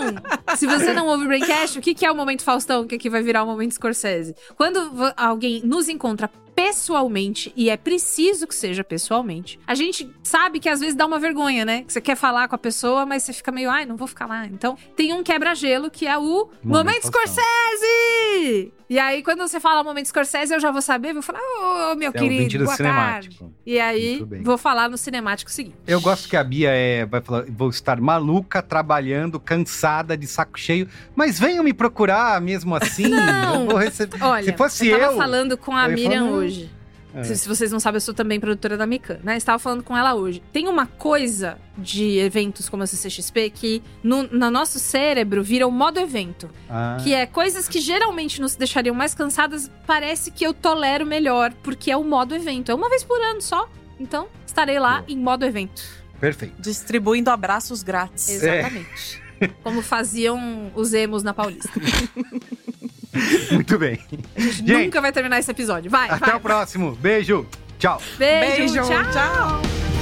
se 0.55 0.66
você 0.68 0.93
não 0.93 1.07
ouve 1.07 1.26
o 1.26 1.28
Braincast, 1.28 1.78
o 1.78 1.82
que, 1.82 1.93
que 1.93 2.05
é 2.05 2.12
o 2.12 2.16
Momento 2.16 2.43
Faustão, 2.43 2.88
que 2.88 2.95
aqui 2.95 3.09
vai 3.09 3.22
virar 3.22 3.43
o 3.43 3.47
Momento 3.52 3.76
Scorsese? 3.76 4.36
Quando 4.56 4.80
alguém 5.16 5.62
nos 5.64 5.88
encontra 5.88 6.30
pessoalmente, 6.56 7.52
e 7.56 7.70
é 7.70 7.78
preciso 7.78 8.47
que 8.47 8.56
seja 8.56 8.84
pessoalmente, 8.84 9.60
a 9.66 9.76
gente 9.76 10.10
sabe 10.24 10.60
que 10.60 10.70
às 10.70 10.80
vezes 10.80 10.95
dá 10.95 11.06
uma 11.06 11.20
vergonha, 11.20 11.66
né? 11.66 11.84
Que 11.84 11.93
você 11.93 12.02
quer 12.02 12.16
falar 12.16 12.47
com 12.47 12.56
a 12.56 12.58
pessoa, 12.58 13.06
mas 13.06 13.24
você 13.24 13.34
fica 13.34 13.52
meio, 13.52 13.70
ai, 13.70 13.86
não 13.86 13.95
vou 13.97 14.08
ficar 14.08 14.26
lá. 14.26 14.45
Então, 14.45 14.78
tem 14.95 15.14
um 15.14 15.24
quebra-gelo 15.24 15.89
que 15.89 16.06
é 16.08 16.18
o 16.18 16.49
Momento, 16.64 17.04
Faustão. 17.12 17.22
Scorsese! 17.22 18.74
E 18.89 18.99
aí, 18.99 19.24
quando 19.24 19.39
você 19.39 19.58
fala 19.58 19.82
Momento 19.86 20.08
Scorsese, 20.08 20.54
eu 20.54 20.60
já 20.60 20.70
vou 20.70 20.82
saber, 20.82 21.14
vou 21.14 21.22
falar, 21.22 21.39
ô, 21.39 21.95
meu 21.95 22.10
É 22.10 22.12
querido, 22.12 22.58
do 22.58 22.66
boa 22.66 22.76
tarde. 22.76 23.30
cinemático. 23.30 23.54
E 23.66 23.80
aí, 23.80 24.22
vou 24.43 24.58
falar 24.58 24.89
no 24.89 24.97
cinemático 24.97 25.49
seguinte. 25.49 25.78
Eu 25.88 26.02
gosto 26.02 26.28
que 26.28 26.36
a 26.36 26.43
Bia 26.43 26.72
é, 26.72 27.06
vai 27.06 27.22
falar, 27.22 27.45
vou 27.47 27.70
estar 27.70 28.02
maluca, 28.02 28.62
trabalhando, 28.62 29.39
cansada, 29.39 30.18
de 30.18 30.28
saco 30.28 30.60
cheio, 30.60 30.89
mas 31.16 31.39
venham 31.39 31.64
me 31.64 31.74
procurar 31.74 32.41
mesmo 32.41 32.76
assim. 32.76 33.08
Não. 33.08 33.62
Eu 33.62 33.68
vou 33.68 33.78
receber. 33.78 34.22
Olha, 34.22 34.43
Se 34.43 34.58
fosse 34.58 34.88
eu 34.89 34.99
tava 34.99 35.14
eu. 35.14 35.18
falando 35.18 35.58
com 35.58 35.74
a 35.74 35.88
Miriam 35.88 36.26
hoje. 36.45 36.69
É. 37.13 37.23
Se, 37.25 37.35
se 37.39 37.47
vocês 37.47 37.71
não 37.71 37.79
sabem, 37.79 37.97
eu 37.97 38.01
sou 38.01 38.13
também 38.13 38.39
produtora 38.39 38.77
da 38.77 38.85
Mikan, 38.85 39.19
né? 39.21 39.35
Estava 39.35 39.59
falando 39.59 39.83
com 39.83 39.97
ela 39.97 40.13
hoje. 40.13 40.41
Tem 40.53 40.67
uma 40.69 40.85
coisa 40.85 41.57
de 41.77 42.17
eventos 42.19 42.69
como 42.69 42.83
a 42.83 42.87
CCXP 42.87 43.49
que 43.49 43.83
no, 44.01 44.23
no 44.23 44.49
nosso 44.49 44.79
cérebro 44.79 45.43
vira 45.43 45.67
o 45.67 45.71
modo 45.71 45.99
evento. 45.99 46.49
Ah, 46.69 46.97
Que 47.03 47.13
é 47.13 47.25
coisas 47.25 47.67
que 47.67 47.81
geralmente 47.81 48.39
nos 48.39 48.55
deixariam 48.55 48.95
mais 48.95 49.13
cansadas, 49.13 49.69
parece 49.85 50.31
que 50.31 50.45
eu 50.45 50.53
tolero 50.53 51.05
melhor, 51.05 51.53
porque 51.61 51.91
é 51.91 51.97
o 51.97 52.03
modo 52.03 52.33
evento. 52.33 52.71
É 52.71 52.75
uma 52.75 52.87
vez 52.89 53.03
por 53.03 53.19
ano 53.21 53.41
só. 53.41 53.69
Então, 53.99 54.27
estarei 54.47 54.79
lá 54.79 54.99
Boa. 55.01 55.11
em 55.11 55.17
modo 55.17 55.45
evento. 55.45 55.83
Perfeito. 56.19 56.61
Distribuindo 56.61 57.29
abraços 57.29 57.83
grátis. 57.83 58.29
Exatamente. 58.29 59.21
Como 59.63 59.81
faziam 59.81 60.71
os 60.75 60.93
emos 60.93 61.23
na 61.23 61.33
Paulista. 61.33 61.71
Muito 63.51 63.78
bem. 63.78 63.99
A 64.36 64.39
gente, 64.41 64.55
Gente, 64.68 64.86
nunca 64.86 65.01
vai 65.01 65.12
terminar 65.12 65.39
esse 65.39 65.51
episódio. 65.51 65.89
Vai, 65.91 66.09
Até 66.09 66.28
vai. 66.28 66.36
o 66.36 66.39
próximo. 66.39 66.95
Beijo. 66.95 67.45
Tchau. 67.78 68.01
Beijo, 68.18 68.74
Beijo, 68.74 68.88
tchau. 68.88 69.12
tchau. 69.12 70.01